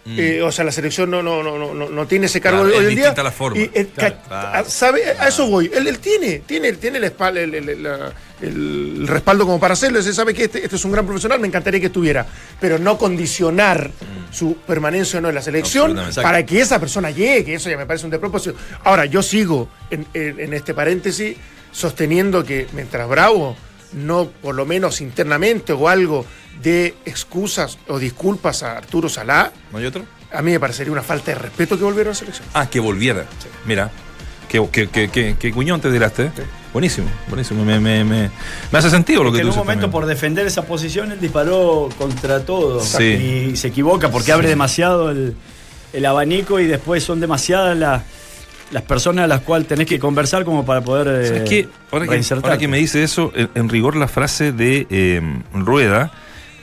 Eh, 0.07 0.41
o 0.43 0.51
sea, 0.51 0.63
la 0.65 0.71
selección 0.71 1.09
no, 1.09 1.23
no, 1.23 1.41
no, 1.41 1.57
no, 1.73 1.89
no- 1.89 2.07
tiene 2.07 2.27
ese 2.27 2.39
cargo 2.39 2.63
Mm. 2.63 2.67
Claro, 2.67 2.79
hoy 2.85 2.89
en 2.93 2.95
día. 2.95 3.13
la 3.23 3.31
forma. 3.31 3.57
Y, 3.59 3.71
eh, 3.73 3.87
Claro. 3.95 4.15
a- 4.29 4.63
sabe, 4.63 5.01
a 5.19 5.27
eso 5.27 5.47
voy. 5.47 5.71
Él, 5.73 5.87
él 5.87 5.97
tiene, 5.99 6.39
tiene, 6.45 6.73
tiene 6.73 6.99
el, 6.99 7.05
espal- 7.05 7.37
el, 7.37 7.55
el- 7.55 7.69
el- 7.69 7.83
la- 7.83 8.13
el 8.41 9.07
respaldo 9.07 9.45
como 9.45 9.59
para 9.59 9.73
hacerlo. 9.73 9.97
Dice, 9.97 10.13
sabe 10.13 10.33
que 10.33 10.43
este, 10.43 10.63
este 10.63 10.75
es 10.75 10.85
un 10.85 10.91
gran 10.91 11.05
profesional, 11.05 11.39
me 11.39 11.47
encantaría 11.47 11.79
que 11.79 11.87
estuviera. 11.87 12.25
Pero 12.59 12.77
no 12.77 12.97
condicionar 12.97 13.89
su 14.31 14.57
permanencia 14.57 15.17
o 15.19 15.21
no 15.21 15.29
en 15.29 15.35
la 15.35 15.41
selección 15.41 15.97
para 16.21 16.45
que 16.45 16.61
esa 16.61 16.79
persona 16.79 17.09
llegue. 17.11 17.55
Eso 17.55 17.69
ya 17.69 17.77
me 17.77 17.85
parece 17.85 18.05
un 18.05 18.11
despropósito. 18.11 18.55
Ahora, 18.83 19.05
yo 19.05 19.23
sigo 19.23 19.69
en, 19.89 20.05
en- 20.13 20.39
en 20.39 20.53
este 20.53 20.73
paréntesis 20.73 21.35
sosteniendo 21.71 22.43
que 22.43 22.67
mientras 22.73 23.07
Bravo 23.09 23.57
no, 23.93 24.27
por 24.41 24.55
lo 24.55 24.65
menos 24.65 25.01
internamente 25.01 25.73
o 25.73 25.87
algo, 25.89 26.25
de 26.61 26.95
excusas 27.05 27.77
o 27.87 27.99
disculpas 27.99 28.63
a 28.63 28.77
Arturo 28.77 29.09
Salá, 29.09 29.51
¿No 29.71 29.77
hay 29.77 29.85
otro? 29.85 30.03
a 30.31 30.41
mí 30.41 30.51
me 30.51 30.59
parecería 30.59 30.91
una 30.91 31.01
falta 31.03 31.31
de 31.31 31.35
respeto 31.37 31.77
que 31.77 31.83
volviera 31.83 32.09
a 32.09 32.13
la 32.13 32.15
selección. 32.19 32.47
Ah, 32.53 32.69
que 32.69 32.79
volviera. 32.79 33.25
Mira. 33.65 33.91
Qué, 34.49 34.63
qué, 34.71 34.87
qué, 34.87 35.09
qué- 35.09 35.35
qué 35.39 35.51
cuñón 35.51 35.81
te 35.81 35.91
tiraste. 35.91 36.25
¿eh? 36.25 36.31
Buenísimo, 36.71 37.07
buenísimo. 37.27 37.65
Me, 37.65 37.79
me, 37.79 38.03
me, 38.03 38.29
me 38.71 38.79
hace 38.79 38.89
sentido 38.91 39.23
lo 39.23 39.31
que, 39.31 39.37
que 39.37 39.41
en 39.41 39.47
tú 39.47 39.47
un 39.47 39.51
dices 39.53 39.57
momento 39.65 39.81
también. 39.87 39.91
por 39.91 40.05
defender 40.05 40.45
esa 40.45 40.61
posición 40.65 41.11
él 41.11 41.19
disparó 41.19 41.89
contra 41.97 42.41
todo 42.45 42.79
Sí. 42.79 43.03
y 43.51 43.55
se 43.55 43.69
equivoca 43.69 44.11
porque 44.11 44.31
abre 44.31 44.47
demasiado 44.47 45.09
el, 45.09 45.35
el 45.93 46.05
abanico 46.05 46.59
y 46.59 46.67
después 46.67 47.03
son 47.03 47.19
demasiadas 47.19 47.75
las, 47.75 48.03
las 48.71 48.83
personas 48.83 49.25
a 49.25 49.27
las 49.27 49.41
cuales 49.41 49.67
tenés 49.67 49.87
que 49.87 49.99
conversar 49.99 50.43
como 50.43 50.65
para 50.65 50.81
poder 50.81 51.07
eh, 51.07 51.27
¿Sabes 51.27 51.49
qué? 51.49 51.69
Ahora 51.91 52.07
que, 52.07 52.33
ahora 52.33 52.57
que 52.57 52.67
me 52.67 52.77
dice 52.77 53.03
eso, 53.03 53.31
en, 53.35 53.49
en 53.55 53.69
rigor 53.69 53.95
la 53.95 54.07
frase 54.07 54.51
de 54.51 54.87
eh, 54.89 55.21
Rueda 55.53 56.11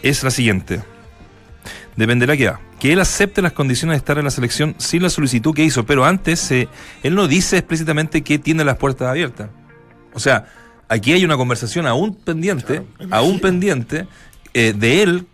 es 0.02 0.22
la 0.22 0.30
siguiente. 0.30 0.82
Dependerá 1.96 2.36
que, 2.36 2.50
que 2.82 2.92
él 2.92 3.00
acepte 3.00 3.42
las 3.42 3.52
condiciones 3.52 3.94
de 3.94 3.98
estar 3.98 4.18
en 4.18 4.24
la 4.24 4.30
selección 4.30 4.74
sin 4.78 5.02
la 5.02 5.10
solicitud 5.10 5.54
que 5.54 5.62
hizo, 5.62 5.86
pero 5.86 6.04
antes 6.04 6.50
eh, 6.50 6.68
él 7.04 7.14
no 7.14 7.28
dice 7.28 7.58
explícitamente 7.58 8.22
que 8.22 8.38
tiene 8.38 8.64
las 8.64 8.76
puertas 8.76 9.08
abiertas. 9.08 9.50
O 10.14 10.20
sea, 10.20 10.46
aquí 10.88 11.12
hay 11.12 11.24
una 11.24 11.36
conversación 11.36 11.86
aún 11.86 12.14
pendiente, 12.14 12.82
aún 13.10 13.40
pendiente 13.40 14.06
eh, 14.52 14.74
de 14.76 15.02
él, 15.02 15.26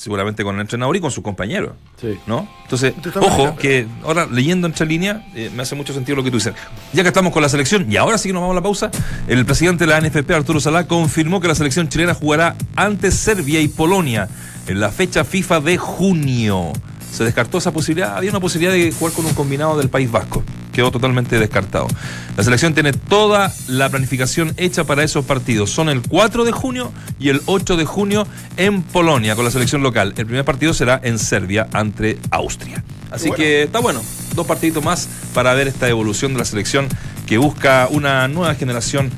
seguramente 0.00 0.44
con 0.44 0.54
el 0.54 0.62
entrenador 0.62 0.96
y 0.96 1.00
con 1.00 1.10
sus 1.10 1.22
compañeros. 1.22 1.72
Sí. 2.00 2.18
¿No? 2.26 2.48
Entonces, 2.62 2.94
ojo, 3.16 3.54
que 3.56 3.86
ahora 4.02 4.26
leyendo 4.26 4.66
entre 4.66 4.86
líneas, 4.86 5.22
eh, 5.34 5.50
me 5.54 5.62
hace 5.62 5.74
mucho 5.74 5.92
sentido 5.92 6.16
lo 6.16 6.24
que 6.24 6.30
tú 6.30 6.38
dices. 6.38 6.54
Ya 6.94 7.02
que 7.02 7.08
estamos 7.08 7.34
con 7.34 7.42
la 7.42 7.50
selección, 7.50 7.84
y 7.92 7.96
ahora 7.96 8.16
sí 8.16 8.30
que 8.30 8.32
nos 8.32 8.40
vamos 8.40 8.54
a 8.54 8.60
la 8.60 8.62
pausa, 8.62 8.90
el 9.28 9.44
presidente 9.44 9.84
de 9.84 9.90
la 9.90 10.00
NFP, 10.00 10.30
Arturo 10.30 10.58
Salá, 10.58 10.86
confirmó 10.86 11.38
que 11.42 11.48
la 11.48 11.54
selección 11.54 11.90
chilena 11.90 12.14
jugará 12.14 12.56
ante 12.76 13.10
Serbia 13.10 13.60
y 13.60 13.68
Polonia 13.68 14.30
en 14.66 14.80
la 14.80 14.90
fecha 14.90 15.22
FIFA 15.22 15.60
de 15.60 15.76
junio. 15.76 16.72
Se 17.12 17.24
descartó 17.24 17.58
esa 17.58 17.72
posibilidad, 17.72 18.16
había 18.16 18.30
una 18.30 18.40
posibilidad 18.40 18.72
de 18.72 18.92
jugar 18.92 19.12
con 19.14 19.26
un 19.26 19.34
combinado 19.34 19.76
del 19.76 19.88
País 19.88 20.10
Vasco. 20.10 20.44
Quedó 20.72 20.90
totalmente 20.92 21.38
descartado. 21.38 21.88
La 22.36 22.44
selección 22.44 22.72
tiene 22.74 22.92
toda 22.92 23.52
la 23.66 23.88
planificación 23.88 24.54
hecha 24.56 24.84
para 24.84 25.02
esos 25.02 25.24
partidos. 25.24 25.70
Son 25.70 25.88
el 25.88 26.00
4 26.02 26.44
de 26.44 26.52
junio 26.52 26.92
y 27.18 27.28
el 27.30 27.42
8 27.46 27.76
de 27.76 27.84
junio 27.84 28.26
en 28.56 28.82
Polonia 28.82 29.34
con 29.34 29.44
la 29.44 29.50
selección 29.50 29.82
local. 29.82 30.14
El 30.16 30.26
primer 30.26 30.44
partido 30.44 30.72
será 30.72 31.00
en 31.02 31.18
Serbia 31.18 31.66
ante 31.72 32.18
Austria. 32.30 32.84
Así 33.10 33.28
Bueno. 33.28 33.36
que 33.42 33.62
está 33.64 33.80
bueno. 33.80 34.00
Dos 34.36 34.46
partiditos 34.46 34.84
más 34.84 35.08
para 35.34 35.52
ver 35.54 35.66
esta 35.66 35.88
evolución 35.88 36.32
de 36.34 36.38
la 36.38 36.44
selección 36.44 36.86
que 37.26 37.38
busca 37.38 37.88
una 37.90 38.28
nueva 38.28 38.54
generación 38.54 39.10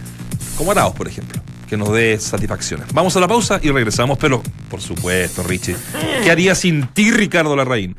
como 0.57 0.71
Arauz, 0.71 0.95
por 0.95 1.09
ejemplo, 1.09 1.42
que 1.73 1.79
nos 1.79 1.91
dé 1.91 2.19
satisfacciones. 2.21 2.93
Vamos 2.93 3.17
a 3.17 3.21
la 3.21 3.27
pausa 3.27 3.59
y 3.63 3.71
regresamos, 3.71 4.19
pero 4.19 4.43
por 4.69 4.83
supuesto, 4.83 5.43
Richie. 5.43 5.75
¿Qué 6.23 6.31
haría 6.31 6.55
sin 6.55 6.89
ti, 6.89 7.11
Ricardo 7.11 7.57
Larraín? 7.57 7.97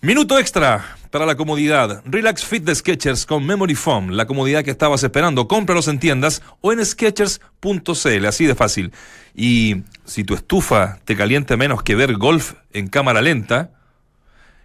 Minuto 0.00 0.40
extra 0.40 0.96
para 1.12 1.24
la 1.24 1.36
comodidad. 1.36 2.02
Relax 2.04 2.44
Fit 2.44 2.64
de 2.64 2.74
Sketchers 2.74 3.24
con 3.24 3.46
Memory 3.46 3.76
Foam, 3.76 4.10
la 4.10 4.26
comodidad 4.26 4.64
que 4.64 4.72
estabas 4.72 5.04
esperando. 5.04 5.46
Cómpralos 5.46 5.86
en 5.86 6.00
tiendas 6.00 6.42
o 6.62 6.72
en 6.72 6.84
sketchers.cl, 6.84 8.26
así 8.26 8.46
de 8.46 8.56
fácil. 8.56 8.92
Y 9.36 9.84
si 10.04 10.24
tu 10.24 10.34
estufa 10.34 10.98
te 11.04 11.14
calienta 11.14 11.56
menos 11.56 11.84
que 11.84 11.94
ver 11.94 12.16
golf 12.16 12.54
en 12.72 12.88
cámara 12.88 13.22
lenta, 13.22 13.70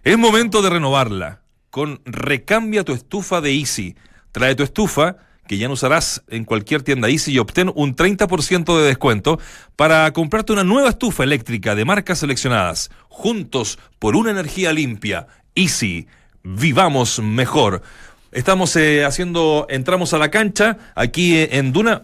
es 0.02 0.18
momento 0.18 0.62
de 0.62 0.70
renovarla 0.70 1.42
con 1.70 2.00
Recambia 2.04 2.82
tu 2.82 2.92
estufa 2.92 3.40
de 3.40 3.54
Easy. 3.54 3.94
Trae 4.32 4.56
tu 4.56 4.64
estufa 4.64 5.27
que 5.48 5.58
ya 5.58 5.66
no 5.66 5.74
usarás 5.74 6.22
en 6.28 6.44
cualquier 6.44 6.82
tienda 6.82 7.08
Easy 7.08 7.32
y 7.32 7.38
obtén 7.38 7.72
un 7.74 7.96
30% 7.96 8.78
de 8.78 8.86
descuento 8.86 9.40
para 9.74 10.12
comprarte 10.12 10.52
una 10.52 10.62
nueva 10.62 10.90
estufa 10.90 11.24
eléctrica 11.24 11.74
de 11.74 11.84
marcas 11.84 12.20
seleccionadas. 12.20 12.90
Juntos 13.08 13.80
por 13.98 14.14
una 14.14 14.30
energía 14.30 14.72
limpia. 14.72 15.26
Easy. 15.56 16.06
Vivamos 16.44 17.18
mejor. 17.20 17.82
Estamos 18.30 18.76
eh, 18.76 19.04
haciendo, 19.04 19.66
entramos 19.70 20.12
a 20.12 20.18
la 20.18 20.30
cancha 20.30 20.76
aquí 20.94 21.36
eh, 21.36 21.48
en 21.52 21.72
Duna. 21.72 22.02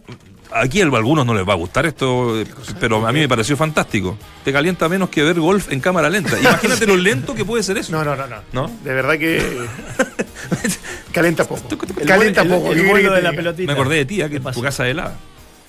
Aquí 0.53 0.81
a 0.81 0.85
algunos 0.85 1.27
no 1.27 1.35
les 1.35 1.47
va 1.47 1.53
a 1.53 1.57
gustar 1.57 1.85
esto, 1.85 2.41
eh, 2.41 2.47
pero 2.79 3.07
a 3.07 3.13
mí 3.13 3.21
me 3.21 3.29
pareció 3.29 3.57
fantástico. 3.57 4.17
Te 4.45 4.53
calienta 4.53 4.89
menos 4.89 5.11
que 5.11 5.23
ver 5.23 5.39
golf 5.39 5.71
en 5.71 5.81
cámara 5.81 6.09
lenta. 6.09 6.39
Imagínate 6.39 6.87
lo 6.87 6.97
lento 6.97 7.35
que 7.35 7.45
puede 7.45 7.63
ser 7.63 7.77
eso. 7.79 7.93
No, 7.93 8.05
no, 8.05 8.17
no, 8.17 8.27
no. 8.27 8.37
¿No? 8.53 8.71
De 8.85 8.95
verdad 8.95 9.19
que 9.19 9.43
calenta 11.15 11.45
poco. 11.45 11.63
El 12.01 12.07
Calenta 12.07 12.43
vuelo- 12.43 12.57
poco. 12.57 12.73
el, 12.73 12.75
¿qué 12.75 12.81
el 12.85 12.91
vuelo 12.91 13.11
que 13.11 13.17
de 13.17 13.23
la 13.23 13.33
pelotita. 13.33 13.67
Me 13.67 13.73
acordé 13.73 13.97
de 13.97 14.05
ti, 14.05 14.17
que 14.17 14.29
¿Qué 14.29 14.41
tu 14.53 14.61
casa 14.63 14.87
helada. 14.87 15.17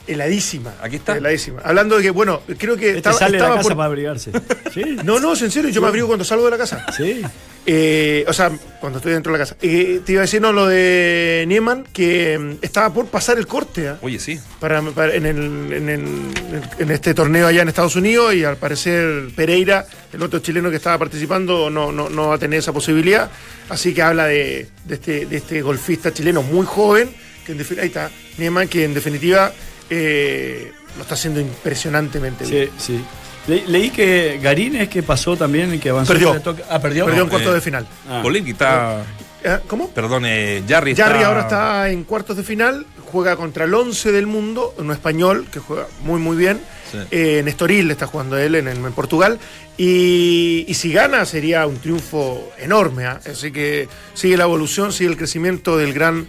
Heladísima. 0.07 0.73
Aquí 0.81 0.97
está. 0.97 1.17
Heladísima. 1.17 1.61
Hablando 1.63 1.97
de 1.97 2.03
que, 2.03 2.09
bueno, 2.11 2.41
creo 2.57 2.75
que 2.77 2.87
Este 2.87 2.97
estaba, 2.97 3.17
sale 3.17 3.33
de 3.33 3.39
la 3.39 3.45
estaba 3.45 3.55
casa 3.57 3.69
por- 3.69 3.77
para 3.77 3.87
abrigarse. 3.87 4.31
¿Sí? 4.73 4.97
No, 5.03 5.19
no, 5.19 5.33
es 5.33 5.41
en 5.41 5.51
serio, 5.51 5.69
yo 5.69 5.81
me 5.81 5.87
abrigo 5.87 6.07
cuando 6.07 6.23
salgo 6.25 6.45
de 6.45 6.51
la 6.51 6.57
casa. 6.57 6.85
Sí. 6.95 7.21
Eh, 7.67 8.23
o 8.27 8.33
sea, 8.33 8.51
cuando 8.79 8.99
estoy 8.99 9.13
dentro 9.13 9.31
de 9.33 9.39
la 9.39 9.43
casa. 9.43 9.57
Eh, 9.59 10.01
te 10.05 10.11
iba 10.11 10.21
a 10.21 10.25
decir, 10.25 10.39
no, 10.39 10.51
lo 10.53 10.67
de 10.67 11.45
Nieman, 11.47 11.83
que 11.91 12.37
mm, 12.37 12.51
estaba 12.61 12.93
por 12.93 13.07
pasar 13.07 13.39
el 13.39 13.47
corte 13.47 13.87
¿ah? 13.89 13.97
Oye, 14.03 14.19
sí. 14.19 14.39
para, 14.59 14.83
para- 14.83 15.15
en, 15.15 15.25
el- 15.25 15.73
en 15.73 15.89
el- 15.89 16.61
en 16.77 16.91
este 16.91 17.15
torneo 17.15 17.47
allá 17.47 17.63
en 17.63 17.67
Estados 17.69 17.95
Unidos 17.95 18.35
y 18.35 18.43
al 18.43 18.57
parecer 18.57 19.29
Pereira, 19.35 19.85
el 20.13 20.21
otro 20.21 20.39
chileno 20.39 20.69
que 20.69 20.75
estaba 20.75 20.99
participando, 20.99 21.71
no, 21.71 21.91
no, 21.91 22.07
no 22.09 22.27
va 22.27 22.35
a 22.35 22.37
tener 22.37 22.59
esa 22.59 22.71
posibilidad. 22.71 23.31
Así 23.69 23.95
que 23.95 24.01
habla 24.03 24.25
de, 24.27 24.67
de 24.85 24.93
este, 24.93 25.25
de 25.25 25.37
este 25.37 25.61
golfista 25.63 26.13
chileno 26.13 26.43
muy 26.43 26.67
joven, 26.67 27.09
que 27.47 27.53
en 27.53 27.59
ahí 27.79 27.87
está, 27.87 28.11
Nieman, 28.37 28.67
que 28.67 28.83
en 28.85 28.93
definitiva 28.93 29.51
eh, 29.89 30.71
lo 30.95 31.01
está 31.03 31.15
haciendo 31.15 31.39
impresionantemente 31.39 32.45
bien. 32.45 32.69
Sí, 32.77 32.95
sí. 32.95 33.05
Le- 33.47 33.65
leí 33.67 33.91
que 33.91 34.39
Garín 34.41 34.75
es 34.75 34.89
que 34.89 35.03
pasó 35.03 35.37
también 35.37 35.73
y 35.73 35.79
que 35.79 35.89
avanzó. 35.89 36.13
Perdió. 36.13 36.31
Ah, 36.69 36.79
perdió. 36.79 37.05
Perdió 37.05 37.21
en 37.21 37.27
No, 37.27 37.29
cuartos 37.29 37.51
eh, 37.51 37.55
de 37.55 37.61
final. 37.61 37.87
Ah. 38.09 38.21
Polinki 38.23 38.51
está. 38.51 39.03
Eh, 39.43 39.59
¿Cómo? 39.67 39.89
Perdón, 39.91 40.23
eh, 40.25 40.63
Jarry 40.67 40.91
está. 40.91 41.05
Jarry 41.05 41.23
ahora 41.23 41.41
está 41.41 41.89
en 41.91 42.03
cuartos 42.05 42.35
de 42.37 42.41
final, 42.43 42.87
juega 43.11 43.35
contra 43.35 43.65
el 43.65 43.73
11 43.75 44.11
del 44.11 44.25
mundo, 44.25 44.73
un 44.79 44.91
español 44.91 45.45
que 45.51 45.59
juega 45.59 45.85
muy 46.01 46.19
muy 46.19 46.35
bien. 46.35 46.59
Sí. 46.91 46.97
Eh, 47.11 47.39
en 47.39 47.47
Estoril 47.47 47.91
está 47.91 48.07
jugando 48.07 48.37
él 48.37 48.55
en, 48.55 48.67
en 48.67 48.93
Portugal. 48.93 49.37
Y, 49.77 50.65
y 50.67 50.73
si 50.73 50.91
gana 50.91 51.25
sería 51.25 51.67
un 51.67 51.77
triunfo 51.77 52.51
enorme. 52.57 53.05
¿ah? 53.05 53.19
Así 53.29 53.51
que 53.51 53.87
sigue 54.15 54.37
la 54.37 54.45
evolución, 54.45 54.91
sigue 54.91 55.11
el 55.11 55.17
crecimiento 55.17 55.77
del 55.77 55.93
gran 55.93 56.27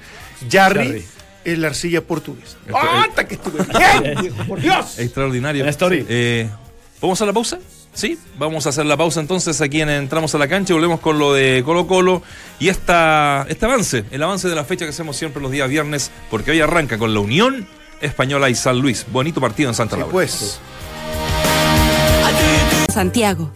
Jarry, 0.50 0.86
Jarry. 0.86 1.04
En 1.52 1.60
la 1.62 1.68
arcilla 1.68 2.00
portuguesa. 2.02 2.56
¡Ah, 2.74 3.04
hasta 3.08 3.26
que 3.26 3.34
estuve 3.34 3.64
bien! 3.64 4.34
¡Por 4.48 4.60
Dios! 4.60 4.98
Extraordinario. 4.98 5.60
En 5.60 5.66
la 5.66 5.70
story. 5.70 6.04
Eh, 6.08 6.48
¿Vamos 7.00 7.20
a 7.22 7.26
la 7.26 7.32
pausa? 7.32 7.58
Sí, 7.94 8.18
vamos 8.38 8.66
a 8.66 8.68
hacer 8.68 8.84
la 8.84 8.96
pausa 8.96 9.20
entonces 9.20 9.60
aquí 9.62 9.80
en 9.80 9.88
Entramos 9.88 10.34
a 10.34 10.38
la 10.38 10.48
cancha 10.48 10.72
y 10.72 10.74
volvemos 10.74 11.00
con 11.00 11.18
lo 11.18 11.32
de 11.32 11.62
Colo 11.64 11.86
Colo 11.86 12.22
y 12.58 12.68
esta, 12.68 13.46
este 13.48 13.64
avance, 13.64 14.04
el 14.10 14.22
avance 14.22 14.48
de 14.50 14.54
la 14.54 14.64
fecha 14.64 14.84
que 14.84 14.90
hacemos 14.90 15.16
siempre 15.16 15.40
los 15.40 15.50
días 15.50 15.68
viernes, 15.70 16.10
porque 16.30 16.50
hoy 16.50 16.60
arranca 16.60 16.98
con 16.98 17.14
la 17.14 17.20
Unión 17.20 17.66
Española 18.02 18.50
y 18.50 18.54
San 18.54 18.78
Luis. 18.80 19.06
Bonito 19.10 19.40
partido 19.40 19.70
en 19.70 19.74
Santa 19.74 19.96
Sí, 19.96 20.00
Laura. 20.00 20.12
pues. 20.12 20.60
Santiago. 22.92 23.52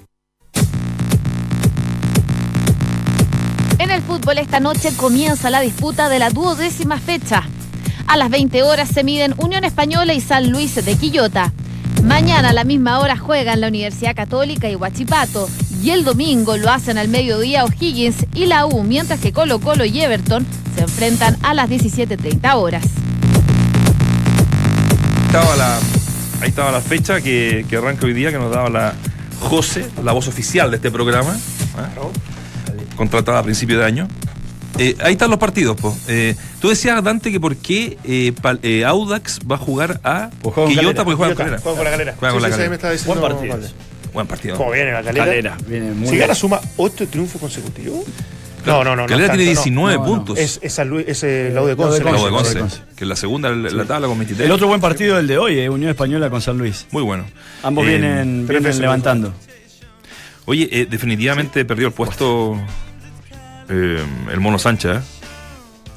En 3.78 3.90
el 3.90 4.02
fútbol 4.02 4.38
esta 4.38 4.60
noche 4.60 4.90
comienza 4.96 5.50
la 5.50 5.60
disputa 5.60 6.08
de 6.08 6.18
la 6.18 6.30
duodécima 6.30 6.98
fecha. 6.98 7.44
A 8.10 8.16
las 8.16 8.28
20 8.28 8.64
horas 8.64 8.88
se 8.88 9.04
miden 9.04 9.36
Unión 9.36 9.62
Española 9.62 10.12
y 10.14 10.20
San 10.20 10.50
Luis 10.50 10.74
de 10.74 10.96
Quillota. 10.96 11.52
Mañana 12.02 12.48
a 12.48 12.52
la 12.52 12.64
misma 12.64 12.98
hora 12.98 13.16
juegan 13.16 13.60
la 13.60 13.68
Universidad 13.68 14.16
Católica 14.16 14.68
y 14.68 14.74
Huachipato. 14.74 15.48
Y 15.80 15.90
el 15.90 16.02
domingo 16.02 16.56
lo 16.56 16.72
hacen 16.72 16.98
al 16.98 17.06
mediodía 17.06 17.64
O'Higgins 17.64 18.26
y 18.34 18.46
la 18.46 18.66
U, 18.66 18.82
mientras 18.82 19.20
que 19.20 19.32
Colo 19.32 19.60
Colo 19.60 19.84
y 19.84 20.00
Everton 20.00 20.44
se 20.74 20.80
enfrentan 20.80 21.36
a 21.44 21.54
las 21.54 21.70
17.30 21.70 22.56
horas. 22.56 22.82
Estaba 25.26 25.54
la, 25.54 25.76
ahí 26.40 26.48
estaba 26.48 26.72
la 26.72 26.80
fecha 26.80 27.20
que, 27.20 27.64
que 27.68 27.76
arranca 27.76 28.06
hoy 28.06 28.12
día, 28.12 28.32
que 28.32 28.38
nos 28.38 28.50
daba 28.50 28.70
la 28.70 28.94
José, 29.38 29.86
la 30.02 30.10
voz 30.10 30.26
oficial 30.26 30.72
de 30.72 30.78
este 30.78 30.90
programa, 30.90 31.38
¿ah? 31.76 31.88
contratada 32.96 33.38
a 33.38 33.42
principio 33.44 33.78
de 33.78 33.84
año. 33.84 34.08
Eh, 34.78 34.96
ahí 35.02 35.12
están 35.12 35.30
los 35.30 35.38
partidos, 35.38 35.76
po. 35.76 35.96
Eh, 36.08 36.34
tú 36.60 36.68
decías, 36.68 37.02
Dante, 37.02 37.30
que 37.32 37.40
por 37.40 37.56
qué 37.56 37.98
eh, 38.04 38.32
Pal- 38.40 38.60
eh, 38.62 38.84
Audax 38.84 39.40
va 39.50 39.56
a 39.56 39.58
jugar 39.58 40.00
a 40.04 40.30
Pues 40.40 40.54
juega 40.54 40.70
Quillota 40.70 41.04
porque 41.04 41.16
juega 41.16 41.34
con 41.34 41.44
Juega 41.46 41.60
Calera. 41.60 41.62
con 41.76 41.84
la 41.84 41.90
galera. 41.90 42.14
Juega 42.18 42.32
con 42.34 42.42
la 42.42 42.48
Sí, 42.48 42.54
sí, 42.96 42.98
sí, 42.98 43.06
Buen 43.06 43.20
partido. 43.20 43.58
Buen 44.14 44.26
partido. 44.26 44.56
¿Cómo 44.56 44.70
viene 44.70 44.92
la 44.92 45.02
calera? 45.02 45.24
Calera, 45.26 45.58
viene 45.66 45.92
muy 45.92 46.08
si 46.08 46.16
gana 46.16 46.34
suma 46.34 46.60
8 46.76 47.08
triunfos 47.08 47.40
consecutivos. 47.40 48.04
No, 48.66 48.84
no, 48.84 48.94
no. 48.96 49.02
no 49.02 49.06
Calera 49.06 49.28
tanto, 49.28 49.38
tiene 49.38 49.54
no. 49.54 49.60
19 49.62 49.94
No, 49.94 50.00
no. 50.00 50.06
puntos. 50.06 50.38
Es, 50.38 50.58
es, 50.62 50.78
Luis- 50.86 51.04
es 51.08 51.22
eh, 51.24 51.50
la 51.54 51.62
U 51.62 51.66
de 51.66 51.70
La 51.72 51.76
Conce. 51.76 52.04
La 52.04 52.10
U 52.12 52.24
de 52.24 52.30
Conce, 52.30 52.58
que 52.96 53.04
es 53.04 53.08
la 53.08 53.16
segunda 53.16 53.48
en 53.48 53.76
la 53.76 53.84
tabla 53.84 54.06
con 54.06 54.18
23. 54.18 54.46
El 54.46 54.52
otro 54.52 54.66
buen 54.68 54.80
partido 54.80 55.18
el 55.18 55.26
de 55.26 55.38
hoy, 55.38 55.58
eh, 55.60 55.68
Unión 55.70 55.90
Española 55.90 56.28
con 56.30 56.40
San 56.42 56.58
Luis. 56.58 56.86
Muy 56.90 57.02
bueno. 57.02 57.24
Ambos 57.62 57.84
Eh, 57.86 57.88
vienen, 57.90 58.46
vienen 58.46 58.80
levantando. 58.80 59.32
Oye, 60.46 60.68
eh, 60.72 60.86
definitivamente 60.90 61.64
perdió 61.64 61.86
el 61.86 61.92
puesto 61.92 62.56
eh, 63.70 64.04
el 64.32 64.40
Mono 64.40 64.58
Sánchez, 64.58 64.96
¿eh? 64.96 65.00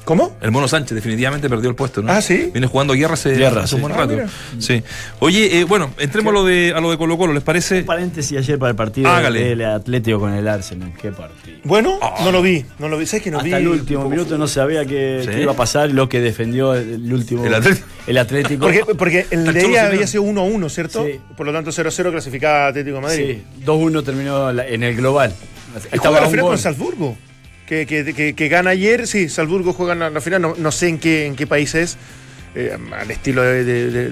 ¿Cómo? 0.04 0.36
El 0.42 0.50
Mono 0.50 0.68
Sánchez 0.68 0.94
definitivamente 0.94 1.48
perdió 1.48 1.70
el 1.70 1.74
puesto, 1.76 2.02
¿no? 2.02 2.12
Ah, 2.12 2.20
¿sí? 2.20 2.50
Viene 2.52 2.66
jugando 2.66 2.92
guerra 2.92 3.14
hace, 3.14 3.36
Guerra, 3.36 3.62
hace 3.62 3.76
un 3.76 3.80
buen 3.80 3.94
Ah, 3.94 3.96
rato. 3.96 4.14
sí. 4.58 4.82
Oye, 5.20 5.60
eh, 5.60 5.64
bueno, 5.64 5.92
entremos 5.96 6.30
a 6.30 6.34
lo 6.34 6.44
de 6.44 6.74
a 6.76 6.80
lo 6.82 6.90
de 6.90 6.98
Colo 6.98 7.16
Colo, 7.16 7.32
¿les 7.32 7.42
parece? 7.42 7.84
Paréntesis 7.84 8.36
ayer 8.36 8.58
para 8.58 8.68
el 8.68 8.76
partido 8.76 9.08
Hágale. 9.08 9.42
del 9.42 9.64
Atlético 9.64 10.20
con 10.20 10.34
el 10.34 10.46
Arsenal. 10.46 10.92
Qué 11.00 11.10
partido. 11.10 11.56
Bueno, 11.64 11.98
no 12.22 12.30
lo 12.32 12.42
vi. 12.42 12.66
No 12.78 12.90
lo 12.90 12.98
vi. 12.98 13.06
¿Sabes 13.06 13.22
que 13.22 13.30
no 13.30 13.40
vi? 13.40 13.48
Hasta 13.50 13.56
el 13.60 13.68
último 13.68 14.04
un 14.04 14.10
minuto 14.10 14.36
no 14.36 14.46
sabía 14.46 14.84
qué, 14.84 15.20
Sí. 15.24 15.30
qué 15.30 15.40
iba 15.40 15.52
a 15.52 15.56
pasar, 15.56 15.90
lo 15.90 16.06
que 16.06 16.20
defendió 16.20 16.74
el 16.74 17.10
último. 17.10 17.42
El 17.46 17.54
Atlético. 17.54 17.86
el 18.06 18.18
Atlético. 18.18 18.60
Porque, 18.66 18.84
porque 18.98 19.26
el 19.30 19.54
de 19.54 19.64
ella 19.64 19.86
había 19.86 20.06
sido 20.06 20.24
1-1, 20.24 20.68
¿cierto? 20.68 21.02
Sí. 21.06 21.18
Por 21.34 21.46
lo 21.46 21.52
tanto, 21.54 21.70
0-0 21.72 22.10
clasificaba 22.10 22.66
Atlético 22.66 22.96
de 22.96 23.00
Madrid. 23.02 23.36
Sí, 23.38 23.64
2-1 23.64 24.04
terminó 24.04 24.50
en 24.50 24.82
el 24.82 24.96
global. 24.96 25.32
Juega 25.98 26.20
la 26.20 26.26
un 26.28 26.36
gol. 26.36 26.40
con 26.50 26.58
Salzburgo. 26.58 27.16
Que, 27.66 27.86
que, 27.86 28.12
que, 28.12 28.34
que 28.34 28.48
gana 28.48 28.70
ayer, 28.70 29.06
sí, 29.06 29.28
Salzburgo 29.30 29.72
juega 29.72 29.94
la, 29.94 30.10
final, 30.20 30.42
no, 30.42 30.54
no 30.58 30.70
sé 30.70 30.88
en 30.88 30.98
qué, 30.98 31.24
en 31.26 31.34
qué 31.34 31.46
país 31.46 31.74
es, 31.74 31.96
eh, 32.54 32.76
al 32.92 33.10
estilo 33.10 33.42
de, 33.42 33.64
de- 33.64 34.10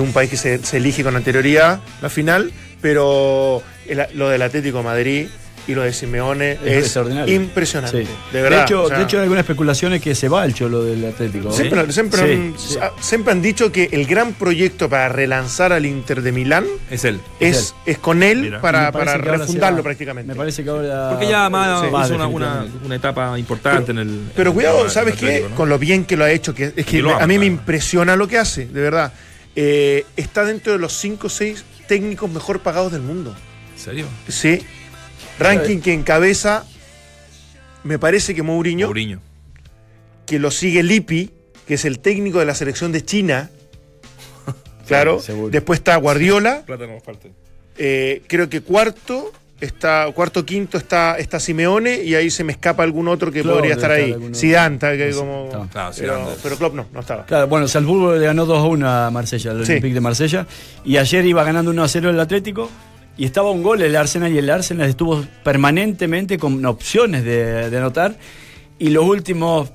un 0.00 0.12
país 0.12 0.28
que 0.30 0.36
se, 0.36 0.58
elige 0.78 1.04
con 1.04 1.14
anterioridad 1.14 1.80
la 2.00 2.10
final, 2.10 2.52
pero 2.80 3.62
el- 3.86 4.04
lo 4.14 4.28
del 4.28 4.42
Atlético 4.42 4.82
Madrid 4.82 5.28
y 5.66 5.74
lo 5.74 5.82
de 5.82 5.92
Simeone 5.92 6.58
Es 6.64 6.96
impresionante. 7.28 8.04
Sí. 8.04 8.10
De 8.32 8.42
verdad. 8.42 8.62
hecho, 8.64 8.82
o 8.84 8.88
sea, 8.88 8.98
de 8.98 9.04
hecho, 9.04 9.16
hay 9.18 9.22
algunas 9.24 9.42
especulaciones 9.44 10.00
que 10.02 10.14
se 10.14 10.28
va 10.28 10.44
el 10.44 10.54
cholo 10.54 10.82
del 10.84 11.04
Atlético. 11.04 11.52
Siempre, 11.52 11.92
siempre 11.92 12.18
Sí, 12.26 12.32
han, 12.32 12.54
sí. 12.58 12.76
ah, 12.82 12.90
siempre 13.00 13.32
han 13.32 13.42
dicho 13.42 13.70
que 13.70 13.88
el 13.92 14.06
gran 14.06 14.32
proyecto 14.34 14.88
para 14.88 15.08
relanzar 15.08 15.72
al 15.72 15.86
Inter 15.86 16.22
de 16.22 16.32
Milán 16.32 16.64
Es 16.90 17.04
él. 17.04 17.20
es, 17.40 17.56
Es 17.56 17.74
es 17.86 17.98
con 17.98 18.22
él 18.22 18.42
Mira. 18.42 18.60
para, 18.60 18.90
para 18.92 19.16
refundarlo 19.18 19.78
va- 19.78 19.82
prácticamente. 19.84 20.32
Me 20.32 20.36
parece 20.36 20.64
que 20.64 20.70
ahora. 20.70 21.10
Porque 21.10 21.28
ya 21.28 21.48
más 21.48 21.80
Sí, 21.80 21.86
hizo 21.86 22.14
una, 22.16 22.26
una, 22.26 22.66
una 22.84 22.94
etapa 22.96 23.38
importante 23.38 23.92
en 23.92 23.98
el. 23.98 24.20
Pero 24.34 24.50
en 24.50 24.54
cuidado, 24.54 24.84
el 24.84 24.90
¿sabes 24.90 25.14
qué? 25.16 25.46
Con 25.56 25.68
lo 25.68 25.78
bien 25.78 26.04
que 26.04 26.16
lo 26.16 26.24
ha 26.24 26.30
hecho, 26.30 26.54
que 26.54 26.72
es 26.74 26.86
que 26.86 27.00
ama, 27.00 27.18
a 27.18 27.26
mí 27.26 27.38
me 27.38 27.46
impresiona 27.46 28.16
lo 28.16 28.26
que 28.28 28.38
hace, 28.38 28.66
de 28.66 28.80
verdad. 28.80 29.12
Eh, 29.54 30.06
está 30.16 30.44
dentro 30.44 30.72
de 30.72 30.78
los 30.78 30.92
5 30.94 31.26
o 31.26 31.30
6 31.30 31.64
técnicos 31.86 32.30
mejor 32.30 32.60
pagados 32.60 32.90
del 32.92 33.02
mundo. 33.02 33.34
¿En 33.76 33.78
serio? 33.78 34.06
Sí. 34.28 34.60
Ranking 35.42 35.78
que 35.80 35.92
encabeza, 35.92 36.64
me 37.84 37.98
parece 37.98 38.34
que 38.34 38.42
Mourinho, 38.42 38.86
Mourinho. 38.86 39.20
que 40.26 40.38
lo 40.38 40.50
sigue 40.50 40.82
Lippi, 40.82 41.30
que 41.66 41.74
es 41.74 41.84
el 41.84 41.98
técnico 42.00 42.38
de 42.38 42.46
la 42.46 42.54
selección 42.54 42.92
de 42.92 43.04
China. 43.04 43.50
Claro. 44.86 45.20
seguro. 45.20 45.48
Después 45.50 45.78
está 45.78 45.96
Guardiola. 45.96 46.62
Plata 46.66 46.86
no 46.86 47.00
falta. 47.00 47.28
Eh, 47.78 48.22
creo 48.26 48.48
que 48.50 48.60
cuarto. 48.60 49.32
Está, 49.60 50.10
cuarto, 50.12 50.44
quinto 50.44 50.76
está, 50.76 51.16
está 51.18 51.38
Simeone 51.38 52.02
y 52.02 52.16
ahí 52.16 52.30
se 52.32 52.42
me 52.42 52.50
escapa 52.50 52.82
algún 52.82 53.06
otro 53.06 53.30
que 53.30 53.42
Klopp 53.42 53.58
podría 53.58 53.74
estar 53.74 53.92
ahí. 53.92 54.12
Zidane, 54.34 54.74
está 54.74 54.96
que 54.96 55.12
Sí, 55.12 55.18
como. 55.20 55.68
Claro, 55.70 55.92
Zidane. 55.92 56.24
pero, 56.24 56.36
pero 56.42 56.56
Klopp 56.56 56.74
no, 56.74 56.86
no 56.92 56.98
estaba. 56.98 57.24
Claro, 57.26 57.46
bueno, 57.46 57.68
Salzburgo 57.68 58.16
le 58.16 58.26
ganó 58.26 58.44
2-1 58.44 58.84
a 58.84 59.10
Marsella, 59.12 59.52
al 59.52 59.64
Sí. 59.64 59.70
Olympique 59.70 59.94
de 59.94 60.00
Marsella. 60.00 60.48
Y 60.84 60.96
ayer 60.96 61.24
iba 61.26 61.44
ganando 61.44 61.72
1-0 61.72 62.10
el 62.10 62.18
Atlético. 62.18 62.68
Y 63.16 63.24
estaba 63.24 63.50
un 63.50 63.62
gol 63.62 63.82
el 63.82 63.94
Arsenal 63.94 64.32
y 64.32 64.38
el 64.38 64.48
Arsenal 64.50 64.88
estuvo 64.88 65.24
permanentemente 65.44 66.38
con 66.38 66.64
opciones 66.64 67.24
de, 67.24 67.70
de 67.70 67.78
anotar. 67.78 68.16
Y 68.78 68.90
los 68.90 69.04
últimos 69.04 69.70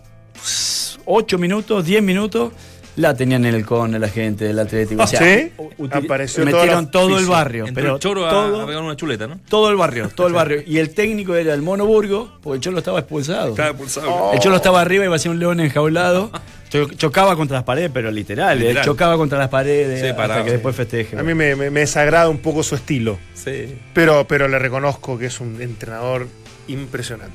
8 1.05 1.37
minutos, 1.37 1.85
10 1.85 2.03
minutos, 2.03 2.51
la 2.97 3.15
tenían 3.15 3.45
en 3.45 3.55
el 3.55 3.65
con 3.65 3.97
la 3.99 4.09
gente 4.09 4.45
del 4.45 4.59
Atlético. 4.59 5.01
O 5.03 5.07
sea, 5.07 5.19
¿Sí? 5.21 5.51
Apareció 5.91 6.43
metieron 6.43 6.91
todo 6.91 7.17
el 7.17 7.25
barrio. 7.25 7.65
Entró 7.67 7.81
pero 7.83 7.93
el 7.95 7.99
Choro 8.01 8.27
todo, 8.29 8.61
a 8.63 8.65
pegar 8.67 8.83
una 8.83 8.95
chuleta, 8.95 9.27
¿no? 9.27 9.39
todo 9.47 9.69
el 9.69 9.77
barrio, 9.77 10.09
todo 10.13 10.27
el 10.27 10.33
barrio. 10.33 10.61
Y 10.65 10.79
el 10.79 10.93
técnico 10.93 11.35
era 11.35 11.53
el 11.53 11.61
Mono 11.61 11.85
Burgo, 11.85 12.37
porque 12.43 12.55
el 12.57 12.61
Cholo 12.61 12.79
estaba 12.79 12.99
expulsado. 12.99 13.51
Estaba 13.51 13.69
expulsado. 13.69 14.33
El 14.33 14.39
Cholo 14.39 14.57
estaba 14.57 14.81
arriba 14.81 15.03
y 15.05 15.07
iba 15.07 15.15
a 15.15 15.19
ser 15.19 15.31
un 15.31 15.39
león 15.39 15.59
enjaulado. 15.59 16.29
Cho- 16.69 16.89
Chocaba 16.89 17.37
contra 17.37 17.55
las 17.57 17.63
paredes, 17.63 17.91
pero 17.93 18.11
literal, 18.11 18.57
eh, 18.57 18.61
Literal. 18.69 18.83
chocaba 18.83 19.15
contra 19.15 19.37
las 19.37 19.47
paredes 19.47 20.01
Sí, 20.01 20.07
hasta 20.07 20.17
parado, 20.17 20.43
que 20.43 20.49
sí. 20.49 20.53
después 20.55 20.75
festeje. 20.75 21.17
A 21.17 21.23
mí 21.23 21.33
me, 21.33 21.55
me- 21.55 21.69
me 21.71 21.79
desagrada 21.79 22.27
un 22.27 22.39
poco 22.39 22.61
su 22.61 22.75
estilo, 22.75 23.17
Sí. 23.35 23.73
pero, 23.93 24.27
pero 24.27 24.49
le 24.49 24.59
reconozco 24.59 25.17
que 25.17 25.27
es 25.27 25.39
un 25.39 25.61
entrenador 25.61 26.27
impresionante. 26.67 27.31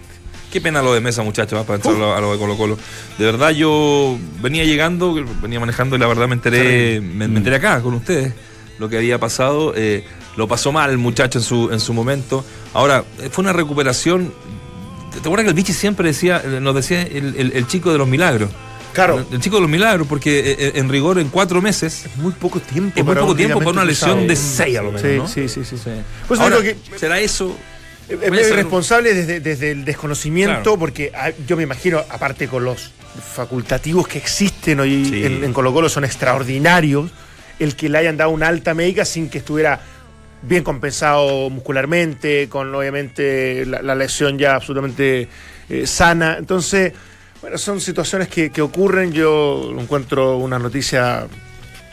Qué 0.52 0.60
pena 0.60 0.82
lo 0.82 0.92
de 0.92 1.00
mesa, 1.00 1.22
muchachos, 1.22 1.58
¿ah? 1.58 1.64
para 1.64 1.76
entrar 1.76 1.94
a 1.94 1.98
lo- 1.98 2.14
a 2.14 2.20
lo 2.20 2.32
de 2.32 2.38
Colo 2.38 2.56
Colo. 2.58 2.78
De 3.18 3.24
verdad, 3.24 3.50
yo 3.50 4.18
venía 4.42 4.64
llegando, 4.64 5.14
venía 5.40 5.58
manejando 5.58 5.96
y 5.96 5.98
la 5.98 6.06
verdad 6.06 6.28
me 6.28 6.34
enteré, 6.34 7.00
me, 7.00 7.26
me 7.26 7.38
enteré 7.38 7.56
acá 7.56 7.80
con 7.80 7.94
ustedes 7.94 8.34
lo 8.78 8.88
que 8.90 8.98
había 8.98 9.18
pasado. 9.18 9.72
Eh, 9.74 10.04
lo 10.36 10.46
pasó 10.46 10.70
mal 10.70 10.90
el 10.90 10.98
muchacho 10.98 11.38
en 11.38 11.44
su, 11.44 11.70
en 11.72 11.80
su 11.80 11.94
momento. 11.94 12.44
Ahora, 12.74 13.02
eh, 13.20 13.30
fue 13.32 13.42
una 13.42 13.52
recuperación. 13.54 14.32
¿Te 15.12 15.18
acuerdas 15.20 15.44
que 15.44 15.48
el 15.50 15.54
Vichy 15.54 15.72
siempre 15.72 16.08
decía, 16.08 16.42
eh, 16.44 16.58
nos 16.60 16.74
decía 16.74 17.00
el, 17.02 17.34
el- 17.36 17.52
el 17.54 17.66
chico 17.66 17.90
de 17.90 17.96
los 17.98 18.06
milagros? 18.08 18.50
Claro, 18.92 19.24
El 19.32 19.40
chico 19.40 19.56
de 19.56 19.62
los 19.62 19.70
milagros, 19.70 20.06
porque 20.06 20.38
eh, 20.40 20.56
eh, 20.58 20.72
en 20.74 20.90
rigor 20.90 21.18
en 21.18 21.28
cuatro 21.30 21.62
meses 21.62 22.04
muy 22.16 22.32
poco 22.32 22.60
tiempo. 22.60 22.92
es 23.00 23.04
muy 23.06 23.14
poco 23.14 23.34
tiempo 23.34 23.58
para 23.60 23.70
una 23.70 23.84
lesión 23.86 24.26
de 24.26 24.36
seis 24.36 24.76
a 24.76 24.82
lo 24.82 24.92
menos. 24.92 25.30
Sí, 25.30 25.42
¿no? 25.42 25.48
sí, 25.48 25.48
sí, 25.48 25.64
sí. 25.64 25.78
Sí. 25.82 25.90
Pues 26.28 26.38
Ahora, 26.40 26.60
que- 26.60 26.76
¿será 26.98 27.18
eso? 27.18 27.56
Es 28.08 28.28
a 28.28 28.30
medio 28.30 28.48
irresponsable 28.48 29.14
desde, 29.14 29.40
desde 29.40 29.70
el 29.70 29.84
desconocimiento, 29.84 30.62
Claro. 30.62 30.78
porque 30.78 31.12
ah, 31.14 31.30
yo 31.46 31.56
me 31.56 31.62
imagino, 31.62 31.98
aparte 32.10 32.48
con 32.48 32.64
los 32.64 32.90
facultativos 33.34 34.06
que 34.08 34.18
existen 34.18 34.80
hoy 34.80 35.04
Sí. 35.04 35.24
en, 35.24 35.44
en 35.44 35.52
Colo 35.52 35.72
Colo, 35.72 35.88
son 35.88 36.04
extraordinarios, 36.04 37.10
el 37.58 37.76
que 37.76 37.88
le 37.88 37.98
hayan 37.98 38.16
dado 38.16 38.30
una 38.30 38.48
alta 38.48 38.74
médica 38.74 39.04
sin 39.04 39.28
que 39.28 39.38
estuviera 39.38 39.80
bien 40.42 40.64
compensado 40.64 41.48
muscularmente, 41.50 42.48
con 42.48 42.74
obviamente 42.74 43.64
la, 43.66 43.80
la 43.82 43.94
lesión 43.94 44.38
ya 44.38 44.56
absolutamente 44.56 45.28
eh, 45.68 45.86
sana. 45.86 46.36
Entonces, 46.38 46.92
bueno, 47.40 47.56
son 47.58 47.80
situaciones 47.80 48.26
que, 48.28 48.50
que 48.50 48.60
ocurren. 48.62 49.12
Yo 49.12 49.72
encuentro 49.78 50.38
una 50.38 50.58
noticia 50.58 51.26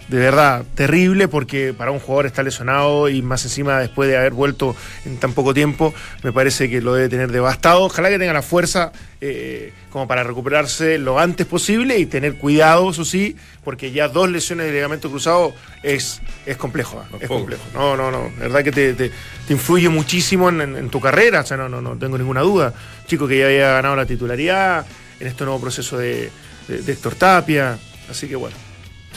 de 0.09 0.17
verdad 0.17 0.63
terrible 0.75 1.27
porque 1.27 1.73
para 1.73 1.91
un 1.91 1.99
jugador 1.99 2.25
estar 2.25 2.43
lesionado 2.43 3.09
y 3.09 3.21
más 3.21 3.43
encima 3.45 3.79
después 3.79 4.09
de 4.09 4.17
haber 4.17 4.33
vuelto 4.33 4.75
en 5.05 5.17
tan 5.17 5.33
poco 5.33 5.53
tiempo, 5.53 5.93
me 6.23 6.31
parece 6.33 6.67
que 6.69 6.81
lo 6.81 6.95
debe 6.95 7.09
tener 7.09 7.31
devastado. 7.31 7.81
Ojalá 7.83 8.09
que 8.09 8.17
tenga 8.17 8.33
la 8.33 8.41
fuerza 8.41 8.91
eh, 9.21 9.71
como 9.91 10.07
para 10.07 10.23
recuperarse 10.23 10.97
lo 10.97 11.19
antes 11.19 11.45
posible 11.45 11.97
y 11.99 12.05
tener 12.07 12.35
cuidado, 12.39 12.89
eso 12.89 13.05
sí, 13.05 13.35
porque 13.63 13.91
ya 13.91 14.07
dos 14.07 14.29
lesiones 14.29 14.65
de 14.65 14.73
ligamento 14.73 15.09
cruzado 15.11 15.53
es, 15.83 16.21
es 16.47 16.57
complejo. 16.57 17.03
No 17.11 17.17
es 17.17 17.23
es 17.23 17.27
poco. 17.27 17.41
complejo. 17.41 17.63
No, 17.75 17.95
no, 17.95 18.09
no. 18.09 18.31
La 18.37 18.43
verdad 18.43 18.63
que 18.63 18.71
te, 18.71 18.93
te- 18.95 19.11
te 19.47 19.53
influye 19.53 19.89
muchísimo 19.89 20.49
en, 20.49 20.61
en- 20.61 20.75
en 20.75 20.89
tu 20.89 20.99
carrera, 20.99 21.41
o 21.41 21.45
sea, 21.45 21.55
no, 21.57 21.69
no, 21.69 21.81
no 21.81 21.95
tengo 21.97 22.17
ninguna 22.17 22.41
duda. 22.41 22.73
Chico 23.05 23.27
que 23.27 23.37
ya 23.37 23.45
había 23.45 23.73
ganado 23.73 23.95
la 23.95 24.05
titularidad 24.07 24.85
en 25.19 25.27
este 25.27 25.43
nuevo 25.43 25.61
proceso 25.61 25.97
de, 25.99 26.31
de- 26.67 26.81
de 26.81 26.91
Héctor 26.93 27.13
Tapia. 27.15 27.77
Así 28.09 28.27
que 28.27 28.35
bueno, 28.35 28.55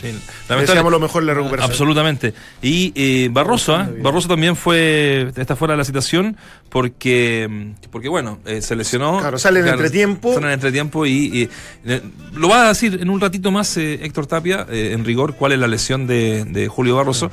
Sí, 0.03 0.15
deseamos 0.49 0.91
lo 0.91 1.01
mejor 1.01 1.23
en 1.23 1.29
la 1.29 1.35
recuperación. 1.35 1.71
Absolutamente. 1.71 2.35
Y 2.61 3.29
Barroso, 3.29 3.81
¿eh? 3.81 3.87
Barroso 4.01 4.27
¿ah? 4.27 4.31
también 4.31 4.57
fue, 4.57 5.33
está 5.37 5.57
fuera 5.57 5.75
de 5.75 5.79
la 5.79 5.85
situación 5.85 6.37
porque, 6.69 7.47
mm, 7.49 7.89
porque 7.91 8.09
bueno, 8.09 8.39
eh, 8.47 8.63
se 8.63 8.75
lesionó. 8.75 9.21
Claro, 9.21 9.39
sale 9.39 9.61
en 9.61 9.69
entretiempo. 9.69 10.35
Sale 10.35 10.47
en 10.47 10.53
entretiempo 10.53 11.07
y, 11.07 11.49
eh, 11.85 12.01
lo 12.35 12.49
va 12.49 12.65
a 12.65 12.69
decir 12.69 12.99
en 13.01 13.11
un 13.11 13.21
ratito 13.21 13.51
más 13.51 13.77
eh, 13.77 14.01
Héctor 14.03 14.27
Tapia, 14.27 14.67
en 14.71 15.05
rigor, 15.05 15.35
cuál 15.35 15.53
es 15.53 15.59
la 15.59 15.69
lesión 15.69 16.07
de, 16.07 16.69
Julio 16.71 16.97
Barroso. 16.97 17.31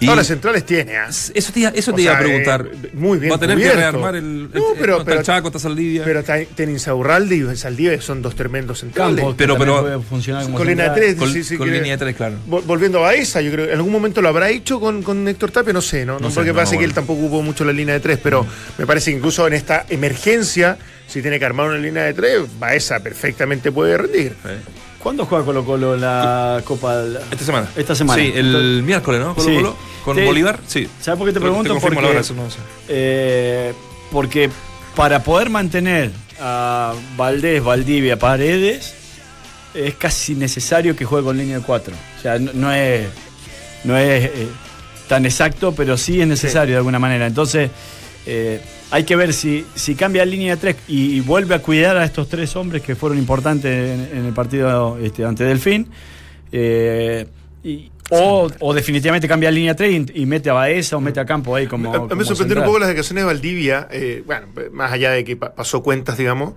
Y 0.00 0.08
Ahora 0.08 0.24
centrales 0.24 0.66
tiene. 0.66 0.96
¿ah? 0.96 1.08
Eso 1.08 1.52
te, 1.52 1.78
eso 1.78 1.92
te 1.92 2.02
iba 2.02 2.16
a 2.16 2.18
preguntar. 2.18 2.68
muy 2.92 3.18
bien. 3.18 3.32
Va 3.32 3.36
a 3.36 3.40
tener 3.40 3.58
que 3.58 3.72
rearmar 3.72 4.16
el, 4.16 4.50
pero, 4.78 5.04
pero, 5.04 5.22
Chaco, 5.22 5.48
está 5.48 5.58
Saldivia. 5.58 6.04
Pero 6.04 6.22
tiene 6.54 6.72
Insaurralde 6.72 7.36
y 7.36 7.56
Saldivia 7.56 8.00
son 8.00 8.20
dos 8.20 8.34
tremendos 8.34 8.80
centrales. 8.80 9.16
Campos, 9.16 9.34
pero, 9.38 9.56
pero, 9.56 9.82
pero 9.82 10.02
funcionar 10.02 10.50
con 10.50 10.66
línea 10.66 10.92
3, 10.92 11.16
sí, 11.44 11.56
con 11.56 11.70
línea 11.70 11.96
3 11.96 12.11
Claro. 12.14 12.36
Volviendo 12.46 13.04
a 13.04 13.14
esa, 13.14 13.40
yo 13.40 13.50
creo 13.50 13.66
que 13.66 13.72
en 13.72 13.78
algún 13.78 13.92
momento 13.92 14.20
lo 14.22 14.28
habrá 14.28 14.50
hecho 14.50 14.80
con, 14.80 15.02
con 15.02 15.26
Héctor 15.26 15.50
Tapia, 15.50 15.72
no 15.72 15.82
sé, 15.82 16.04
¿no? 16.04 16.18
no, 16.18 16.28
sé, 16.28 16.34
porque 16.36 16.50
no, 16.50 16.56
pasa 16.56 16.76
que 16.76 16.84
él 16.84 16.94
tampoco 16.94 17.20
ocupó 17.20 17.42
mucho 17.42 17.64
la 17.64 17.72
línea 17.72 17.94
de 17.94 18.00
tres, 18.00 18.18
pero 18.22 18.46
me 18.78 18.86
parece 18.86 19.10
que 19.10 19.16
incluso 19.18 19.46
en 19.46 19.54
esta 19.54 19.86
emergencia, 19.88 20.78
si 21.06 21.22
tiene 21.22 21.38
que 21.38 21.44
armar 21.44 21.68
una 21.68 21.78
línea 21.78 22.04
de 22.04 22.14
tres, 22.14 22.42
Baeza 22.58 23.00
perfectamente 23.00 23.72
puede 23.72 23.96
rendir. 23.96 24.34
¿Cuándo 25.02 25.26
juega 25.26 25.44
Colo 25.44 25.64
Colo 25.64 25.96
la 25.96 26.62
Copa? 26.64 27.04
Esta 27.30 27.44
semana. 27.44 27.68
Esta 27.74 27.94
semana. 27.94 28.22
Sí, 28.22 28.32
el 28.34 28.82
miércoles, 28.84 29.20
¿no? 29.20 29.34
Colo 29.34 29.54
Colo. 29.54 29.76
Con. 30.04 30.24
Bolívar, 30.24 30.58
sí. 30.66 30.88
¿Sabes 31.00 31.18
por 31.18 31.26
qué 31.28 31.32
te 31.32 31.40
pregunto? 31.40 31.74
Te 31.74 31.80
porque, 31.80 32.00
la 32.00 32.08
hora, 32.08 32.20
no 32.20 32.50
sé. 32.50 32.58
Eh, 32.88 33.72
porque 34.10 34.50
para 34.94 35.22
poder 35.22 35.50
mantener 35.50 36.10
a 36.40 36.94
Valdés, 37.16 37.62
Valdivia, 37.62 38.18
Paredes, 38.18 38.94
es 39.74 39.94
casi 39.94 40.34
necesario 40.34 40.94
que 40.96 41.04
juegue 41.04 41.24
con 41.24 41.36
línea 41.36 41.58
de 41.58 41.64
4. 41.64 41.94
O 42.18 42.22
sea, 42.22 42.38
no, 42.38 42.52
no 42.54 42.72
es, 42.72 43.06
no 43.84 43.96
es 43.96 44.24
eh, 44.24 44.46
tan 45.08 45.24
exacto, 45.26 45.74
pero 45.74 45.96
sí 45.96 46.20
es 46.20 46.26
necesario 46.26 46.74
de 46.74 46.78
alguna 46.78 46.98
manera. 46.98 47.26
Entonces, 47.26 47.70
eh, 48.26 48.60
hay 48.90 49.04
que 49.04 49.16
ver 49.16 49.32
si, 49.32 49.64
si 49.74 49.94
cambia 49.94 50.24
línea 50.24 50.54
de 50.56 50.60
3 50.60 50.76
y, 50.88 51.16
y 51.16 51.20
vuelve 51.20 51.54
a 51.54 51.58
cuidar 51.60 51.96
a 51.96 52.04
estos 52.04 52.28
tres 52.28 52.54
hombres 52.56 52.82
que 52.82 52.94
fueron 52.94 53.18
importantes 53.18 53.70
en, 54.12 54.18
en 54.18 54.26
el 54.26 54.32
partido 54.32 54.98
este, 54.98 55.24
ante 55.24 55.44
Delfín. 55.44 55.88
eh, 56.50 57.26
y- 57.64 57.90
o, 58.14 58.50
o 58.60 58.74
definitivamente 58.74 59.26
cambia 59.26 59.50
línea 59.50 59.74
3 59.74 60.10
y, 60.14 60.20
y 60.22 60.26
mete 60.26 60.50
a 60.50 60.52
Baeza 60.52 60.98
o 60.98 61.00
mete 61.00 61.18
a 61.20 61.24
Campo 61.24 61.56
ahí 61.56 61.66
como. 61.66 61.94
A- 61.94 62.00
mí 62.00 62.14
me 62.14 62.24
sorprendieron 62.24 62.64
un 62.64 62.66
poco 62.68 62.78
las 62.80 62.88
declaraciones 62.88 63.22
de 63.22 63.26
Valdivia, 63.26 63.88
eh, 63.90 64.22
bueno, 64.26 64.48
más 64.72 64.92
allá 64.92 65.12
de 65.12 65.24
que 65.24 65.34
pa- 65.36 65.54
pasó 65.54 65.82
cuentas, 65.82 66.18
digamos, 66.18 66.52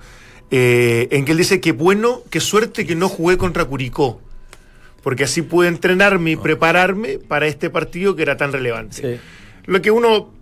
eh, 0.52 1.08
en 1.12 1.26
que 1.26 1.32
él 1.32 1.38
dice 1.38 1.60
que 1.62 1.72
bueno, 1.72 2.22
qué 2.30 2.40
suerte 2.40 2.86
que 2.86 2.96
no 2.96 3.10
jugué 3.10 3.38
contra 3.38 3.66
Curicó, 3.66 4.22
porque 5.04 5.24
así 5.24 5.42
pude 5.42 5.68
entrenarme 5.68 6.32
y 6.32 6.36
prepararme 6.36 7.20
para 7.20 7.48
este 7.48 7.70
partido 7.70 8.16
que 8.16 8.22
era 8.24 8.38
tan 8.38 8.52
relevante. 8.52 8.96
Sí. 9.16 9.22
Lo 9.66 9.82
que 9.82 9.92
uno 9.92 10.34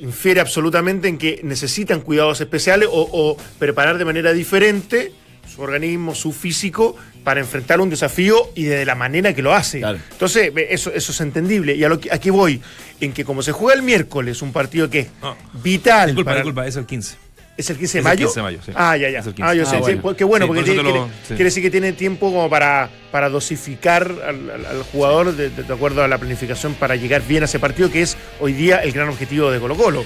infiere 0.00 0.40
absolutamente 0.40 1.08
en 1.08 1.18
que 1.18 1.40
necesitan 1.44 2.00
cuidados 2.00 2.40
especiales 2.40 2.88
o, 2.90 3.08
o 3.12 3.36
preparar 3.58 3.98
de 3.98 4.04
manera 4.04 4.32
diferente 4.32 5.12
su 5.48 5.60
organismo, 5.62 6.14
su 6.14 6.32
físico, 6.32 6.96
para 7.24 7.40
enfrentar 7.40 7.80
un 7.80 7.90
desafío 7.90 8.50
y 8.54 8.64
de 8.64 8.84
la 8.86 8.94
manera 8.94 9.34
que 9.34 9.42
lo 9.42 9.52
hace. 9.52 9.78
Claro. 9.80 9.98
Entonces, 10.10 10.50
eso, 10.70 10.90
eso 10.92 11.12
es 11.12 11.20
entendible. 11.20 11.74
Y 11.76 11.84
a 11.84 11.88
lo 11.88 12.00
que, 12.00 12.10
aquí 12.12 12.30
voy, 12.30 12.60
en 13.00 13.12
que 13.12 13.24
como 13.24 13.42
se 13.42 13.52
juega 13.52 13.74
el 13.78 13.82
miércoles, 13.82 14.40
un 14.42 14.52
partido 14.52 14.88
que 14.90 15.00
es 15.00 15.08
No. 15.20 15.36
vital. 15.62 16.08
Disculpa, 16.08 16.30
para- 16.30 16.40
disculpa, 16.40 16.66
es 16.66 16.76
el 16.76 16.86
15. 16.86 17.16
¿Es 17.56 17.68
el 17.68 17.76
15 17.76 17.78
de 17.78 17.86
Es 17.86 17.94
el 17.96 18.02
mayo? 18.04 18.26
15 18.26 18.40
de 18.40 18.42
mayo, 18.44 18.58
sí. 18.64 18.72
Ah, 18.74 18.96
ya, 18.96 19.10
ya. 19.10 19.18
Es 19.18 19.26
el 19.26 19.34
15. 19.34 19.50
Ah, 19.50 19.54
yo 19.54 19.62
Ah, 19.62 19.66
sé. 19.66 19.76
sí, 19.76 19.80
bueno. 19.82 20.02
pues, 20.02 20.16
qué 20.16 20.24
bueno, 20.24 20.44
Sí, 20.44 20.48
porque 20.48 20.60
por 20.62 20.64
tiene- 20.64 20.82
lo- 20.82 20.90
quiere, 20.92 21.06
sí. 21.22 21.26
quiere 21.28 21.44
decir 21.44 21.62
que 21.62 21.70
tiene 21.70 21.92
tiempo 21.92 22.32
como 22.32 22.48
para, 22.48 22.88
para 23.10 23.28
dosificar 23.28 24.10
al, 24.26 24.50
al- 24.50 24.66
al 24.66 24.82
jugador 24.84 25.36
de, 25.36 25.50
de- 25.50 25.62
de 25.62 25.74
acuerdo 25.74 26.02
a 26.02 26.08
la 26.08 26.16
planificación 26.18 26.74
para 26.74 26.96
llegar 26.96 27.22
bien 27.26 27.42
a 27.42 27.46
ese 27.46 27.58
partido, 27.58 27.90
que 27.90 28.02
es 28.02 28.16
hoy 28.40 28.54
día 28.54 28.78
el 28.78 28.92
gran 28.92 29.08
objetivo 29.10 29.50
de 29.50 29.60
Colo 29.60 29.76
Colo. 29.76 30.04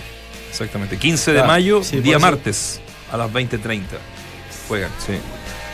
Exactamente. 0.51 0.97
15 0.97 1.33
de 1.33 1.43
mayo, 1.45 1.85
sí, 1.85 2.01
día 2.01 2.19
martes, 2.19 2.81
a 3.13 3.17
las 3.17 3.31
20.30. 3.33 3.83
Juegan, 4.69 4.91
sí. 5.07 5.13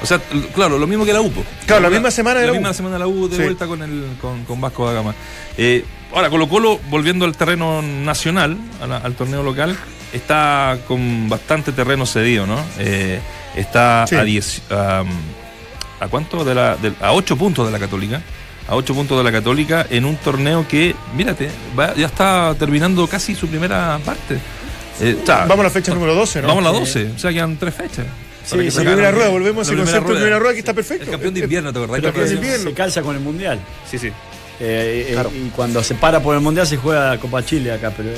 O 0.03 0.07
sea, 0.07 0.19
claro, 0.55 0.79
lo 0.79 0.87
mismo 0.87 1.05
que 1.07 1.13
la 1.13 1.21
UPO. 1.21 1.45
Claro, 1.67 1.83
la 1.83 1.91
misma 1.91 2.11
semana 2.11 2.41
de 2.41 2.47
la 2.47 2.53
la 2.53 2.59
misma 2.59 2.71
U. 2.73 2.75
semana 2.75 2.95
de 2.97 2.99
la 2.99 3.07
U 3.07 3.29
de 3.29 3.37
Sí. 3.37 3.43
vuelta 3.43 3.67
con 3.67 3.83
el 3.83 4.05
con, 4.21 4.45
con 4.45 4.61
Vasco 4.61 4.85
da 4.87 4.93
Gama. 4.93 5.15
Eh, 5.57 5.85
ahora, 6.13 6.29
Colo 6.29 6.49
Colo, 6.49 6.81
volviendo 6.91 7.25
al 7.25 7.37
terreno 7.37 7.81
nacional, 7.83 8.59
a 8.83 8.87
la- 8.89 8.97
al 8.99 9.15
torneo 9.15 9.43
local, 9.45 9.77
está 10.13 10.79
con 10.89 11.29
bastante 11.29 11.73
terreno 11.73 12.07
cedido, 12.07 12.47
¿no? 12.47 12.59
Eh, 12.79 13.21
está 13.57 14.07
Sí. 14.07 14.15
a 14.17 14.25
10. 14.25 14.63
a, 14.71 15.05
¿A 16.01 16.09
cuánto? 16.09 16.45
De 16.45 16.55
la, 16.55 16.77
de- 16.77 16.93
a 17.01 17.13
8 17.13 17.37
puntos 17.37 17.65
de 17.67 17.73
la 17.73 17.79
Católica. 17.79 18.21
A 18.69 18.75
8 18.77 18.95
puntos 18.95 19.19
de 19.19 19.25
la 19.25 19.33
Católica 19.33 19.87
en 19.91 20.05
un 20.05 20.17
torneo 20.17 20.67
que, 20.69 20.95
mírate, 21.17 21.49
va- 21.79 21.95
ya 21.95 22.07
está 22.07 22.55
terminando 22.59 23.07
casi 23.07 23.35
su 23.35 23.47
primera 23.49 23.99
parte. 24.05 24.39
Eh, 25.01 25.17
Vamos 25.27 25.61
a 25.61 25.63
la 25.65 25.71
fecha 25.71 25.95
número 25.95 26.15
12, 26.15 26.43
¿no? 26.43 26.49
Vamos 26.49 26.65
a 26.67 26.69
la 26.71 26.75
Sí. 26.75 26.81
12, 27.05 27.11
o 27.17 27.19
sea, 27.19 27.33
quedan 27.33 27.57
tres 27.57 27.75
fechas. 27.75 28.07
Sí, 28.45 28.57
primera 28.57 29.11
rueda, 29.13 29.29
volvemos 29.29 29.69
a 29.69 29.71
la 29.71 29.75
ese 29.75 29.83
primera 29.83 29.85
concepto 29.85 30.09
de 30.13 30.15
primera 30.17 30.39
rueda 30.41 30.53
que 30.55 30.59
está 30.59 30.75
perfecto. 30.75 31.05
El 31.05 31.11
campeón 31.11 31.35
de 31.35 31.41
invierno, 31.41 31.73
¿te 31.73 31.79
acordás? 31.79 31.97
El 31.99 32.03
campeón 32.05 32.29
de 32.29 32.35
invierno. 32.35 32.65
se 32.71 32.75
calza 32.75 33.03
con 33.03 33.15
el 33.15 33.23
Mundial. 33.23 33.61
Sí, 33.89 33.99
sí. 33.99 34.09
Eh, 34.61 35.15
eh. 35.17 35.25
Y 35.47 35.49
cuando 35.51 35.83
se 35.85 35.95
para 35.95 36.21
por 36.21 36.35
el 36.35 36.41
Mundial 36.41 36.67
se 36.67 36.77
juega 36.77 37.11
la 37.11 37.19
Copa 37.19 37.45
Chile 37.45 37.73
acá, 37.73 37.93
pero 37.97 38.11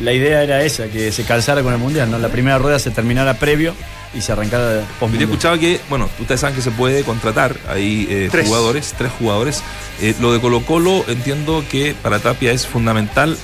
la 0.00 0.12
idea 0.12 0.42
era 0.42 0.62
esa, 0.62 0.86
que 0.88 1.10
se 1.12 1.24
calzara 1.24 1.62
con 1.62 1.72
el 1.72 1.78
Mundial, 1.78 2.10
¿no? 2.10 2.18
La 2.18 2.28
primera 2.28 2.58
rueda 2.58 2.78
se 2.78 2.90
terminara 2.90 3.34
previo 3.34 3.74
y 4.14 4.20
se 4.20 4.32
arrancara 4.32 4.80
Yo 4.80 4.86
post 5.00 5.14
he 5.14 5.22
escuchado 5.24 5.58
que, 5.58 5.80
bueno, 5.90 6.08
ustedes 6.20 6.40
saben 6.40 6.54
que 6.56 6.62
se 6.62 6.70
puede 6.70 7.02
contratar 7.02 7.56
ahí 7.68 8.06
eh, 8.08 8.28
Tres. 8.30 8.46
jugadores, 8.46 8.94
tres 8.96 9.10
jugadores. 9.18 9.62
Eh, 10.00 10.14
lo 10.20 10.32
de 10.32 10.40
Colo 10.40 10.64
Colo 10.64 11.04
entiendo 11.08 11.64
que 11.70 11.94
para 12.00 12.18
Tapia 12.20 12.52
es 12.52 12.66
fundamental 12.66 13.36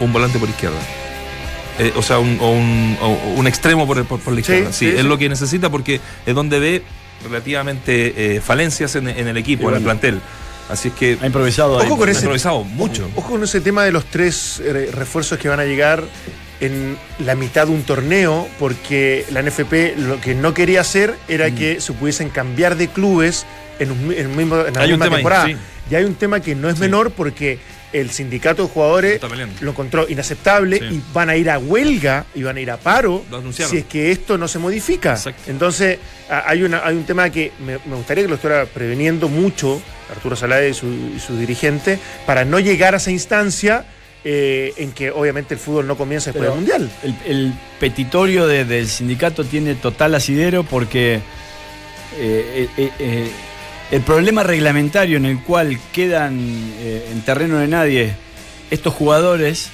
un 0.00 0.12
volante 0.12 0.38
por 0.38 0.48
izquierda. 0.48 0.78
Eh, 1.78 1.92
o 1.96 2.02
sea, 2.02 2.18
un, 2.18 2.38
o 2.40 2.50
un, 2.52 2.96
o 3.02 3.08
un 3.34 3.46
extremo 3.46 3.86
por, 3.86 3.98
el- 3.98 4.04
por, 4.04 4.20
por 4.20 4.32
la 4.32 4.36
Sí, 4.36 4.40
izquierda. 4.52 4.72
Sí, 4.72 4.86
sí, 4.90 4.94
es 4.96 5.02
sí. 5.02 5.06
lo 5.08 5.18
que 5.18 5.28
necesita 5.28 5.68
porque 5.70 6.00
es 6.24 6.34
donde 6.34 6.58
ve 6.58 6.82
relativamente 7.24 8.36
eh, 8.36 8.40
falencias 8.40 8.94
en, 8.96 9.08
en 9.08 9.28
el 9.28 9.36
equipo, 9.36 9.68
en 9.68 9.76
el 9.76 9.82
bueno. 9.82 10.00
Así 10.68 10.88
es 10.88 10.94
que 10.94 11.18
Ha 11.20 11.26
improvisado. 11.26 11.76
Ojo 11.76 11.96
con 11.96 12.08
ha 12.08 12.12
ese- 12.12 12.20
improvisado 12.22 12.64
mucho. 12.64 13.08
Ojo 13.14 13.30
con 13.32 13.42
ese 13.44 13.60
tema 13.60 13.84
de 13.84 13.92
los 13.92 14.04
tres 14.06 14.60
eh, 14.64 14.90
refuerzos 14.92 15.38
que 15.38 15.48
van 15.48 15.60
a 15.60 15.64
llegar 15.64 16.02
en 16.60 16.96
la 17.18 17.34
mitad 17.34 17.66
de 17.66 17.72
un 17.72 17.82
torneo, 17.82 18.48
porque 18.58 19.24
la 19.30 19.42
NFP 19.42 19.94
lo 19.96 20.20
que 20.20 20.34
no 20.34 20.54
quería 20.54 20.80
hacer 20.80 21.14
era 21.28 21.48
Mm. 21.50 21.54
que 21.54 21.80
se 21.80 21.92
pudiesen 21.92 22.30
cambiar 22.30 22.76
de 22.76 22.88
clubes 22.88 23.44
en, 23.78 23.90
un 23.92 24.08
mi- 24.08 24.14
en 24.16 24.26
un 24.28 24.36
mismo, 24.36 24.56
en 24.66 24.72
la 24.74 24.80
Hay 24.80 24.88
misma 24.90 25.04
ahí, 25.04 25.10
temporada. 25.12 25.46
sí. 25.46 25.56
Y 25.90 25.94
hay 25.94 26.04
un 26.04 26.14
tema 26.14 26.40
que 26.40 26.54
no 26.54 26.68
es 26.68 26.78
menor 26.78 27.10
porque 27.12 27.58
el 27.92 28.10
sindicato 28.10 28.64
de 28.64 28.68
jugadores 28.68 29.20
lo 29.60 29.70
encontró 29.70 30.08
inaceptable 30.08 30.78
Sí. 30.78 30.84
y 30.96 31.02
van 31.14 31.30
a 31.30 31.36
ir 31.36 31.48
a 31.48 31.58
huelga 31.58 32.24
y 32.34 32.42
van 32.42 32.56
a 32.56 32.60
ir 32.60 32.70
a 32.70 32.76
paro 32.78 33.24
si 33.52 33.76
es 33.78 33.84
que 33.84 34.10
esto 34.10 34.36
no 34.36 34.48
se 34.48 34.58
modifica. 34.58 35.12
Exacto. 35.12 35.42
Entonces, 35.50 35.98
hay, 36.28 36.62
una, 36.64 36.84
hay 36.84 36.96
un 36.96 37.04
tema 37.04 37.30
que 37.30 37.52
me, 37.64 37.78
me 37.86 37.94
gustaría 37.96 38.24
que 38.24 38.28
lo 38.28 38.34
estuviera 38.34 38.64
preveniendo 38.64 39.28
mucho 39.28 39.80
Arturo 40.10 40.36
Salade 40.36 40.70
y 40.70 40.74
su, 40.74 40.86
y 40.86 41.18
su 41.18 41.36
dirigente 41.36 41.98
para 42.26 42.44
no 42.44 42.58
llegar 42.60 42.94
a 42.94 42.98
esa 42.98 43.10
instancia 43.10 43.84
eh, 44.24 44.72
en 44.76 44.92
que 44.92 45.10
obviamente 45.10 45.54
el 45.54 45.60
fútbol 45.60 45.86
no 45.86 45.96
comienza 45.96 46.32
después 46.32 46.50
Pero 46.50 46.54
del 46.76 46.80
Mundial. 46.84 46.90
El, 47.26 47.32
el 47.32 47.52
petitorio 47.80 48.46
de- 48.46 48.64
del 48.64 48.88
sindicato 48.88 49.44
tiene 49.44 49.74
total 49.76 50.14
asidero 50.14 50.64
porque 50.64 51.20
eh, 52.18 52.68
eh, 52.76 53.30
el 53.90 54.00
problema 54.02 54.42
reglamentario 54.42 55.16
en 55.16 55.26
el 55.26 55.40
cual 55.42 55.78
quedan 55.92 56.38
en 56.80 57.20
terreno 57.22 57.58
de 57.58 57.68
nadie 57.68 58.14
estos 58.70 58.92
jugadores 58.94 59.68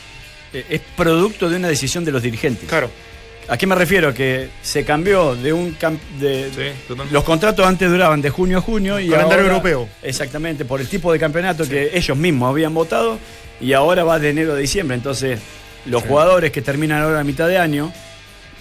es 0.52 0.80
producto 0.96 1.48
de 1.48 1.56
una 1.56 1.68
decisión 1.68 2.04
de 2.04 2.12
los 2.12 2.22
dirigentes. 2.22 2.68
Claro. 2.68 2.90
¿A 3.48 3.56
qué 3.58 3.66
me 3.66 3.74
refiero? 3.74 4.14
Que 4.14 4.48
se 4.62 4.84
cambió 4.84 5.34
de 5.34 5.52
un... 5.52 5.76
cam- 5.78 5.98
de, 6.18 6.48
Sí, 6.50 6.78
totalmente. 6.88 7.12
los 7.12 7.24
contratos 7.24 7.66
antes 7.66 7.90
duraban 7.90 8.22
de 8.22 8.30
junio 8.30 8.58
a 8.58 8.60
junio 8.60 8.98
y 9.00 9.08
Calendario 9.08 9.44
ahora- 9.44 9.54
europeo. 9.56 9.88
Exactamente, 10.02 10.64
por 10.64 10.80
el 10.80 10.88
tipo 10.88 11.12
de 11.12 11.18
campeonato 11.18 11.68
que 11.68 11.90
ellos 11.94 12.16
mismos 12.16 12.48
habían 12.50 12.72
votado 12.72 13.18
y 13.60 13.72
ahora 13.72 14.04
va 14.04 14.18
de 14.18 14.30
enero 14.30 14.52
a 14.52 14.56
diciembre. 14.56 14.96
Entonces, 14.96 15.40
los 15.86 16.02
jugadores 16.04 16.52
que 16.52 16.62
terminan 16.62 17.02
ahora 17.02 17.20
a 17.20 17.24
mitad 17.24 17.48
de 17.48 17.58
año 17.58 17.92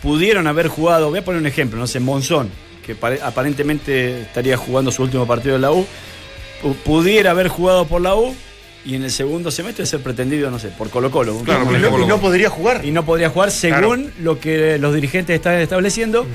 pudieron 0.01 0.47
haber 0.47 0.67
jugado, 0.67 1.09
voy 1.09 1.19
a 1.19 1.25
poner 1.25 1.39
un 1.39 1.47
ejemplo, 1.47 1.77
no 1.79 1.85
sé, 1.87 1.99
Monzón, 1.99 2.49
que 2.85 2.95
pare- 2.95 3.19
aparentemente 3.21 4.21
estaría 4.21 4.57
jugando 4.57 4.91
su 4.91 5.03
último 5.03 5.27
partido 5.27 5.55
en 5.55 5.61
la 5.61 5.71
U, 5.71 5.85
pu- 6.63 6.75
pudiera 6.77 7.31
haber 7.31 7.47
jugado 7.49 7.85
por 7.85 8.01
la 8.01 8.15
U 8.15 8.35
y 8.85 8.95
en 8.95 9.03
el 9.03 9.11
segundo 9.11 9.51
semestre 9.51 9.85
ser 9.85 10.01
pretendido, 10.01 10.49
no 10.49 10.57
sé, 10.59 10.69
por 10.69 10.89
Colo 10.89 11.11
Colo. 11.11 11.37
Claro, 11.45 11.65
por 11.65 11.75
Y 11.75 11.79
no, 11.81 11.99
y 11.99 12.05
no 12.05 12.19
podría 12.19 12.49
jugar. 12.49 12.83
y 12.83 12.91
no 12.91 13.05
podría 13.05 13.29
jugar 13.29 13.51
según 13.51 14.11
lo 14.21 14.39
que 14.39 14.77
los 14.79 14.93
dirigentes 14.93 15.35
están 15.35 15.55
estableciendo 15.59 16.25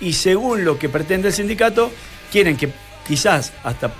y 0.00 0.12
según 0.12 0.64
lo 0.64 0.78
que 0.78 0.88
pretende 0.88 1.28
el 1.28 1.34
sindicato, 1.34 1.90
quieren 2.30 2.56
que 2.56 2.68
quizás 3.06 3.52
hasta 3.62 3.92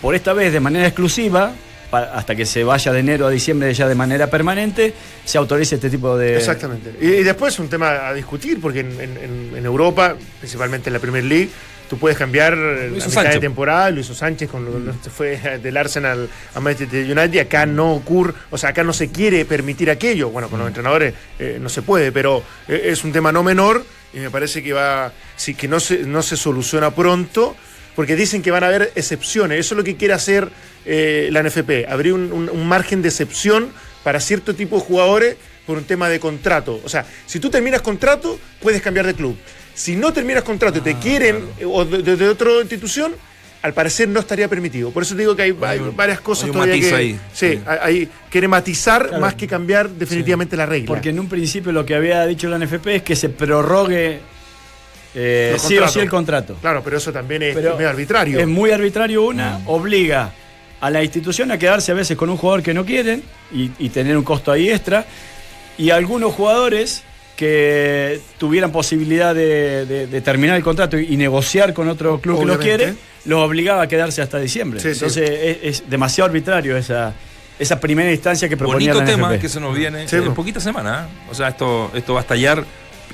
por 0.00 0.14
esta 0.14 0.32
vez 0.32 0.52
de 0.52 0.58
manera 0.60 0.86
exclusiva, 0.86 1.52
hasta 1.92 2.34
que 2.34 2.46
se 2.46 2.64
vaya 2.64 2.90
de 2.92 3.00
enero 3.00 3.26
a 3.26 3.30
diciembre 3.30 3.72
ya 3.74 3.86
de 3.86 3.94
manera 3.94 4.28
permanente, 4.28 4.94
se 5.24 5.36
autorice 5.38 5.74
este 5.76 5.90
tipo 5.90 6.16
de... 6.16 6.36
Exactamente. 6.38 6.94
Y, 7.00 7.06
y 7.06 7.22
después 7.22 7.52
es 7.54 7.60
un 7.60 7.68
tema 7.68 8.08
a 8.08 8.14
discutir, 8.14 8.60
porque 8.60 8.80
en, 8.80 8.92
en- 9.00 9.16
en- 9.18 9.52
en 9.58 9.64
Europa, 9.66 10.16
principalmente 10.40 10.88
en 10.88 10.94
la 10.94 10.98
Premier 11.00 11.22
League, 11.24 11.50
tú 11.92 11.98
puedes 11.98 12.16
cambiar 12.16 12.56
Lo 12.56 12.72
la 12.74 12.96
hizo 12.96 13.08
mitad 13.10 13.10
Sancho. 13.22 13.32
de 13.34 13.40
temporada, 13.40 13.90
lo 13.90 14.00
hizo 14.00 14.14
Sánchez 14.14 14.48
cuando 14.50 14.78
lo- 14.78 14.94
se 15.04 15.10
fue 15.10 15.36
del 15.62 15.76
Arsenal 15.76 16.26
a 16.54 16.58
Manchester 16.60 17.04
United, 17.04 17.38
acá 17.40 17.66
no 17.66 17.92
ocurre, 17.92 18.32
o 18.50 18.56
sea, 18.56 18.70
acá 18.70 18.82
no 18.82 18.94
se 18.94 19.10
quiere 19.10 19.44
permitir 19.44 19.90
aquello. 19.90 20.30
Bueno, 20.30 20.48
con 20.48 20.58
los 20.58 20.68
entrenadores 20.68 21.12
eh, 21.38 21.58
no 21.60 21.68
se 21.68 21.82
puede, 21.82 22.10
pero 22.10 22.42
eh, 22.66 22.84
es 22.86 23.04
un 23.04 23.12
tema 23.12 23.30
no 23.30 23.42
menor 23.42 23.84
y 24.14 24.20
me 24.20 24.30
parece 24.30 24.62
que 24.62 24.72
va, 24.72 25.12
sí, 25.36 25.54
que 25.54 25.68
no 25.68 25.80
se, 25.80 25.98
no 25.98 26.22
se 26.22 26.38
soluciona 26.38 26.94
pronto. 26.94 27.54
Porque 27.94 28.16
dicen 28.16 28.40
que 28.40 28.50
van 28.50 28.64
a 28.64 28.68
haber 28.68 28.90
excepciones. 28.94 29.60
Eso 29.60 29.74
es 29.74 29.76
lo 29.76 29.84
que 29.84 29.96
quiere 29.98 30.14
hacer 30.14 30.48
eh, 30.86 31.28
la 31.30 31.42
NFP. 31.42 31.84
Abrir 31.90 32.14
un, 32.14 32.32
un- 32.32 32.48
un 32.48 32.66
margen 32.66 33.02
de 33.02 33.10
excepción 33.10 33.68
para 34.02 34.18
cierto 34.18 34.54
tipo 34.54 34.76
de 34.78 34.82
jugadores 34.82 35.36
por 35.66 35.76
un 35.76 35.84
tema 35.84 36.08
de 36.08 36.18
contrato. 36.18 36.80
O 36.84 36.88
sea, 36.88 37.04
si 37.26 37.38
tú 37.38 37.50
terminas 37.50 37.82
contrato, 37.82 38.38
puedes 38.62 38.80
cambiar 38.80 39.04
de 39.06 39.12
club. 39.12 39.36
Si 39.74 39.96
no 39.96 40.12
terminas 40.12 40.42
contrato 40.42 40.78
y 40.78 40.80
te 40.82 40.94
quieren 40.96 41.44
eh, 41.58 41.64
o 41.64 41.84
de, 41.84 42.16
de- 42.16 42.28
otra 42.28 42.50
institución, 42.60 43.12
al 43.62 43.72
parecer 43.72 44.08
no 44.08 44.20
estaría 44.20 44.48
permitido. 44.48 44.90
Por 44.90 45.02
eso 45.04 45.14
digo 45.14 45.34
que 45.36 45.42
hay, 45.42 45.56
hay 45.62 45.78
un- 45.78 45.96
varias 45.96 46.20
cosas 46.20 46.44
hay 46.44 46.50
un 46.50 46.54
todavía 46.54 46.74
matiz 46.76 46.88
que 46.90 46.94
ahí. 46.96 47.20
sí, 47.32 47.48
Sí. 47.52 47.60
hay- 47.66 48.08
quiere 48.30 48.48
matizar 48.48 49.06
Claro. 49.06 49.20
más 49.20 49.34
que 49.34 49.46
cambiar 49.46 49.88
definitivamente 49.88 50.56
la 50.56 50.66
regla. 50.66 50.86
Porque 50.88 51.10
en 51.10 51.20
un 51.20 51.28
principio 51.28 51.72
lo 51.72 51.86
que 51.86 51.94
había 51.94 52.26
dicho 52.26 52.48
la 52.48 52.56
NFP 52.58 52.96
es 52.96 53.02
que 53.02 53.16
se 53.16 53.28
prorrogue 53.28 54.20
eh, 55.14 55.56
sí 55.58 55.76
o 55.78 55.86
sí 55.88 56.00
el 56.00 56.08
contrato. 56.08 56.54
Claro, 56.60 56.82
pero 56.82 56.96
eso 56.96 57.12
también 57.12 57.42
es 57.42 57.54
Pero 57.54 57.76
medio 57.76 57.88
arbitrario. 57.90 58.38
Es 58.40 58.46
muy 58.48 58.70
arbitrario 58.70 59.22
una, 59.24 59.60
obliga 59.66 60.32
a 60.80 60.90
la 60.90 61.02
institución 61.02 61.50
a 61.52 61.58
quedarse 61.58 61.92
a 61.92 61.94
veces 61.94 62.16
con 62.16 62.30
un 62.30 62.36
jugador 62.36 62.62
que 62.62 62.74
no 62.74 62.84
quieren 62.84 63.22
y, 63.52 63.70
y 63.78 63.88
tener 63.90 64.16
un 64.16 64.24
costo 64.24 64.50
ahí 64.50 64.70
extra. 64.70 65.04
Y 65.78 65.90
algunos 65.90 66.32
jugadores 66.34 67.02
que 67.46 68.20
tuvieran 68.38 68.70
posibilidad 68.70 69.34
de, 69.34 69.84
de- 69.84 70.06
de 70.06 70.20
terminar 70.20 70.56
el 70.56 70.62
contrato 70.62 70.96
y, 70.98 71.16
negociar 71.16 71.74
con 71.74 71.88
otro 71.88 72.20
club 72.20 72.38
que 72.40 72.46
los 72.46 72.58
quiere, 72.58 72.94
los 73.24 73.40
obligaba 73.40 73.82
a 73.82 73.86
quedarse 73.88 74.22
hasta 74.22 74.38
diciembre. 74.38 74.78
Sí, 74.80 74.88
sí. 74.88 74.92
Entonces 74.94 75.28
Es, 75.30 75.58
es 75.82 75.90
demasiado 75.90 76.26
arbitrario 76.26 76.76
esa, 76.76 77.12
esa 77.58 77.80
primera 77.80 78.12
instancia 78.12 78.48
que 78.48 78.56
proponía 78.56 78.92
Bonito 78.94 79.04
la 79.04 79.10
tema 79.16 79.28
NFP. 79.30 79.40
que 79.40 79.48
se 79.48 79.60
nos 79.60 79.76
viene 79.76 80.06
Sí, 80.08 80.16
en 80.16 80.24
po. 80.26 80.34
poquita 80.34 80.60
semana. 80.60 81.08
¿eh? 81.08 81.28
O 81.30 81.34
sea, 81.34 81.48
esto, 81.48 81.90
esto 81.94 82.14
va 82.14 82.20
a 82.20 82.22
estallar 82.22 82.64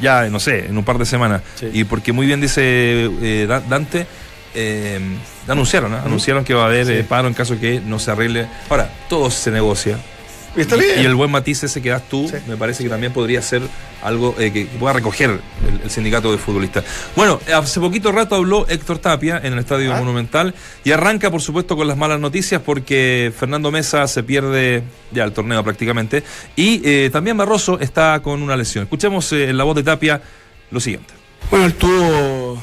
ya, 0.00 0.28
no 0.28 0.38
sé, 0.38 0.66
en 0.66 0.76
un 0.78 0.84
par 0.84 0.98
de 0.98 1.06
semanas. 1.06 1.42
Sí. 1.56 1.68
Y 1.72 1.84
porque 1.84 2.12
muy 2.12 2.26
bien 2.26 2.40
dice 2.40 2.62
eh, 3.22 3.46
Da- 3.48 3.60
Dante, 3.60 4.06
eh, 4.54 5.00
anunciaron, 5.48 5.92
¿eh? 5.94 5.98
anunciaron 6.04 6.44
que 6.44 6.54
va 6.54 6.64
a 6.64 6.66
haber 6.66 6.90
eh, 6.90 7.02
paro 7.04 7.28
en 7.28 7.34
caso 7.34 7.58
que 7.58 7.80
no 7.80 7.98
se 7.98 8.10
arregle. 8.10 8.46
Ahora, 8.68 8.90
todo 9.08 9.30
se 9.30 9.50
negocia. 9.50 9.98
Y 10.58 10.62
está 10.62 10.76
Y- 10.76 10.80
bien. 10.80 11.02
Y 11.02 11.04
el 11.06 11.14
buen 11.14 11.30
matiz 11.30 11.62
ese 11.62 11.80
que 11.80 11.90
das 11.90 12.02
tú, 12.08 12.28
Sí. 12.28 12.36
me 12.48 12.56
parece 12.56 12.82
que 12.82 12.90
también 12.90 13.12
podría 13.12 13.40
ser 13.40 13.62
algo 14.02 14.34
eh, 14.38 14.52
que, 14.52 14.64
pueda 14.66 14.92
recoger 14.92 15.30
el, 15.30 15.80
el 15.84 15.90
sindicato 15.90 16.32
de 16.32 16.38
futbolistas. 16.38 16.84
Bueno, 17.16 17.40
hace 17.54 17.78
poquito 17.80 18.10
rato 18.12 18.34
habló 18.34 18.66
Héctor 18.68 18.98
Tapia 18.98 19.40
en 19.42 19.52
el 19.52 19.60
Estadio 19.60 19.94
Ah. 19.94 19.98
Monumental 19.98 20.54
y 20.84 20.90
arranca, 20.90 21.30
por 21.30 21.40
supuesto, 21.40 21.76
con 21.76 21.86
las 21.86 21.96
malas 21.96 22.18
noticias 22.20 22.60
porque 22.64 23.32
Fernando 23.38 23.70
Mesa 23.70 24.06
se 24.08 24.22
pierde 24.24 24.82
ya 25.12 25.24
el 25.24 25.32
torneo 25.32 25.62
prácticamente 25.64 26.24
y 26.56 26.82
eh, 26.84 27.10
también 27.12 27.36
Barroso 27.36 27.78
está 27.80 28.20
con 28.20 28.42
una 28.42 28.56
lesión. 28.56 28.84
Escuchemos 28.84 29.32
eh, 29.32 29.48
en 29.50 29.56
la 29.56 29.64
voz 29.64 29.76
de 29.76 29.84
Tapia 29.84 30.20
lo 30.70 30.80
siguiente. 30.80 31.14
Bueno, 31.50 31.66
él 31.66 31.74
tuvo 31.74 32.60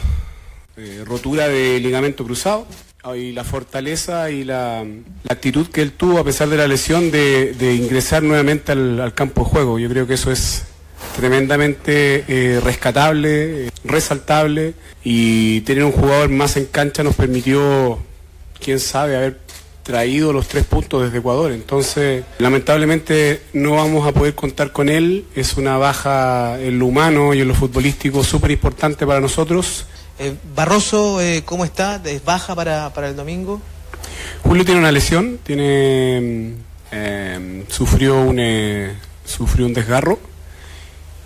eh, 0.78 1.04
rotura 1.06 1.48
de 1.48 1.80
ligamento 1.80 2.24
cruzado 2.26 2.68
y 3.16 3.34
la 3.34 3.44
fortaleza 3.44 4.32
y 4.32 4.44
la, 4.44 4.84
actitud 5.30 5.68
que 5.68 5.82
él 5.82 5.92
tuvo 5.92 6.20
a 6.20 6.24
pesar 6.24 6.50
de 6.50 6.58
la 6.58 6.68
lesión 6.68 7.12
de, 7.12 7.54
de 7.54 7.76
ingresar 7.76 8.24
nuevamente 8.24 8.72
al, 8.72 9.00
al 9.00 9.14
campo 9.14 9.44
de 9.44 9.50
juego. 9.50 9.80
Yo 9.80 9.90
creo 9.90 10.08
que 10.08 10.16
eso 10.16 10.32
es 10.32 10.64
tremendamente 11.16 12.26
eh, 12.28 12.60
rescatable, 12.60 13.68
eh, 13.68 13.70
resaltable 13.84 14.74
y 15.04 15.62
tener 15.62 15.84
un 15.84 15.92
jugador 15.92 16.30
más 16.30 16.58
en 16.58 16.66
cancha 16.66 17.04
nos 17.04 17.16
permitió, 17.16 18.00
quién 18.60 18.80
sabe, 18.80 19.16
haber 19.16 19.40
traído 19.84 20.34
los 20.34 20.48
tres 20.48 20.66
puntos 20.66 21.04
desde 21.04 21.20
Ecuador. 21.20 21.52
Entonces, 21.52 22.24
lamentablemente 22.40 23.42
no 23.54 23.74
vamos 23.74 24.08
a 24.08 24.12
poder 24.12 24.34
contar 24.34 24.72
con 24.72 24.90
él. 24.90 25.26
Es 25.36 25.58
una 25.58 25.78
baja 25.78 26.60
en 26.60 26.80
lo 26.80 26.88
humano 26.88 27.34
y 27.34 27.42
en 27.42 27.48
lo 27.48 27.54
futbolístico 27.54 28.24
súper 28.24 28.52
importante 28.52 29.06
para 29.06 29.20
nosotros. 29.20 29.86
Eh, 30.18 30.36
Barroso, 30.56 31.22
eh, 31.22 31.44
¿cómo 31.46 31.66
está? 31.66 32.02
¿Es 32.06 32.24
baja 32.24 32.56
para, 32.56 32.92
para 32.94 33.10
el 33.10 33.16
domingo? 33.16 33.62
Julio 34.44 34.64
tiene 34.64 34.80
una 34.80 34.92
lesión, 34.92 35.40
tiene 35.44 36.22
mm, 36.22 36.62
eh, 36.92 37.64
sufrió 37.68 38.22
un 38.22 38.38
eh, 38.40 38.96
sufrió 39.26 39.66
un 39.66 39.74
desgarro 39.74 40.20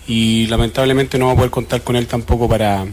y 0.07 0.47
lamentablemente 0.47 1.19
no 1.19 1.27
va 1.27 1.33
a 1.33 1.35
poder 1.35 1.51
contar 1.51 1.81
con 1.83 1.95
él 1.95 2.07
tampoco 2.07 2.49
para, 2.49 2.85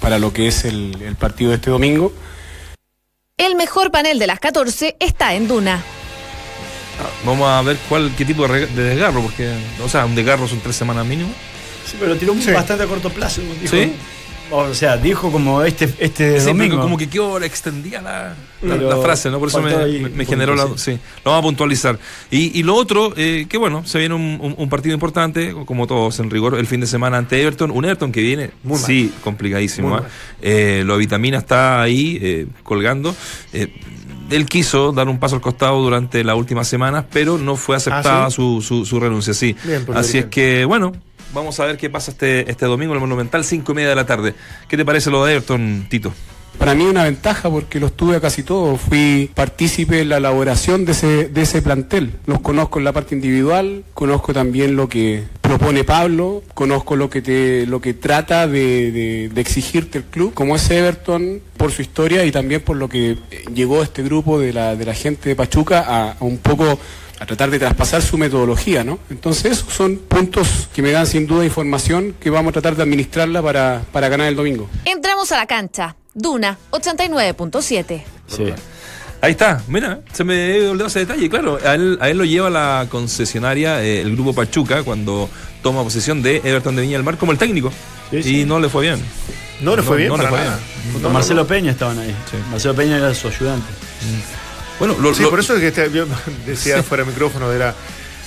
para 0.00 0.18
lo 0.18 0.32
que 0.32 0.48
es 0.48 0.64
el, 0.64 1.00
el 1.02 1.14
partido 1.14 1.50
de 1.50 1.56
este 1.56 1.70
domingo. 1.70 2.12
El 3.36 3.54
mejor 3.54 3.90
panel 3.92 4.18
de 4.18 4.26
las 4.26 4.40
14 4.40 4.96
está 4.98 5.34
en 5.34 5.46
Duna. 5.46 5.80
Vamos 7.24 7.48
a 7.48 7.62
ver 7.62 7.78
cuál 7.88 8.12
qué 8.16 8.24
tipo 8.26 8.46
de, 8.46 8.66
desgarro, 8.66 9.22
porque, 9.22 9.50
o 9.82 9.88
sea, 9.88 10.04
un 10.04 10.14
desgarro 10.14 10.46
son 10.48 10.60
tres 10.60 10.76
semanas 10.76 11.06
mínimo. 11.06 11.30
Sí, 11.86 11.96
pero 11.98 12.12
lo 12.12 12.18
tiró 12.18 12.34
Sí. 12.34 12.50
bastante 12.50 12.84
a 12.84 12.86
corto 12.86 13.08
plazo. 13.10 13.40
dijo. 13.60 13.74
¿Sí? 13.74 13.92
O 14.52 14.74
sea, 14.74 14.96
dijo 14.96 15.30
como 15.30 15.62
este, 15.62 15.88
este 15.98 16.40
Sí, 16.40 16.46
domingo. 16.46 16.80
como 16.80 16.96
que 16.98 17.08
quedó 17.08 17.40
extendía 17.42 18.02
la, 18.02 18.34
la- 18.62 18.76
la 18.76 18.96
frase, 18.96 19.30
¿no? 19.30 19.38
Por 19.38 19.48
eso 19.48 19.62
me, 19.62 20.08
me- 20.10 20.24
generó 20.24 20.54
la. 20.56 20.66
Sí. 20.76 20.98
lo 21.24 21.30
vamos 21.30 21.38
a 21.38 21.42
puntualizar. 21.42 21.98
Y, 22.30 22.58
y 22.58 22.62
lo 22.62 22.74
otro, 22.74 23.12
eh, 23.16 23.46
que 23.48 23.58
bueno, 23.58 23.86
se 23.86 23.98
viene 23.98 24.14
un, 24.14 24.38
un- 24.40 24.54
un 24.58 24.68
partido 24.68 24.92
importante, 24.94 25.54
como 25.66 25.86
todos 25.86 26.18
en 26.20 26.30
rigor, 26.30 26.56
el 26.58 26.66
fin 26.66 26.80
de 26.80 26.86
semana 26.86 27.18
ante 27.18 27.40
Everton. 27.40 27.70
Un 27.70 27.84
Everton 27.84 28.10
que 28.12 28.22
viene, 28.22 28.50
Muy 28.64 28.78
mal. 28.78 28.86
sí, 28.86 29.12
complicadísimo. 29.22 29.88
Muy 29.88 30.00
mal. 30.00 30.08
Eh, 30.42 30.82
lo 30.84 30.96
Vitamina 30.96 31.38
está 31.38 31.80
ahí 31.82 32.18
eh, 32.20 32.46
colgando. 32.62 33.14
Eh, 33.52 33.72
él 34.30 34.46
quiso 34.46 34.92
dar 34.92 35.08
un 35.08 35.18
paso 35.18 35.34
al 35.34 35.40
costado 35.40 35.82
durante 35.82 36.22
las 36.22 36.36
últimas 36.36 36.68
semanas, 36.68 37.04
pero 37.12 37.36
no 37.36 37.56
fue 37.56 37.74
aceptada 37.76 38.26
¿Ah, 38.26 38.30
sí? 38.30 38.36
su, 38.36 38.62
su, 38.62 38.84
su 38.86 39.00
renuncia, 39.00 39.34
sí. 39.34 39.56
Bien, 39.64 39.84
Así 39.94 40.18
es 40.18 40.26
que, 40.26 40.64
bueno, 40.64 40.92
vamos 41.34 41.58
a 41.60 41.66
ver 41.66 41.76
qué 41.76 41.90
pasa 41.90 42.10
este, 42.10 42.50
este 42.50 42.66
domingo 42.66 42.92
en 42.92 42.96
el 42.96 43.00
Monumental, 43.00 43.44
cinco 43.44 43.72
y 43.72 43.74
media 43.76 43.90
de 43.90 43.96
la 43.96 44.06
tarde. 44.06 44.34
¿Qué 44.68 44.76
te 44.76 44.84
parece 44.84 45.10
lo 45.10 45.24
de 45.24 45.32
Everton, 45.34 45.86
Tito? 45.88 46.12
Para 46.58 46.74
mí 46.74 46.84
una 46.84 47.04
ventaja 47.04 47.48
porque 47.48 47.80
los 47.80 47.96
tuve 47.96 48.16
a 48.16 48.20
casi 48.20 48.42
todos. 48.42 48.78
Fui 48.80 49.30
partícipe 49.34 50.00
en 50.02 50.10
la 50.10 50.18
elaboración 50.18 50.84
de 50.84 50.92
ese, 50.92 51.28
de 51.28 51.40
ese 51.42 51.62
plantel. 51.62 52.12
Los 52.26 52.40
conozco 52.40 52.78
en 52.78 52.84
la 52.84 52.92
parte 52.92 53.14
individual, 53.14 53.82
conozco 53.94 54.34
también 54.34 54.76
lo 54.76 54.86
que 54.86 55.22
propone 55.40 55.84
Pablo, 55.84 56.42
conozco 56.52 56.96
lo 56.96 57.08
que 57.08 57.22
te, 57.22 57.64
lo 57.66 57.80
que 57.80 57.94
trata 57.94 58.46
de, 58.46 58.92
de- 58.92 59.30
de 59.32 59.40
exigirte 59.40 59.98
el 59.98 60.04
club, 60.04 60.34
como 60.34 60.54
es 60.54 60.70
Everton, 60.70 61.40
por 61.56 61.72
su 61.72 61.80
historia 61.80 62.26
y 62.26 62.30
también 62.32 62.60
por 62.60 62.76
lo 62.76 62.88
que 62.90 63.16
llegó 63.54 63.82
este 63.82 64.02
grupo 64.02 64.38
de 64.38 64.52
la, 64.52 64.76
de 64.76 64.84
la 64.84 64.94
gente 64.94 65.30
de 65.30 65.36
Pachuca 65.36 65.84
a 65.88 66.16
un 66.20 66.38
poco 66.38 66.78
a 67.20 67.26
tratar 67.26 67.50
de 67.50 67.58
traspasar 67.58 68.00
su 68.02 68.16
metodología, 68.16 68.82
¿no? 68.82 68.98
Entonces 69.10 69.52
esos 69.52 69.72
son 69.72 69.96
puntos 69.96 70.68
que 70.74 70.80
me 70.82 70.90
dan 70.90 71.06
sin 71.06 71.26
duda 71.26 71.44
información 71.44 72.14
que 72.18 72.30
vamos 72.30 72.50
a 72.50 72.52
tratar 72.54 72.76
de 72.76 72.82
administrarla 72.82 73.42
para, 73.42 73.82
para 73.92 74.08
ganar 74.08 74.26
el 74.26 74.34
domingo. 74.36 74.68
Entramos 74.86 75.30
a 75.30 75.36
la 75.36 75.46
cancha. 75.46 75.96
Duna 76.14 76.58
89.7. 76.70 78.02
Sí. 78.26 78.44
Ahí 79.22 79.32
está, 79.32 79.62
mira, 79.68 80.00
se 80.12 80.24
me 80.24 80.66
olvidado 80.66 80.86
ese 80.86 81.00
detalle, 81.00 81.28
claro, 81.28 81.58
a 81.62 81.74
él, 81.74 81.98
a 82.00 82.08
él 82.08 82.16
lo 82.16 82.24
lleva 82.24 82.48
la 82.48 82.86
concesionaria, 82.88 83.82
eh, 83.84 84.00
el 84.00 84.12
grupo 84.12 84.32
Pachuca, 84.32 84.82
cuando 84.82 85.28
toma 85.62 85.82
posesión 85.84 86.22
de 86.22 86.38
Everton 86.38 86.74
de 86.74 86.82
Viña 86.82 86.94
del 86.96 87.04
Mar 87.04 87.18
como 87.18 87.32
el 87.32 87.36
técnico. 87.36 87.70
Sí, 88.10 88.40
y 88.40 88.44
no 88.46 88.58
le 88.58 88.70
fue 88.70 88.82
bien. 88.84 88.98
No 89.60 89.76
le 89.76 89.82
fue 89.82 89.96
No, 89.96 89.96
bien 89.98 90.08
no 90.08 90.16
le 90.16 90.26
fue 90.26 90.38
nada. 90.38 90.58
No, 91.02 91.10
Marcelo 91.10 91.42
no. 91.42 91.46
Peña 91.46 91.72
estaban 91.72 91.98
ahí. 91.98 92.16
Sí. 92.30 92.38
Marcelo 92.50 92.74
Peña 92.74 92.96
era 92.96 93.14
su 93.14 93.28
ayudante. 93.28 93.66
Bueno, 94.80 94.96
lo, 95.00 95.14
Sí, 95.14 95.22
lo- 95.22 95.30
por 95.30 95.38
eso 95.38 95.54
es 95.54 95.60
que 95.60 95.68
este- 95.68 95.90
yo 95.92 96.06
decía 96.46 96.82
fuera 96.82 97.04
de 97.04 97.10
micrófono 97.12 97.48
de 97.48 97.72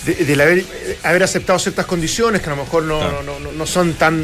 del 0.06 0.42
haber, 0.42 0.66
haber 1.04 1.24
aceptado 1.24 1.58
ciertas 1.60 1.86
condiciones 1.86 2.42
que 2.42 2.48
a 2.50 2.56
lo 2.56 2.64
mejor 2.64 2.84
no, 2.84 3.00
Claro. 3.00 3.24
no, 3.24 3.40
no- 3.40 3.52
no 3.52 3.66
son 3.66 3.94
tan 3.94 4.22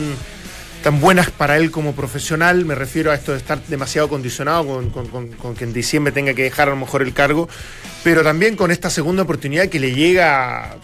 tan 0.83 1.01
buenas 1.01 1.29
para 1.29 1.57
él 1.57 1.71
como 1.71 1.93
profesional. 1.93 2.63
Me 2.63 2.73
refiero 2.73 3.11
a 3.11 3.15
esto 3.15 3.33
de 3.33 3.37
estar 3.39 3.61
demasiado 3.67 4.07
condicionado 4.07 4.65
con, 4.65 4.89
con- 4.91 5.07
con- 5.07 5.27
con 5.33 5.53
que 5.55 5.65
en 5.65 5.73
diciembre 5.73 6.13
tenga 6.13 6.33
que 6.33 6.43
dejar 6.43 6.69
a 6.69 6.71
lo 6.71 6.77
mejor 6.77 7.01
el 7.01 7.13
cargo, 7.13 7.49
pero 8.01 8.23
también 8.23 8.55
con 8.55 8.71
esta 8.71 8.89
segunda 8.89 9.23
oportunidad 9.23 9.67
que 9.67 9.77
le 9.79 9.91
llega 9.93 10.77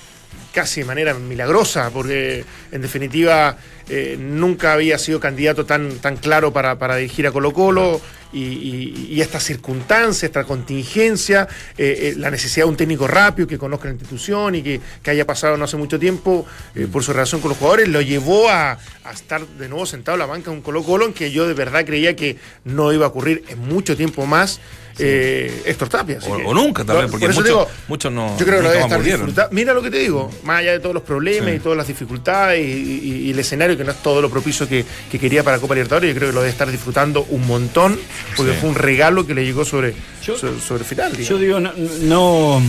casi 0.54 0.82
de 0.82 0.86
manera 0.88 1.14
milagrosa, 1.14 1.92
porque 1.92 2.44
en 2.74 2.82
definitiva 2.82 3.58
eh, 3.88 4.18
nunca 4.20 4.74
había 4.74 4.98
sido 4.98 5.20
candidato 5.22 5.66
tan, 5.66 6.00
tan 6.00 6.18
claro 6.18 6.52
para, 6.52 6.78
para 6.80 6.96
dirigir 6.98 7.28
a 7.28 7.32
Colo 7.32 7.54
Colo 7.54 8.02
y, 8.36 8.44
y- 8.44 9.08
y 9.16 9.22
esta 9.22 9.40
circunstancia, 9.40 10.26
esta 10.26 10.44
contingencia, 10.44 11.48
eh, 11.78 12.12
eh, 12.12 12.14
la 12.18 12.30
necesidad 12.30 12.66
de 12.66 12.70
un 12.72 12.78
técnico 12.78 13.08
rápido 13.08 13.48
que 13.48 13.58
conozca 13.58 13.86
la 13.88 13.94
institución 13.94 14.56
y 14.56 14.62
que, 14.62 14.82
que 15.02 15.12
haya 15.12 15.26
pasado 15.26 15.58
no 15.58 15.66
hace 15.66 15.78
mucho 15.78 15.98
tiempo 16.00 16.46
eh, 16.76 16.88
por 16.92 17.04
su 17.04 17.14
relación 17.14 17.42
con 17.42 17.50
los 17.50 17.58
jugadores, 17.58 17.88
lo 17.88 18.02
llevó 18.02 18.50
a, 18.50 18.74
a 19.04 19.12
estar 19.14 19.46
de 19.48 19.70
nuevo 19.70 19.86
sentado 19.86 20.16
en 20.16 20.20
la 20.20 20.26
banca 20.26 20.52
de 20.52 20.58
un 20.58 20.62
Colo 20.62 20.84
Colo 20.84 21.06
en 21.06 21.14
que 21.14 21.32
yo 21.32 21.48
de 21.48 21.54
verdad 21.54 21.86
creía 21.86 22.16
que 22.16 22.38
no 22.64 22.92
iba 22.94 23.06
a 23.06 23.10
ocurrir 23.10 23.44
en 23.50 23.60
mucho 23.60 23.96
tiempo 23.96 24.26
más. 24.26 24.60
Eh, 24.98 25.64
Héctor 25.66 25.90
Tapia. 25.90 26.18
así 26.20 26.30
O- 26.32 26.38
que- 26.38 26.44
o 26.46 26.54
nunca, 26.54 26.86
tal 26.86 26.98
vez, 27.02 27.12
porque 27.12 27.26
por 27.26 27.32
eso 27.32 27.42
muchos- 27.42 27.46
digo, 27.46 27.68
muchos 27.90 28.12
no- 28.14 28.38
Yo 28.40 28.46
creo 28.46 28.62
que 28.62 28.80
estar. 28.80 29.50
Mira 29.52 29.74
lo 29.74 29.82
que 29.82 29.92
te 29.92 29.98
digo, 30.00 30.32
más 30.44 30.60
allá 30.60 30.72
de 30.72 30.80
todos 30.80 30.94
los 30.94 31.04
problemas 31.04 31.50
Sí. 31.50 31.56
y 31.58 31.60
todas 31.60 31.78
las 31.78 31.88
dificultades 31.88 32.60
y, 32.66 32.72
y- 32.72 33.22
y 33.28 33.32
el 33.32 33.40
escenario 33.40 33.76
que 33.78 33.84
no 33.84 33.92
es 33.92 34.02
todo 34.02 34.22
lo 34.22 34.30
propicio 34.30 34.68
que, 34.70 34.86
que 35.12 35.20
quería 35.20 35.44
para 35.44 35.60
Copa 35.60 35.74
Libertadores, 35.76 36.14
yo 36.14 36.16
creo 36.18 36.30
que 36.30 36.34
lo 36.36 36.40
debe 36.42 36.52
estar 36.52 36.72
disfrutando 36.72 37.26
un 37.30 37.46
montón, 37.46 38.00
porque 38.38 38.54
Sí. 38.54 38.58
fue 38.62 38.70
un 38.70 38.76
regalo 38.76 39.28
que 39.28 39.34
le 39.34 39.44
llegó 39.46 39.66
sobre, 39.66 39.94
Yo- 40.26 40.38
sobre, 40.38 40.62
sobre 40.62 40.80
el 40.84 40.86
final. 40.88 41.18
Yo 41.18 41.38
digo, 41.38 41.60
no. 41.60 41.74
no, 42.04 42.62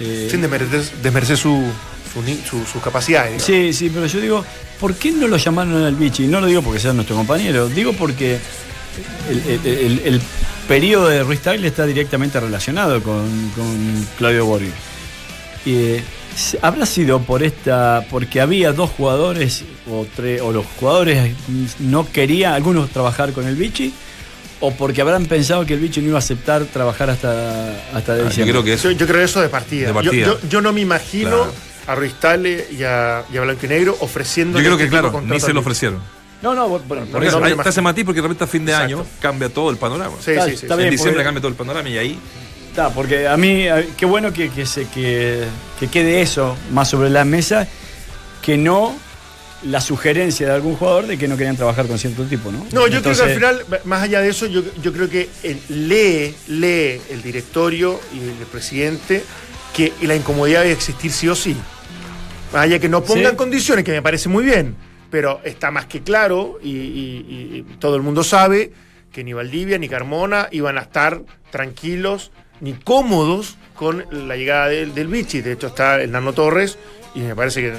eh, 0.00 0.28
Sin 0.30 0.40
desmerecer, 0.42 0.82
desmerecer 1.02 1.36
su, 1.36 1.64
su, 2.12 2.22
ni- 2.22 2.38
su- 2.48 2.64
sus 2.66 2.82
capacidades. 2.82 3.42
Sí, 3.42 3.72
sí, 3.72 3.88
pero 3.88 4.06
yo 4.06 4.20
digo, 4.20 4.44
¿por 4.80 4.94
qué 4.94 5.12
no 5.12 5.28
lo 5.28 5.36
llamaron 5.36 5.82
al 5.84 5.94
bichi? 5.94 6.24
Y 6.24 6.26
no 6.26 6.40
lo 6.40 6.46
digo 6.48 6.62
porque 6.62 6.80
sea 6.80 6.92
nuestro 6.92 7.14
compañero, 7.16 7.68
digo 7.68 7.92
porque 7.92 8.38
el, 9.30 9.38
el- 9.38 9.66
el- 9.66 10.00
el 10.04 10.20
periodo 10.68 11.08
de 11.08 11.22
Ruiz 11.22 11.40
Tagle 11.40 11.66
está 11.68 11.86
directamente 11.86 12.38
relacionado 12.40 13.02
con, 13.02 13.50
con 13.54 14.06
Claudio 14.18 14.46
Borghi. 14.46 14.70
Y, 15.64 15.74
eh, 15.74 16.04
¿Habrá 16.60 16.84
sido 16.84 17.20
por 17.22 17.42
esta, 17.42 18.04
porque 18.10 18.40
había 18.42 18.72
dos 18.72 18.90
jugadores 18.90 19.64
o 19.90 20.06
tres, 20.14 20.42
o 20.42 20.52
los 20.52 20.66
jugadores 20.78 21.34
no 21.78 22.06
querían, 22.12 22.52
algunos 22.52 22.90
trabajar 22.90 23.32
con 23.32 23.46
el 23.46 23.56
bichi? 23.56 23.94
¿O 24.60 24.70
porque 24.74 25.00
habrán 25.00 25.26
pensado 25.26 25.64
que 25.64 25.74
el 25.74 25.80
bichi 25.80 26.00
no 26.02 26.08
iba 26.08 26.16
a 26.16 26.18
aceptar 26.18 26.64
trabajar 26.66 27.08
hasta, 27.10 27.70
hasta 27.94 28.12
Ah, 28.12 28.16
yo 28.18 28.24
diciembre? 28.24 28.52
creo 28.52 28.64
que 28.64 28.72
eso. 28.74 28.90
Yo, 28.90 28.98
yo 28.98 29.06
creo 29.06 29.22
eso 29.24 29.40
de 29.40 29.48
partida. 29.48 29.86
De 29.88 29.88
Yo- 29.88 29.94
partida. 29.94 30.26
Yo, 30.26 30.38
yo 30.48 30.60
no 30.60 30.72
me 30.74 30.80
imagino 30.82 31.30
Claro. 31.30 31.52
a 31.86 31.94
Ruiz 31.94 32.14
Tale 32.20 32.66
y 32.70 32.82
a, 32.82 33.24
y 33.32 33.36
a 33.36 33.40
Blanco 33.42 33.64
y 33.64 33.68
Negro 33.68 33.96
ofreciendo. 34.00 34.58
Yo 34.58 34.64
creo 34.66 34.78
que, 34.78 34.88
claro, 34.88 35.22
ni 35.24 35.40
se 35.40 35.52
lo 35.54 35.60
ofrecieron. 35.60 36.00
No, 36.42 36.54
no, 36.54 36.68
por 36.68 36.82
Porque 36.82 37.04
eso. 37.04 37.12
no 37.12 37.20
me 37.20 37.26
ahí 37.26 37.30
imagino. 37.52 37.56
está 37.62 37.70
ese 37.70 37.80
matiz 37.82 38.04
porque 38.04 38.20
de 38.20 38.28
repente 38.28 38.44
a 38.44 38.46
fin 38.46 38.64
de 38.64 38.72
Exacto. 38.72 38.96
año 39.00 39.06
cambia 39.20 39.48
todo 39.48 39.70
el 39.70 39.76
panorama. 39.78 40.14
Sí, 40.20 40.32
Está- 40.32 40.44
sí, 40.44 40.50
sí. 40.56 40.56
está 40.66 40.74
en 40.74 40.78
bien, 40.80 40.90
diciembre 40.90 41.14
porque- 41.14 41.24
cambia 41.24 41.40
todo 41.40 41.48
el 41.50 41.54
panorama 41.56 41.88
y 41.88 41.98
ahí. 41.98 42.18
Está, 42.70 42.90
porque 42.90 43.26
a 43.26 43.36
mí, 43.38 43.64
qué 43.96 44.04
bueno 44.06 44.32
que, 44.32 44.50
que, 44.50 44.66
se, 44.66 44.86
que, 44.88 45.44
que 45.80 45.88
quede 45.88 46.20
eso 46.20 46.56
más 46.72 46.90
sobre 46.90 47.08
la 47.08 47.24
mesa, 47.24 47.66
que 48.42 48.58
no 48.58 48.94
la 49.62 49.80
sugerencia 49.80 50.46
de 50.46 50.52
algún 50.52 50.76
jugador 50.76 51.06
de 51.06 51.16
que 51.16 51.26
no 51.26 51.38
querían 51.38 51.56
trabajar 51.56 51.86
con 51.86 51.98
cierto 51.98 52.24
tipo, 52.24 52.52
¿no? 52.52 52.66
No, 52.72 52.86
yo 52.86 52.98
Entonces, 52.98 53.24
creo 53.24 53.38
que 53.40 53.46
al 53.46 53.56
final, 53.64 53.80
más 53.84 54.02
allá 54.02 54.20
de 54.20 54.28
eso, 54.28 54.44
yo, 54.46 54.62
yo 54.82 54.92
creo 54.92 55.08
que 55.08 55.30
eh, 55.42 55.58
lee, 55.70 56.36
lee 56.48 57.00
el 57.10 57.22
directorio 57.22 57.98
y 58.14 58.18
el 58.18 58.46
presidente 58.52 59.24
que 59.74 59.94
la 60.02 60.14
incomodidad 60.14 60.60
debe 60.60 60.72
existir 60.74 61.10
sí 61.10 61.28
o 61.28 61.34
sí. 61.34 61.56
Más 62.52 62.62
allá 62.64 62.78
que 62.78 62.90
no 62.90 63.02
pongan 63.02 63.30
Sí. 63.32 63.36
condiciones, 63.36 63.84
que 63.86 63.92
me 63.92 64.02
parece 64.02 64.28
muy 64.28 64.44
bien, 64.44 64.76
pero 65.10 65.40
está 65.44 65.70
más 65.70 65.86
que 65.86 66.02
claro 66.02 66.58
y, 66.62 66.70
y- 66.70 67.64
y 67.68 67.76
todo 67.78 67.96
el 67.96 68.02
mundo 68.02 68.22
sabe 68.24 68.72
que 69.12 69.24
ni 69.24 69.32
Valdivia 69.32 69.78
ni 69.78 69.88
Carmona 69.88 70.48
iban 70.52 70.76
a 70.78 70.82
estar 70.82 71.22
tranquilos 71.50 72.32
ni 72.60 72.72
cómodos 72.74 73.56
con 73.74 74.04
la 74.10 74.36
llegada 74.36 74.68
del, 74.68 74.94
del 74.94 75.08
Vichy. 75.08 75.40
De 75.42 75.52
hecho, 75.52 75.68
está 75.68 76.00
el 76.02 76.10
Nano 76.10 76.32
Torres 76.32 76.78
y 77.14 77.20
me 77.20 77.34
parece 77.34 77.62
que 77.62 77.72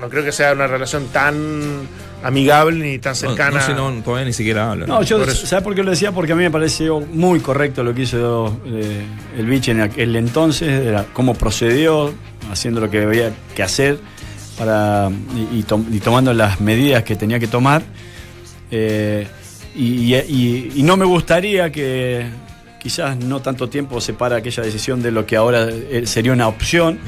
no, 0.00 0.08
creo 0.08 0.24
que 0.24 0.32
sea 0.32 0.52
una 0.52 0.66
relación 0.66 1.06
tan 1.12 1.86
amigable 2.22 2.84
ni 2.84 2.98
tan 2.98 3.14
cercana. 3.14 3.58
no, 3.60 3.66
si 3.66 3.72
no, 3.72 4.02
todavía 4.02 4.26
ni 4.26 4.32
siquiera 4.32 4.70
hablan. 4.72 4.88
No, 4.88 5.02
yo, 5.02 5.18
Por. 5.18 5.30
¿sabes 5.32 5.62
por 5.64 5.74
qué 5.74 5.82
lo 5.82 5.90
decía? 5.90 6.12
Porque 6.12 6.32
a 6.32 6.36
mí 6.36 6.42
me 6.42 6.50
pareció 6.50 7.00
muy 7.00 7.40
correcto 7.40 7.82
lo 7.82 7.94
que 7.94 8.02
hizo 8.02 8.60
eh, 8.66 9.02
el 9.38 9.46
biche 9.46 9.70
en 9.72 9.80
aquel 9.80 10.14
entonces, 10.16 10.68
era 10.86 11.06
cómo 11.12 11.34
procedió, 11.34 12.12
haciendo 12.50 12.80
lo 12.80 12.90
que 12.90 13.02
había 13.02 13.32
que 13.54 13.62
hacer 13.62 13.98
para, 14.60 15.10
y, 15.34 15.58
y 15.60 15.62
tom- 15.62 15.86
y 15.90 15.98
tomando 16.00 16.32
las 16.34 16.60
medidas 16.60 17.02
que 17.02 17.16
tenía 17.16 17.40
que 17.40 17.48
tomar. 17.48 17.82
Eh, 18.70 19.26
y, 19.74 20.14
y- 20.14 20.72
y 20.76 20.82
no 20.82 20.96
me 20.96 21.04
gustaría 21.06 21.72
que 21.72 22.26
quizás 22.80 23.16
no 23.16 23.40
tanto 23.40 23.68
tiempo 23.68 24.00
separa 24.00 24.36
aquella 24.36 24.62
decisión 24.62 25.02
de 25.02 25.10
lo 25.10 25.24
que 25.26 25.36
ahora 25.36 25.66
eh, 25.70 26.02
sería 26.06 26.32
una 26.32 26.46
opción 26.48 26.98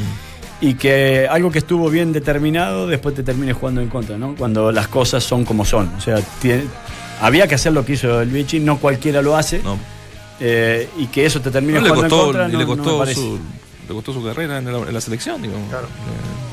y 0.61 0.75
que 0.75 1.27
algo 1.31 1.51
que 1.51 1.59
estuvo 1.59 1.91
bien 1.91 2.13
determinado 2.13 2.87
después 2.87 3.15
te 3.15 3.23
termine 3.23 3.53
jugando 3.53 3.81
en 3.81 3.89
contra, 3.89 4.17
¿no? 4.17 4.35
Cuando 4.35 4.73
las 4.73 4.89
cosas 4.89 5.23
son 5.23 5.45
como 5.45 5.65
son. 5.65 5.93
O 5.97 6.01
sea, 6.01 6.17
tiene- 6.41 6.65
había 7.21 7.47
que 7.47 7.55
hacer 7.57 7.73
lo 7.73 7.85
que 7.85 7.93
hizo 7.95 8.21
el 8.23 8.31
Vichy, 8.31 8.61
no 8.61 8.79
cualquiera 8.79 9.21
lo 9.23 9.37
hace. 9.37 9.61
No. 9.63 9.79
eh, 10.45 10.89
y 10.99 11.07
que 11.07 11.25
eso 11.27 11.41
te 11.41 11.51
termine 11.53 11.79
No, 11.79 11.85
le 11.85 11.91
jugando 11.91 12.17
costó, 12.17 12.21
en 12.21 12.33
contra. 12.33 12.49
y 12.49 12.53
no- 12.53 12.59
le 12.59 12.65
no 12.65 12.71
me 12.71 12.77
costó 13.07 13.07
su, 13.15 13.39
le 13.89 13.95
costó 13.95 14.13
su 14.13 14.25
carrera 14.25 14.59
en 14.59 14.65
la, 14.65 14.79
en 14.79 14.93
la 14.95 15.01
selección, 15.01 15.41
digamos. 15.43 15.69
Claro. 15.69 15.87
Eh, 15.87 16.52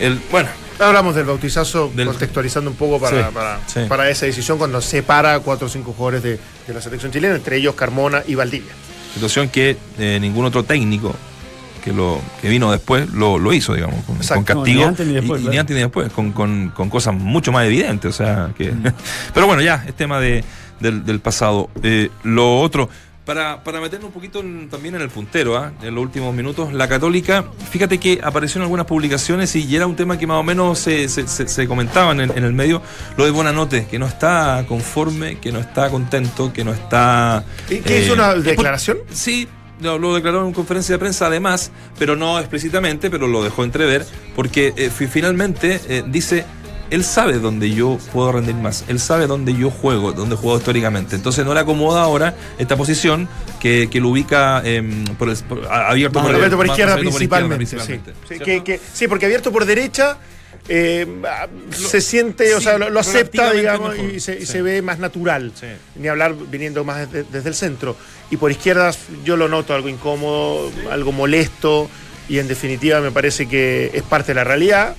el, 0.00 0.20
bueno, 0.30 0.48
Hablamos 0.78 1.14
del 1.14 1.24
bautizazo, 1.26 1.92
Del- 1.94 2.08
contextualizando 2.08 2.68
un 2.68 2.76
poco 2.76 2.98
para, 3.00 3.28
Sí, 3.28 3.34
para, 3.34 3.60
sí. 3.68 3.80
para 3.88 4.10
esa 4.10 4.26
decisión 4.26 4.58
cuando 4.58 4.80
separa 4.80 5.34
a 5.34 5.40
cuatro 5.40 5.68
o 5.68 5.70
cinco 5.70 5.92
jugadores 5.92 6.22
de, 6.24 6.38
de 6.66 6.74
la 6.74 6.80
selección 6.80 7.12
chilena, 7.12 7.36
entre 7.36 7.56
ellos 7.58 7.76
Carmona 7.76 8.22
y 8.26 8.34
Valdivia. 8.34 8.72
situación 9.12 9.48
que 9.50 9.76
eh, 9.98 10.18
ningún 10.20 10.44
otro 10.44 10.64
técnico 10.64 11.14
que 11.84 11.92
lo 11.92 12.20
que 12.42 12.48
vino 12.48 12.72
después 12.72 13.08
lo, 13.12 13.38
lo 13.38 13.52
hizo, 13.52 13.72
digamos, 13.74 14.02
con, 14.04 14.16
castigo. 14.42 14.64
No, 14.64 14.72
ni 14.74 14.82
antes 14.82 15.06
ni 15.06 15.12
después, 15.14 15.40
y, 15.40 15.42
y 15.42 15.44
claro. 15.44 15.52
ni 15.52 15.58
antes 15.58 15.76
ni 15.76 15.82
después, 15.82 16.10
con, 16.12 16.32
con- 16.32 16.70
con 16.70 16.90
cosas 16.90 17.14
mucho 17.14 17.52
más 17.52 17.66
evidentes. 17.66 18.08
O 18.10 18.16
sea, 18.16 18.50
que. 18.58 18.72
Pero 19.34 19.46
bueno, 19.46 19.60
ya, 19.62 19.84
es 19.86 19.94
tema 19.94 20.18
de, 20.18 20.42
del, 20.80 21.04
del 21.04 21.20
pasado. 21.20 21.68
Eh, 21.82 22.08
lo 22.24 22.58
otro. 22.60 22.88
Para, 23.24 23.64
para 23.64 23.80
meternos 23.80 24.08
un 24.08 24.12
poquito 24.12 24.40
en- 24.40 24.68
también 24.68 24.94
en 24.96 25.00
el 25.00 25.08
puntero, 25.08 25.56
¿ah? 25.56 25.72
en 25.82 25.94
los 25.94 26.02
últimos 26.04 26.34
minutos, 26.34 26.74
la 26.74 26.86
Católica, 26.88 27.44
fíjate 27.70 27.96
que 27.98 28.20
apareció 28.22 28.58
en 28.58 28.64
algunas 28.64 28.84
publicaciones 28.84 29.56
y 29.56 29.74
era 29.74 29.86
un 29.86 29.96
tema 29.96 30.18
que 30.18 30.26
más 30.26 30.36
o 30.36 30.42
menos 30.42 30.78
se, 30.78 31.08
se, 31.08 31.26
se- 31.26 31.48
se 31.48 31.66
comentaban 31.66 32.20
en, 32.20 32.30
en 32.36 32.44
el 32.44 32.52
medio, 32.52 32.82
lo 33.16 33.24
de 33.24 33.30
Bonanote, 33.30 33.86
que 33.90 33.98
no 33.98 34.06
está 34.06 34.66
conforme, 34.68 35.38
que 35.38 35.52
no 35.52 35.58
está 35.58 35.88
contento, 35.88 36.52
que 36.52 36.64
no 36.64 36.74
está... 36.74 37.44
¿Y 37.70 37.78
qué 37.78 37.98
eh, 38.00 38.04
hizo 38.04 38.12
una 38.12 38.32
por- 38.34 38.42
declaración? 38.42 38.98
Sí, 39.10 39.48
lo, 39.80 39.98
lo 39.98 40.14
declaró 40.14 40.46
en 40.46 40.52
conferencia 40.52 40.94
de 40.96 40.98
prensa 40.98 41.26
además, 41.28 41.70
pero 41.98 42.16
no 42.16 42.38
explícitamente, 42.38 43.08
pero 43.10 43.26
lo 43.26 43.42
dejó 43.42 43.64
entrever, 43.64 44.04
porque 44.36 44.74
eh, 44.76 44.90
fi- 44.90 45.06
finalmente 45.06 45.80
eh, 45.88 46.04
dice, 46.06 46.44
él 46.94 47.04
sabe 47.04 47.38
dónde 47.38 47.70
yo 47.70 47.98
puedo 48.12 48.32
rendir 48.32 48.54
más, 48.54 48.84
él 48.88 48.98
sabe 49.00 49.26
dónde 49.26 49.54
yo 49.54 49.70
juego, 49.70 50.12
dónde 50.12 50.36
juego 50.36 50.56
históricamente. 50.58 51.16
Entonces 51.16 51.44
no 51.44 51.52
le 51.54 51.60
acomoda 51.60 52.02
ahora 52.02 52.34
esta 52.58 52.76
posición 52.76 53.28
que, 53.60 53.88
que 53.90 54.00
lo 54.00 54.08
ubica 54.10 54.62
em, 54.64 55.04
por 55.16 55.28
el- 55.28 55.36
por- 55.38 55.66
abierto, 55.66 56.20
por, 56.22 56.34
abierto 56.34 56.56
por 56.56 56.66
izquierda 56.66 56.92
abierto 56.94 57.12
por 57.12 57.22
izquierda 57.22 57.56
principalmente. 57.56 57.66
sí. 57.66 57.76
principalmente. 57.76 58.12
Sí, 58.28 58.38
que- 58.44 58.64
que- 58.64 58.80
sí, 58.92 59.08
porque 59.08 59.26
abierto 59.26 59.52
por 59.52 59.64
derecha 59.64 60.18
eh, 60.68 61.06
se 61.70 62.00
siente, 62.00 62.54
o 62.54 62.58
sí, 62.58 62.64
sea, 62.64 62.78
lo, 62.78 62.88
lo 62.88 63.00
acepta, 63.00 63.52
digamos, 63.52 63.90
mejor, 63.96 64.14
y, 64.14 64.20
se, 64.20 64.38
y 64.40 64.46
se 64.46 64.62
ve 64.62 64.80
más 64.80 64.98
natural. 64.98 65.52
Ni 65.96 66.08
hablar 66.08 66.34
viniendo 66.50 66.84
más 66.84 67.10
de- 67.12 67.24
desde 67.24 67.48
el 67.50 67.54
centro. 67.54 67.96
Y 68.30 68.38
por 68.38 68.50
izquierdas 68.50 68.98
yo 69.24 69.36
lo 69.36 69.48
noto 69.48 69.74
algo 69.74 69.88
incómodo, 69.90 70.70
algo 70.90 71.12
molesto, 71.12 71.90
y 72.30 72.38
en 72.38 72.48
definitiva 72.48 73.00
me 73.02 73.10
parece 73.10 73.46
que 73.46 73.90
es 73.92 74.02
parte 74.02 74.28
de 74.28 74.36
la 74.36 74.44
realidad. 74.44 74.96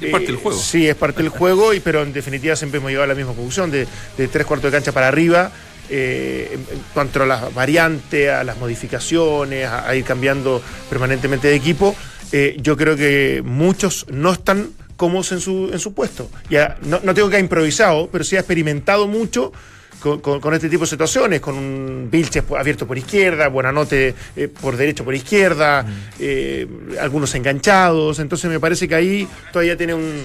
Es 0.00 0.10
parte 0.10 0.26
del 0.26 0.36
Eh, 0.36 0.40
juego. 0.42 0.58
Sí, 0.58 0.88
es 0.88 0.94
parte 0.94 1.22
del 1.22 1.30
juego, 1.30 1.74
y, 1.74 1.80
pero 1.80 2.02
en 2.02 2.12
definitiva 2.12 2.54
siempre 2.56 2.78
hemos 2.78 2.90
llegado 2.90 3.04
a 3.04 3.08
la 3.08 3.14
misma 3.14 3.32
conclusión, 3.34 3.70
de, 3.70 3.86
de 4.16 4.28
tres 4.28 4.46
cuartos 4.46 4.70
de 4.70 4.76
cancha 4.76 4.92
para 4.92 5.08
arriba, 5.08 5.50
eh, 5.90 6.50
en, 6.52 6.60
en 6.76 6.82
cuanto 6.94 7.22
a 7.22 7.26
las 7.26 7.54
variantes, 7.54 8.28
a 8.30 8.44
las 8.44 8.56
modificaciones, 8.58 9.66
a, 9.66 9.88
a 9.88 9.94
ir 9.96 10.04
cambiando 10.04 10.62
permanentemente 10.88 11.48
de 11.48 11.54
equipo, 11.54 11.96
eh, 12.32 12.56
yo 12.60 12.76
creo 12.76 12.94
que 12.96 13.42
muchos 13.44 14.06
no 14.10 14.32
están 14.32 14.70
cómodos 14.96 15.32
en 15.32 15.40
su, 15.40 15.70
en 15.72 15.78
su 15.78 15.94
puesto. 15.94 16.28
Ya, 16.50 16.76
no, 16.82 17.00
no 17.02 17.14
tengo 17.14 17.30
que 17.30 17.36
ha 17.36 17.40
improvisado, 17.40 18.08
pero 18.10 18.24
sí 18.24 18.36
ha 18.36 18.40
experimentado 18.40 19.06
mucho 19.06 19.52
con, 20.00 20.20
con- 20.20 20.40
con 20.40 20.54
este 20.54 20.68
tipo 20.68 20.82
de 20.84 20.90
situaciones, 20.90 21.40
con 21.40 21.56
un 21.56 22.08
Vilches 22.10 22.44
abierto 22.56 22.86
por 22.86 22.96
izquierda, 22.98 23.48
Buenanote 23.48 24.14
eh, 24.36 24.48
por 24.48 24.76
derecho 24.76 25.04
por 25.04 25.14
izquierda, 25.14 25.84
eh, 26.18 26.66
algunos 27.00 27.34
enganchados, 27.34 28.18
entonces 28.18 28.50
me 28.50 28.60
parece 28.60 28.86
que 28.88 28.94
ahí 28.94 29.28
todavía 29.52 29.76
tiene 29.76 29.94
un- 29.94 30.24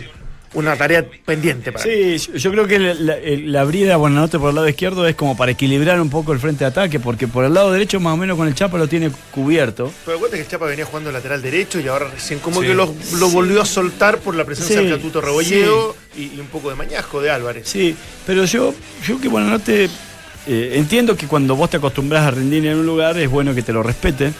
una 0.55 0.75
tarea 0.75 1.05
pendiente 1.25 1.71
para. 1.71 1.83
Sí, 1.83 2.17
yo- 2.17 2.33
yo 2.35 2.51
creo 2.51 2.67
que 2.67 2.77
la, 2.79 2.93
la, 2.93 3.15
la 3.17 3.63
brida 3.63 3.97
Buenanote 3.97 4.37
por 4.39 4.49
el 4.49 4.55
lado 4.55 4.69
izquierdo 4.69 5.07
es 5.07 5.15
como 5.15 5.35
para 5.35 5.51
equilibrar 5.51 5.99
un 5.99 6.09
poco 6.09 6.31
el 6.33 6.39
frente 6.39 6.63
de 6.63 6.67
ataque, 6.69 6.99
porque 6.99 7.27
por 7.27 7.43
el 7.45 7.53
lado 7.53 7.71
derecho 7.71 7.99
más 7.99 8.13
o 8.13 8.17
menos 8.17 8.37
con 8.37 8.47
el 8.47 8.53
Chapa 8.55 8.77
lo 8.77 8.87
tiene 8.87 9.11
cubierto. 9.31 9.91
Pero 10.05 10.17
acuérdate 10.17 10.37
que 10.37 10.43
el 10.43 10.49
Chapa 10.49 10.65
venía 10.65 10.85
jugando 10.85 11.11
lateral 11.11 11.41
derecho 11.41 11.79
y 11.79 11.87
ahora 11.87 12.07
recién 12.09 12.39
como 12.39 12.61
Sí. 12.61 12.67
que 12.67 12.73
lo, 12.75 12.93
lo 13.17 13.29
volvió 13.29 13.61
a 13.61 13.65
soltar 13.65 14.19
por 14.19 14.35
la 14.35 14.45
presencia 14.45 14.77
Sí, 14.79 14.85
del 14.85 14.95
Catuto 14.97 15.21
Rebolledo 15.21 15.95
y, 16.15 16.23
y 16.35 16.39
un 16.39 16.47
poco 16.47 16.69
de 16.69 16.75
mañajo 16.75 17.21
de 17.21 17.31
Álvarez. 17.31 17.67
Sí, 17.67 17.95
pero 18.27 18.45
yo, 18.45 18.73
yo 19.07 19.19
que 19.19 19.27
bueno, 19.27 19.47
no 19.47 19.59
te. 19.59 19.85
eh, 19.85 20.73
entiendo 20.75 21.15
que 21.17 21.25
cuando 21.27 21.55
vos 21.55 21.69
te 21.69 21.77
acostumbras 21.77 22.25
a 22.27 22.31
rendir 22.31 22.65
en 22.67 22.77
un 22.77 22.85
lugar 22.85 23.17
es 23.17 23.29
bueno 23.29 23.55
que 23.55 23.61
te 23.63 23.73
lo 23.73 23.81
respeten. 23.81 24.33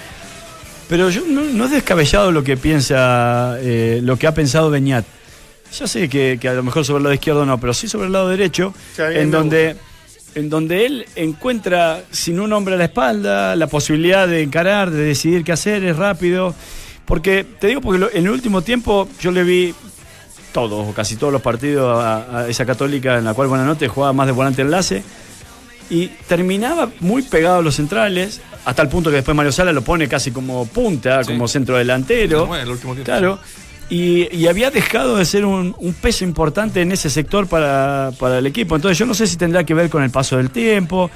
Pero 0.89 1.09
yo 1.09 1.21
no, 1.27 1.41
no 1.41 1.65
es 1.65 1.71
descabellado 1.71 2.31
lo 2.31 2.43
que 2.43 2.57
piensa, 2.57 3.57
eh, 3.61 3.99
lo 4.03 4.17
que 4.17 4.27
ha 4.27 4.33
pensado 4.33 4.69
Beñat. 4.69 5.05
Ya 5.79 5.87
sé 5.87 6.07
que, 6.09 6.37
que 6.39 6.47
a 6.49 6.53
lo 6.53 6.63
mejor 6.63 6.85
sobre 6.85 6.97
el 6.99 7.03
lado 7.03 7.13
izquierdo 7.13 7.45
no, 7.45 7.59
pero 7.59 7.73
sí 7.73 7.87
sobre 7.87 8.07
el 8.07 8.13
lado 8.13 8.29
derecho, 8.29 8.73
Sí, 8.95 9.01
en 9.01 9.31
donde, 9.31 9.75
en 10.35 10.49
donde 10.49 10.85
él 10.85 11.05
encuentra 11.15 12.03
sin 12.11 12.39
un 12.39 12.53
hombre 12.53 12.75
a 12.75 12.77
la 12.77 12.85
espalda 12.85 13.55
la 13.55 13.67
posibilidad 13.67 14.27
de 14.27 14.41
encarar, 14.43 14.91
de 14.91 15.03
decidir 15.03 15.43
qué 15.43 15.51
hacer, 15.51 15.83
es 15.83 15.95
rápido. 15.97 16.53
Porque, 17.05 17.43
te 17.59 17.67
digo, 17.67 17.81
porque 17.81 17.99
lo- 17.99 18.09
en 18.11 18.25
el 18.25 18.29
último 18.29 18.61
tiempo 18.61 19.09
yo 19.19 19.31
le 19.31 19.43
vi 19.43 19.73
todos 20.53 20.87
o 20.87 20.93
casi 20.93 21.15
todos 21.15 21.33
los 21.33 21.41
partidos 21.41 21.97
a, 22.03 22.41
a 22.41 22.47
esa 22.47 22.65
católica 22.65 23.17
en 23.17 23.25
la 23.25 23.33
cual 23.33 23.47
Buenanote 23.47 23.87
jugaba 23.87 24.13
más 24.13 24.27
de 24.27 24.31
volante 24.33 24.61
enlace 24.61 25.03
y 25.89 26.07
terminaba 26.27 26.89
muy 26.99 27.23
pegado 27.23 27.57
a 27.57 27.61
los 27.61 27.75
centrales 27.75 28.39
hasta 28.63 28.81
el 28.83 28.87
punto 28.87 29.09
que 29.09 29.17
después 29.17 29.35
Mario 29.35 29.51
Sala 29.51 29.73
lo 29.73 29.81
pone 29.81 30.07
casi 30.07 30.31
como 30.31 30.65
punta, 30.67 31.23
Sí. 31.23 31.31
como 31.33 31.47
centro 31.47 31.75
delantero. 31.77 32.45
Bueno, 32.45 32.63
el 32.63 32.69
último 32.69 32.93
tiempo, 32.93 33.05
Claro. 33.05 33.39
Y, 33.89 34.33
y 34.35 34.47
había 34.47 34.71
dejado 34.71 35.17
de 35.17 35.25
ser 35.25 35.45
un, 35.45 35.75
peso 36.01 36.23
importante 36.23 36.81
en 36.81 36.91
ese 36.91 37.09
sector 37.09 37.47
para, 37.47 38.11
para 38.19 38.39
el 38.39 38.47
equipo. 38.47 38.75
Entonces 38.75 38.97
yo 38.97 39.05
no 39.05 39.13
sé 39.13 39.27
si 39.27 39.37
tendrá 39.37 39.63
que 39.63 39.73
ver 39.73 39.89
con 39.89 40.03
el 40.03 40.09
paso 40.09 40.37
del 40.37 40.49
tiempo, 40.49 41.11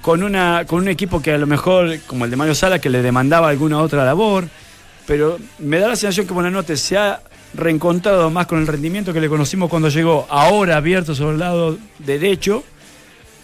con, 0.00 0.22
una, 0.22 0.64
con 0.66 0.80
un 0.80 0.88
equipo 0.88 1.22
que 1.22 1.32
a 1.32 1.38
lo 1.38 1.46
mejor, 1.46 2.00
como 2.06 2.24
el 2.24 2.30
de 2.30 2.36
Mario 2.36 2.54
Sala, 2.54 2.80
que 2.80 2.90
le 2.90 3.02
demandaba 3.02 3.48
alguna 3.48 3.78
otra 3.78 4.04
labor. 4.04 4.48
Pero 5.06 5.38
me 5.58 5.78
da 5.78 5.88
la 5.88 5.96
sensación 5.96 6.26
que 6.26 6.34
Buenanote 6.34 6.76
se 6.76 6.98
ha 6.98 7.22
reencontrado 7.54 8.30
más 8.30 8.46
con 8.46 8.58
el 8.58 8.66
rendimiento 8.66 9.12
que 9.12 9.20
le 9.20 9.28
conocimos 9.28 9.70
cuando 9.70 9.88
llegó 9.88 10.26
ahora 10.28 10.76
abierto 10.76 11.14
sobre 11.14 11.32
el 11.34 11.38
lado 11.38 11.78
derecho 11.98 12.64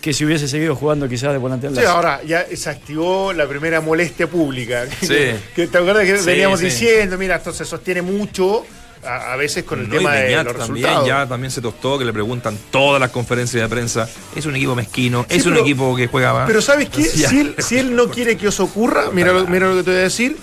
que 0.04 0.12
si 0.12 0.22
hubiese 0.26 0.46
seguido 0.48 0.76
jugando 0.76 1.08
quizás 1.08 1.32
de 1.32 1.38
volante 1.38 1.66
al 1.66 1.74
Sí, 1.74 1.82
ahora 1.82 2.22
ya 2.24 2.44
se 2.54 2.68
activó 2.68 3.32
la 3.32 3.48
primera 3.48 3.80
molestia 3.80 4.26
pública. 4.26 4.84
Sí. 5.00 5.30
que, 5.56 5.66
¿Te 5.66 5.78
acuerdas 5.78 6.04
que 6.04 6.18
Sí, 6.18 6.26
veníamos 6.26 6.58
sí. 6.60 6.66
diciendo, 6.66 7.16
mira, 7.16 7.36
esto 7.36 7.54
se 7.54 7.64
sostiene 7.64 8.02
mucho, 8.02 8.66
a, 9.02 9.32
a 9.32 9.36
veces 9.36 9.64
con 9.64 9.80
el 9.80 9.88
No, 9.88 9.96
tema 9.96 10.12
de 10.14 10.24
Beñat 10.24 10.44
los 10.44 10.56
también 10.58 10.84
resultados. 10.84 11.08
ya 11.08 11.26
también 11.26 11.50
se 11.50 11.62
tostó 11.62 11.98
que 11.98 12.04
le 12.04 12.12
preguntan 12.12 12.58
todas 12.70 13.00
las 13.00 13.10
conferencias 13.12 13.62
de 13.62 13.68
prensa. 13.74 14.06
Es 14.36 14.44
un 14.44 14.54
equipo 14.56 14.74
mezquino, 14.74 15.24
Sí, 15.30 15.36
es 15.38 15.46
un 15.46 15.56
equipo 15.56 15.96
que 15.96 16.06
juega 16.06 16.34
más. 16.34 16.46
Pero 16.48 16.60
¿sabes 16.60 16.90
qué? 16.90 17.02
Si 17.04 17.24
él, 17.38 17.54
si 17.58 17.78
él 17.78 17.96
no 17.96 18.08
quiere 18.10 18.36
que 18.36 18.48
eso 18.48 18.64
ocurra, 18.64 19.04
mira 19.10 19.32
lo, 19.32 19.46
mira 19.46 19.68
lo 19.68 19.76
que 19.76 19.84
te 19.84 19.90
voy 19.90 20.00
a 20.00 20.02
decir, 20.02 20.36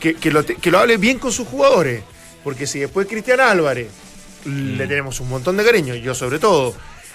que, 0.00 0.14
que 0.14 0.32
lo, 0.32 0.44
te- 0.44 0.56
que 0.56 0.70
lo 0.72 0.80
hable 0.80 0.96
bien 0.96 1.20
con 1.20 1.30
sus 1.30 1.46
jugadores. 1.46 2.02
Porque 2.42 2.66
si 2.66 2.80
después 2.80 3.06
Cristian 3.06 3.38
Álvarez 3.38 3.86
Mm. 4.44 4.76
le 4.78 4.86
tenemos 4.86 5.18
un 5.20 5.28
montón 5.28 5.56
de 5.56 5.64
cariño, 5.64 5.94
yo 5.96 6.14
sobre 6.14 6.38
todo, 6.38 6.72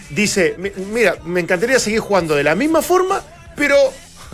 dice, 0.10 0.56
"Mi- 0.58 0.72
mira, 0.92 1.16
me 1.26 1.40
encantaría 1.40 1.80
seguir 1.80 2.00
jugando 2.00 2.36
de 2.36 2.44
la 2.44 2.56
misma 2.56 2.82
forma, 2.82 3.22
pero 3.56 3.76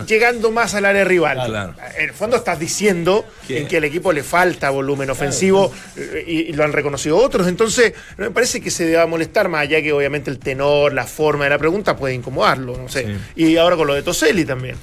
llegando 0.06 0.52
más 0.52 0.74
al 0.74 0.84
área 0.84 1.04
rival. 1.04 1.42
Claro. 1.44 1.74
En 1.96 2.08
el 2.08 2.14
fondo 2.14 2.36
estás 2.36 2.56
diciendo 2.60 3.24
¿Qué? 3.48 3.58
en 3.58 3.66
que 3.68 3.78
al 3.78 3.84
equipo 3.84 4.12
le 4.12 4.22
falta 4.22 4.70
volumen 4.70 5.10
ofensivo 5.10 5.72
eh, 5.96 6.22
y, 6.24 6.32
y 6.42 6.52
lo 6.52 6.62
han 6.62 6.72
reconocido 6.72 7.16
otros. 7.16 7.48
Entonces, 7.48 7.94
no 8.16 8.26
me 8.26 8.30
parece 8.30 8.60
que 8.60 8.70
se 8.70 8.86
deba 8.86 9.06
molestar, 9.06 9.48
más 9.48 9.62
allá 9.62 9.82
que 9.82 9.92
obviamente 9.92 10.30
el 10.30 10.38
tenor, 10.38 10.92
la 10.92 11.04
forma 11.04 11.44
de 11.44 11.50
la 11.50 11.58
pregunta 11.58 11.96
puede 11.96 12.14
incomodarlo, 12.14 12.76
no 12.78 12.88
sé. 12.88 13.16
Y 13.34 13.56
ahora 13.56 13.74
con 13.76 13.88
lo 13.88 13.94
de 13.94 14.02
Toselli 14.04 14.44
también. 14.44 14.76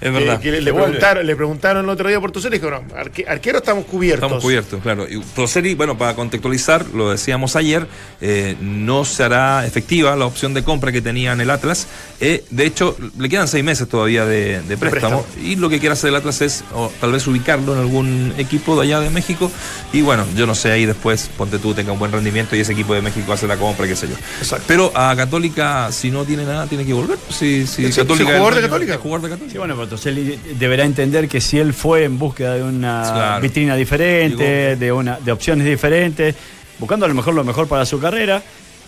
Es 0.00 0.12
verdad. 0.12 0.40
Que 0.40 0.52
le, 0.60 0.72
preguntaron, 0.72 1.26
le 1.26 1.36
preguntaron 1.36 1.84
el 1.84 1.90
otro 1.90 2.08
día 2.08 2.20
por 2.20 2.30
Toselli 2.32 2.56
y 2.56 2.58
dijo, 2.58 2.70
no, 2.70 2.82
arque- 2.96 3.26
arquero 3.26 3.58
estamos 3.58 3.84
cubiertos. 3.86 4.24
Estamos 4.24 4.42
cubiertos, 4.44 4.82
claro. 4.82 5.06
Y 5.08 5.20
Toseri, 5.20 5.74
bueno, 5.74 5.96
para 5.96 6.14
contextualizar, 6.14 6.84
lo 6.94 7.10
decíamos 7.10 7.56
ayer, 7.56 7.86
eh, 8.20 8.56
no 8.60 9.04
se 9.04 9.22
hará 9.24 9.64
efectiva 9.66 10.14
la 10.16 10.26
opción 10.26 10.52
de 10.54 10.62
compra 10.64 10.92
que 10.92 11.00
tenía 11.00 11.32
en 11.32 11.40
el 11.40 11.50
Atlas. 11.50 11.86
Eh, 12.20 12.44
de 12.50 12.66
hecho, 12.66 12.96
le 13.18 13.28
quedan 13.28 13.48
seis 13.48 13.64
meses 13.64 13.88
todavía 13.88 14.24
de, 14.26 14.60
de 14.62 14.76
préstamo, 14.76 15.22
préstamo. 15.22 15.46
Y 15.48 15.56
lo 15.56 15.68
que 15.68 15.80
quiere 15.80 15.94
hacer 15.94 16.10
el 16.10 16.16
Atlas 16.16 16.40
es 16.42 16.64
o, 16.74 16.92
tal 17.00 17.12
vez 17.12 17.26
ubicarlo 17.26 17.72
en 17.74 17.80
algún 17.80 18.34
equipo 18.38 18.76
de 18.76 18.82
allá 18.86 19.00
de 19.00 19.10
México. 19.10 19.50
Y 19.92 20.02
bueno, 20.02 20.24
yo 20.36 20.46
no 20.46 20.54
sé, 20.54 20.72
ahí 20.72 20.84
después, 20.86 21.30
ponte 21.38 21.58
tú, 21.58 21.72
tenga 21.74 21.92
un 21.92 21.98
buen 21.98 22.12
rendimiento 22.12 22.54
y 22.56 22.60
ese 22.60 22.72
equipo 22.72 22.94
de 22.94 23.02
México 23.02 23.32
hace 23.32 23.46
la 23.46 23.56
compra, 23.56 23.86
qué 23.86 23.96
sé 23.96 24.08
yo. 24.08 24.14
Exacto. 24.40 24.64
Pero 24.68 24.92
a 24.94 25.14
Católica, 25.16 25.90
si 25.92 26.10
no 26.10 26.24
tiene 26.24 26.44
nada, 26.44 26.66
tiene 26.66 26.84
que 26.84 26.92
volver. 26.92 27.18
Si, 27.30 27.66
si 27.66 27.86
Sí, 27.86 27.92
sí, 27.92 28.00
Católica 28.00 28.24
jugador 28.36 28.54
de 28.56 28.60
Católica. 28.62 28.98
jugador 28.98 29.22
de 29.22 29.28
Católica. 29.30 29.52
Sí, 29.52 29.58
bueno, 29.58 29.85
pero 29.86 29.96
Toselli 29.96 30.38
deberá 30.58 30.84
entender 30.84 31.28
que 31.28 31.40
si 31.40 31.58
él 31.58 31.72
fue 31.72 32.04
en 32.04 32.18
búsqueda 32.18 32.54
de 32.54 32.62
una 32.62 33.02
Claro. 33.02 33.40
vitrina 33.42 33.76
diferente, 33.76 34.70
Digo- 34.70 34.80
de, 34.80 34.92
una, 34.92 35.18
de 35.20 35.32
opciones 35.32 35.66
diferentes, 35.66 36.34
buscando 36.78 37.06
a 37.06 37.08
lo 37.08 37.14
mejor 37.14 37.34
lo 37.34 37.44
mejor 37.44 37.68
para 37.68 37.86
su 37.86 37.98
carrera, 38.00 38.42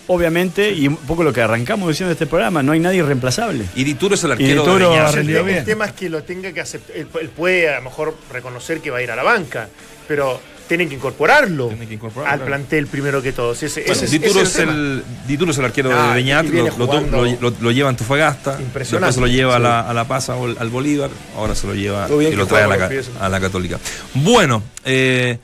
obviamente, 0.09 0.71
y 0.73 0.89
un 0.89 0.97
poco 0.97 1.23
lo 1.23 1.33
que 1.33 1.41
arrancamos 1.43 1.89
diciendo 1.89 2.09
de 2.09 2.15
este 2.15 2.27
programa, 2.27 2.63
no 2.63 2.73
hay 2.73 2.81
nadie 2.81 2.99
irreemplazable. 2.99 3.65
Y 3.75 3.85
Dituro 3.85 4.15
es 4.15 4.25
el 4.25 4.31
Y 4.31 4.33
arquero 4.33 4.63
Dituro 4.65 4.91
de. 4.91 4.99
El, 4.99 5.27
te- 5.27 5.39
el 5.39 5.45
bien. 5.45 5.65
tema 5.65 5.85
es 5.87 5.93
que 5.93 6.09
lo 6.09 6.23
tenga 6.23 6.53
que 6.53 6.61
aceptar. 6.61 6.97
Él, 6.97 7.07
él 7.21 7.29
puede 7.29 7.69
a 7.69 7.77
lo 7.77 7.83
mejor 7.83 8.17
reconocer 8.33 8.81
que 8.81 8.91
va 8.91 8.99
a 8.99 9.03
ir 9.03 9.11
a 9.11 9.17
la 9.17 9.23
banca, 9.23 9.69
pero 10.07 10.41
tienen 10.69 10.89
que 10.89 10.95
incorporarlo, 10.97 11.69
Tienen 11.69 11.89
que 11.89 11.95
incorporarlo, 11.95 12.31
al 12.33 12.39
claro. 12.41 12.51
plantel 12.51 12.87
primero 12.87 13.21
que 13.23 13.33
todo. 13.33 13.53
Ese, 13.53 13.67
ese- 13.67 13.81
Bueno, 13.81 13.93
ese 13.95 14.05
es- 14.05 14.11
Dituro, 14.11 14.41
ese 14.41 14.43
es 14.43 14.57
el 14.59 14.67
tema. 14.67 14.73
el, 14.79 15.05
Dituro 15.27 15.51
es 15.51 15.59
el 15.59 15.65
arquero 15.65 15.91
Ah, 15.93 16.09
de 16.11 16.15
Beñat, 16.15 16.45
y 16.47 16.49
lo, 16.51 16.77
lo, 16.79 17.41
lo- 17.41 17.55
lo- 17.61 17.71
lleva 17.73 17.89
a 17.89 17.91
Antofagasta, 17.91 18.61
Impresionante. 18.61 19.07
después 19.07 19.15
se 19.15 19.21
lo 19.21 19.27
lleva 19.27 19.57
a, 19.57 19.59
la, 19.59 19.81
a 19.81 19.95
La 19.95 20.07
Paz, 20.07 20.29
al, 20.29 20.69
Bolívar, 20.71 21.11
ahora 21.37 21.55
se 21.55 21.67
lo 21.67 21.75
lleva 21.75 22.07
y 22.09 22.35
lo 22.37 22.47
trae 22.47 22.69
la, 22.69 22.91
a 23.21 23.29
la 23.29 23.41
Católica. 23.41 23.79
Bueno, 24.15 24.63
eh, 24.85 25.39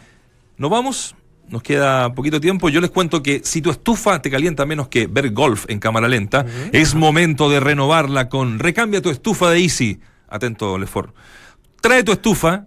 nos 0.59 0.71
vamos, 0.71 1.15
nos 1.49 1.63
queda 1.63 2.13
poquito 2.15 2.41
tiempo. 2.41 2.69
Yo 2.69 2.81
les 2.81 2.91
cuento 2.91 3.23
que 3.23 3.41
si 3.45 3.61
tu 3.61 3.71
estufa 3.71 4.21
te 4.23 4.31
calienta 4.31 4.65
menos 4.67 4.89
que 4.89 5.07
ver 5.07 5.31
golf 5.31 5.65
en 5.69 5.79
cámara 5.81 6.09
lenta, 6.09 6.47
es 6.73 6.95
momento 6.95 7.51
de 7.51 7.61
renovarla 7.61 8.29
con 8.29 8.59
Recambia 8.59 9.03
tu 9.03 9.11
estufa 9.11 9.51
de 9.51 9.59
Easy. 9.61 10.01
Atento, 10.29 10.79
Lefort. 10.79 11.15
Trae 11.81 12.03
tu 12.03 12.13
estufa 12.13 12.67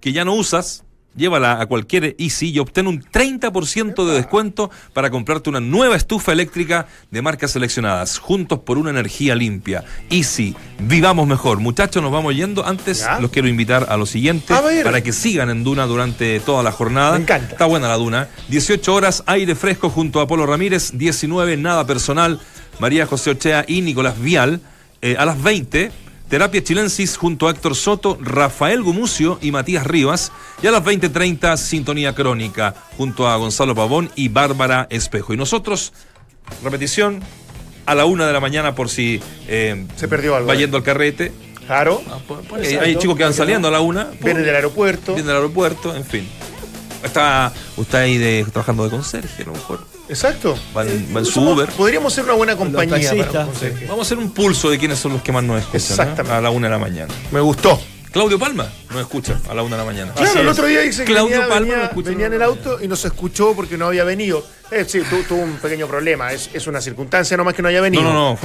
que 0.00 0.12
ya 0.12 0.24
no 0.24 0.34
usas, 0.34 0.84
llévala 1.16 1.60
a 1.60 1.66
cualquier 1.66 2.14
Easy 2.18 2.50
y 2.50 2.58
obtén 2.58 2.86
un 2.86 3.02
30% 3.02 4.06
de 4.06 4.14
descuento 4.14 4.70
para 4.92 5.10
comprarte 5.10 5.50
una 5.50 5.60
nueva 5.60 5.96
estufa 5.96 6.32
eléctrica 6.32 6.86
de 7.10 7.22
marcas 7.22 7.50
seleccionadas. 7.52 8.18
Juntos 8.18 8.60
por 8.60 8.78
una 8.78 8.90
energía 8.90 9.34
limpia. 9.34 9.84
Easy, 10.10 10.54
vivamos 10.78 11.26
mejor. 11.26 11.58
Muchachos, 11.60 12.02
nos 12.02 12.12
vamos 12.12 12.34
yendo. 12.34 12.66
Antes 12.66 13.00
Ya. 13.00 13.18
los 13.20 13.30
quiero 13.30 13.48
invitar 13.48 13.86
a 13.88 13.96
lo 13.96 14.06
siguiente 14.06 14.52
A 14.54 14.60
ver. 14.60 14.84
para 14.84 15.02
que 15.02 15.12
sigan 15.12 15.50
en 15.50 15.64
Duna 15.64 15.86
durante 15.86 16.40
toda 16.40 16.62
la 16.62 16.72
jornada. 16.72 17.12
Me 17.16 17.22
encanta. 17.24 17.52
Está 17.52 17.64
buena 17.66 17.88
la 17.88 17.96
Duna. 17.96 18.28
18 18.48 18.94
horas, 18.94 19.22
aire 19.26 19.54
fresco 19.54 19.90
junto 19.90 20.20
a 20.20 20.24
Apolo 20.24 20.46
Ramírez. 20.46 20.92
19, 20.94 21.56
nada 21.56 21.86
personal. 21.86 22.40
María 22.78 23.06
José 23.06 23.30
Ochea 23.30 23.64
y 23.66 23.80
Nicolás 23.80 24.20
Vial. 24.20 24.60
Eh, 25.02 25.16
a 25.18 25.24
las 25.24 25.42
20, 25.42 25.90
Terapia 26.28 26.62
Chilensis 26.62 27.16
junto 27.16 27.46
a 27.46 27.52
Héctor 27.52 27.76
Soto, 27.76 28.18
Rafael 28.20 28.82
Gumucio 28.82 29.38
y 29.40 29.52
Matías 29.52 29.86
Rivas. 29.86 30.32
Y 30.60 30.66
a 30.66 30.72
las 30.72 30.82
20.30, 30.82 31.56
Sintonía 31.56 32.14
Crónica 32.14 32.74
junto 32.96 33.28
a 33.28 33.36
Gonzalo 33.36 33.74
Pavón 33.74 34.10
y 34.16 34.28
Bárbara 34.28 34.88
Espejo. 34.90 35.34
Y 35.34 35.36
nosotros, 35.36 35.92
repetición, 36.64 37.20
a 37.86 37.94
la 37.94 38.06
una 38.06 38.26
de 38.26 38.32
la 38.32 38.40
mañana 38.40 38.74
por 38.74 38.88
si 38.88 39.20
eh, 39.46 39.86
Se 39.94 40.08
perdió 40.08 40.34
algo, 40.34 40.48
va 40.48 40.54
eh. 40.54 40.58
yendo 40.58 40.76
al 40.76 40.82
carrete. 40.82 41.32
Claro, 41.66 42.02
Hay, 42.54 42.74
hay 42.76 42.96
chicos 42.96 43.16
que 43.16 43.24
van 43.24 43.34
saliendo 43.34 43.68
a 43.68 43.70
la 43.70 43.80
una. 43.80 44.10
viene 44.22 44.40
del 44.40 44.54
aeropuerto. 44.54 45.14
Viene 45.14 45.28
del 45.28 45.36
aeropuerto, 45.36 45.94
en 45.94 46.04
fin. 46.04 46.28
Está 47.02 47.52
usted 47.76 47.98
ahí 47.98 48.18
de, 48.18 48.44
trabajando 48.50 48.84
de 48.84 48.90
conserje, 48.90 49.42
a 49.42 49.46
lo 49.46 49.52
mejor. 49.52 49.95
Exacto. 50.08 50.56
Va 50.76 50.82
en, 50.82 51.08
va 51.14 51.20
en 51.20 51.26
su 51.26 51.40
Uber. 51.42 51.68
Podríamos 51.70 52.12
ser 52.12 52.24
una 52.24 52.34
buena 52.34 52.56
compañía 52.56 53.10
para. 53.32 53.46
Vamos 53.88 53.98
a 53.98 54.02
hacer 54.02 54.18
un 54.18 54.30
pulso 54.32 54.70
de 54.70 54.78
quiénes 54.78 54.98
son 54.98 55.12
los 55.14 55.22
que 55.22 55.32
más 55.32 55.42
nos 55.44 55.60
escuchan. 55.60 56.16
¿eh? 56.18 56.30
A 56.30 56.40
la 56.40 56.50
una 56.50 56.68
de 56.68 56.72
la 56.72 56.78
mañana. 56.78 57.12
Me 57.32 57.40
gustó. 57.40 57.80
Claudio 58.12 58.38
Palma 58.38 58.66
nos 58.90 59.00
escucha 59.02 59.38
a 59.50 59.52
la 59.52 59.62
una 59.62 59.76
de 59.76 59.82
la 59.82 59.86
mañana. 59.92 60.12
Claro, 60.14 60.40
el 60.40 60.48
otro 60.48 60.64
día 60.66 60.80
dice 60.80 61.04
que 61.04 61.12
Claudio 61.12 61.32
venía, 61.36 61.48
Palma 61.48 61.60
venía- 61.66 61.76
lo 61.78 61.84
escuchó 61.84 62.08
venía 62.08 62.26
en 62.26 62.32
el 62.32 62.42
auto 62.42 62.78
y 62.82 62.88
no 62.88 62.96
se 62.96 63.08
escuchó 63.08 63.52
porque 63.54 63.76
no 63.76 63.86
había 63.88 64.04
venido. 64.04 64.42
Eh, 64.70 64.86
sí, 64.88 65.00
tu- 65.02 65.22
tuvo 65.24 65.42
un 65.42 65.56
pequeño 65.58 65.86
problema. 65.86 66.32
Es, 66.32 66.48
es 66.54 66.66
una 66.66 66.80
circunstancia 66.80 67.36
nomás 67.36 67.52
que 67.52 67.60
no 67.60 67.68
haya 67.68 67.82
venido. 67.82 68.02
No, 68.04 68.12
no, 68.14 68.30
no, 68.30 68.34